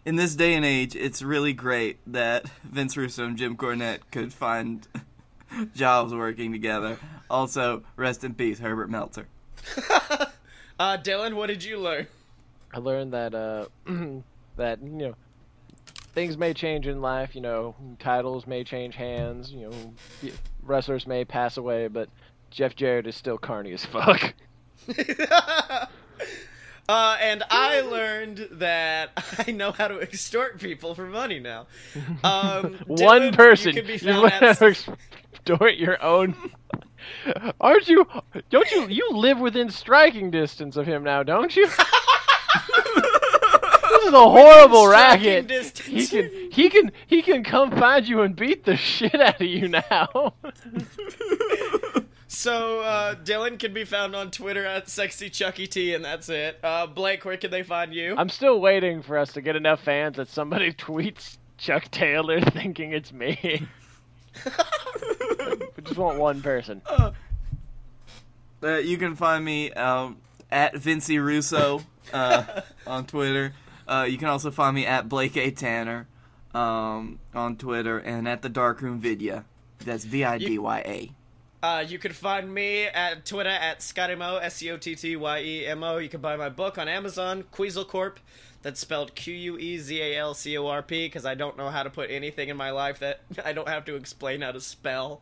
in 0.05 0.15
this 0.15 0.35
day 0.35 0.53
and 0.53 0.65
age, 0.65 0.95
it's 0.95 1.21
really 1.21 1.53
great 1.53 1.99
that 2.07 2.45
Vince 2.63 2.95
Russo 2.95 3.25
and 3.25 3.37
Jim 3.37 3.57
Cornette 3.57 3.99
could 4.11 4.33
find 4.33 4.87
jobs 5.75 6.13
working 6.13 6.51
together. 6.51 6.97
Also, 7.29 7.83
rest 7.95 8.23
in 8.23 8.33
peace, 8.33 8.59
Herbert 8.59 8.89
Meltzer. 8.89 9.27
Uh, 10.79 10.95
Dylan, 10.95 11.33
what 11.33 11.47
did 11.47 11.61
you 11.61 11.77
learn? 11.77 12.07
I 12.73 12.79
learned 12.79 13.11
that 13.11 13.35
uh 13.35 13.65
that 14.55 14.81
you 14.81 14.89
know 14.89 15.15
things 16.13 16.37
may 16.37 16.53
change 16.53 16.87
in 16.87 17.01
life. 17.01 17.35
You 17.35 17.41
know, 17.41 17.75
titles 17.99 18.47
may 18.47 18.63
change 18.63 18.95
hands. 18.95 19.51
You 19.51 19.69
know, 19.69 20.31
wrestlers 20.63 21.05
may 21.05 21.25
pass 21.25 21.57
away, 21.57 21.89
but 21.89 22.07
Jeff 22.49 22.77
Jarrett 22.77 23.07
is 23.07 23.15
still 23.17 23.37
carny 23.37 23.73
as 23.73 23.85
fuck. 23.85 24.33
Uh, 26.89 27.15
and 27.21 27.43
I 27.51 27.81
learned 27.81 28.47
that 28.53 29.11
I 29.47 29.51
know 29.51 29.71
how 29.71 29.87
to 29.89 29.99
extort 29.99 30.59
people 30.59 30.95
for 30.95 31.05
money 31.05 31.39
now. 31.39 31.67
Um, 32.23 32.79
One 32.87 32.97
Dylan, 32.97 33.35
person. 33.35 33.75
You 33.75 33.83
can 33.83 33.87
be 33.87 33.93
You 33.93 33.99
found 33.99 34.21
learn 34.21 34.31
how 34.31 34.47
at 34.49 34.57
to 34.57 34.97
extort 35.31 35.75
your 35.75 36.03
own. 36.03 36.35
Aren't 37.61 37.87
you? 37.89 38.07
Don't 38.49 38.71
you? 38.71 38.87
You 38.87 39.11
live 39.11 39.37
within 39.39 39.69
striking 39.69 40.31
distance 40.31 40.77
of 40.77 40.87
him 40.87 41.03
now, 41.03 41.21
don't 41.21 41.55
you? 41.55 41.67
this 41.67 41.77
is 44.05 44.13
a 44.13 44.29
horrible 44.29 44.87
racket. 44.87 45.47
distance. 45.47 45.85
He 45.85 46.07
can. 46.07 46.49
He 46.51 46.69
can. 46.71 46.91
He 47.05 47.21
can 47.21 47.43
come 47.43 47.69
find 47.69 48.07
you 48.07 48.21
and 48.21 48.35
beat 48.35 48.65
the 48.65 48.75
shit 48.75 49.13
out 49.13 49.39
of 49.39 49.47
you 49.47 49.67
now. 49.67 50.33
So 52.39 52.79
uh, 52.79 53.15
Dylan 53.15 53.59
can 53.59 53.73
be 53.73 53.83
found 53.83 54.15
on 54.15 54.31
Twitter 54.31 54.65
at 54.65 54.87
sexy 54.87 55.29
Chuckie 55.29 55.67
T, 55.67 55.93
and 55.93 56.05
that's 56.05 56.29
it. 56.29 56.57
Uh, 56.63 56.87
Blake, 56.87 57.25
where 57.25 57.35
can 57.35 57.51
they 57.51 57.63
find 57.63 57.93
you? 57.93 58.15
I'm 58.17 58.29
still 58.29 58.61
waiting 58.61 59.01
for 59.01 59.17
us 59.17 59.33
to 59.33 59.41
get 59.41 59.57
enough 59.57 59.81
fans 59.81 60.15
that 60.15 60.29
somebody 60.29 60.71
tweets 60.73 61.35
Chuck 61.57 61.91
Taylor 61.91 62.39
thinking 62.53 62.93
it's 62.93 63.11
me. 63.11 63.37
we 64.45 65.83
just 65.83 65.97
want 65.97 66.17
one 66.17 66.41
person. 66.41 66.81
Uh, 66.87 67.11
you 68.61 68.97
can 68.97 69.17
find 69.17 69.43
me 69.43 69.73
um, 69.73 70.15
at 70.49 70.75
Vincy 70.75 71.21
Russo 71.21 71.81
uh, 72.13 72.61
on 72.87 73.05
Twitter. 73.05 73.51
Uh, 73.85 74.07
you 74.09 74.17
can 74.17 74.29
also 74.29 74.49
find 74.49 74.73
me 74.73 74.85
at 74.85 75.09
Blake 75.09 75.35
A. 75.35 75.51
Tanner 75.51 76.07
um, 76.53 77.19
on 77.35 77.57
Twitter 77.57 77.97
and 77.97 78.29
at 78.29 78.41
the 78.41 78.49
Darkroom 78.49 79.01
Vidya. 79.01 79.43
That's 79.79 80.05
V 80.05 80.23
I 80.23 80.37
D 80.37 80.57
Y 80.57 80.79
A. 80.85 81.18
Uh, 81.61 81.83
you 81.85 81.99
can 81.99 82.13
find 82.13 82.53
me 82.53 82.85
at 82.85 83.25
Twitter 83.25 83.49
at 83.49 83.79
ScottyEmo, 83.79 84.41
S 84.41 84.55
C 84.55 84.71
O 84.71 84.77
T 84.77 84.95
T 84.95 85.15
Y 85.15 85.41
E 85.41 85.65
M 85.65 85.83
O. 85.83 85.97
You 85.97 86.07
can 86.07 86.21
buy 86.21 86.37
my 86.37 86.49
book 86.49 86.77
on 86.77 86.87
Amazon, 86.87 87.43
Quezal 87.51 87.87
Corp. 87.87 88.19
That's 88.61 88.79
spelled 88.79 89.13
Q 89.15 89.33
U 89.33 89.57
E 89.57 89.77
Z 89.77 90.01
A 90.01 90.17
L 90.17 90.33
C 90.33 90.57
O 90.57 90.67
R 90.67 90.81
P 90.81 91.07
because 91.07 91.25
I 91.25 91.35
don't 91.35 91.57
know 91.57 91.69
how 91.69 91.83
to 91.83 91.89
put 91.89 92.11
anything 92.11 92.49
in 92.49 92.55
my 92.55 92.71
life 92.71 92.99
that 92.99 93.21
I 93.45 93.51
don't 93.51 93.67
have 93.67 93.85
to 93.85 93.95
explain 93.95 94.41
how 94.41 94.53
to 94.53 94.61
spell. 94.61 95.21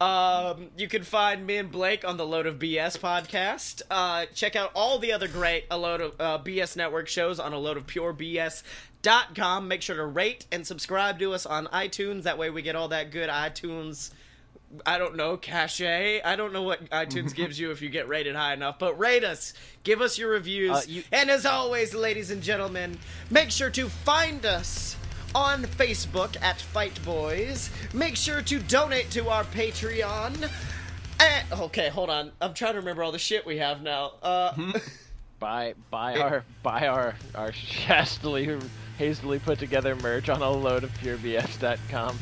Um, 0.00 0.70
you 0.78 0.88
can 0.88 1.02
find 1.02 1.46
me 1.46 1.58
and 1.58 1.70
Blake 1.70 2.06
on 2.06 2.16
the 2.16 2.26
Load 2.26 2.46
of 2.46 2.58
BS 2.58 2.98
podcast. 2.98 3.82
Uh, 3.90 4.24
check 4.34 4.56
out 4.56 4.70
all 4.74 4.98
the 4.98 5.12
other 5.12 5.28
great 5.28 5.66
A 5.70 5.76
Load 5.76 6.00
of 6.00 6.14
uh, 6.18 6.38
BS 6.42 6.74
network 6.74 7.06
shows 7.06 7.38
on 7.38 7.52
a 7.52 7.58
load 7.58 7.76
of 7.76 7.86
pure 7.86 8.14
BS.com. 8.14 9.68
Make 9.68 9.82
sure 9.82 9.96
to 9.96 10.06
rate 10.06 10.46
and 10.50 10.66
subscribe 10.66 11.18
to 11.18 11.34
us 11.34 11.44
on 11.44 11.66
iTunes. 11.66 12.22
That 12.22 12.38
way 12.38 12.48
we 12.48 12.62
get 12.62 12.76
all 12.76 12.88
that 12.88 13.10
good 13.10 13.28
iTunes. 13.28 14.10
I 14.86 14.98
don't 14.98 15.16
know, 15.16 15.36
cachet. 15.36 16.22
I 16.22 16.36
don't 16.36 16.52
know 16.52 16.62
what 16.62 16.88
iTunes 16.90 17.34
gives 17.34 17.58
you 17.58 17.70
if 17.70 17.82
you 17.82 17.88
get 17.88 18.08
rated 18.08 18.34
high 18.36 18.52
enough, 18.54 18.78
but 18.78 18.98
rate 18.98 19.24
us. 19.24 19.52
Give 19.84 20.00
us 20.00 20.18
your 20.18 20.30
reviews. 20.30 20.70
Uh, 20.70 20.82
you- 20.86 21.02
And 21.12 21.30
as 21.30 21.44
always, 21.46 21.94
ladies 21.94 22.30
and 22.30 22.42
gentlemen, 22.42 22.98
make 23.30 23.50
sure 23.50 23.70
to 23.70 23.88
find 23.88 24.46
us 24.46 24.96
on 25.34 25.62
Facebook 25.64 26.36
at 26.42 26.60
Fight 26.60 26.98
Boys. 27.04 27.70
Make 27.94 28.16
sure 28.16 28.42
to 28.42 28.58
donate 28.60 29.10
to 29.10 29.28
our 29.28 29.44
Patreon. 29.44 30.50
And, 31.20 31.52
okay, 31.60 31.88
hold 31.88 32.08
on. 32.10 32.32
I'm 32.40 32.54
trying 32.54 32.72
to 32.72 32.78
remember 32.80 33.02
all 33.02 33.12
the 33.12 33.18
shit 33.18 33.44
we 33.46 33.58
have 33.58 33.82
now. 33.82 34.12
Uh, 34.22 34.52
Buy 35.40 35.72
buy 35.90 36.18
our 36.18 36.44
buy 36.62 36.86
our 36.88 37.14
our 37.34 37.50
hastily 37.52 38.58
hastily 38.98 39.38
put 39.38 39.58
together 39.58 39.96
merch 39.96 40.28
on 40.28 40.42
a 40.42 40.50
load 40.50 40.84
of 40.84 40.92
purebs.com. 40.98 42.18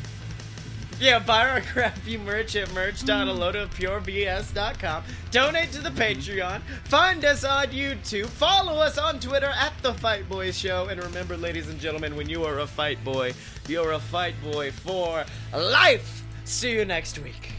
yeah, 0.99 1.19
buy 1.19 1.47
our 1.49 1.61
crappy 1.61 2.17
merch 2.17 2.55
at 2.55 2.73
merch.aloadofpurebs.com. 2.73 5.03
Donate 5.31 5.71
to 5.71 5.81
the 5.81 5.91
Patreon. 5.91 6.61
Find 6.85 7.23
us 7.25 7.43
on 7.43 7.67
YouTube. 7.67 8.27
Follow 8.27 8.79
us 8.79 8.97
on 8.97 9.19
Twitter 9.19 9.51
at 9.55 9.73
The 9.81 9.93
Fight 9.95 10.27
Boys 10.27 10.57
Show. 10.57 10.87
And 10.87 11.03
remember, 11.03 11.37
ladies 11.37 11.69
and 11.69 11.79
gentlemen, 11.79 12.15
when 12.15 12.27
you 12.29 12.43
are 12.45 12.59
a 12.59 12.67
fight 12.67 13.03
boy, 13.03 13.33
you're 13.67 13.91
a 13.93 13.99
fight 13.99 14.35
boy 14.43 14.71
for 14.71 15.25
life. 15.53 16.23
See 16.45 16.73
you 16.73 16.85
next 16.85 17.19
week. 17.19 17.58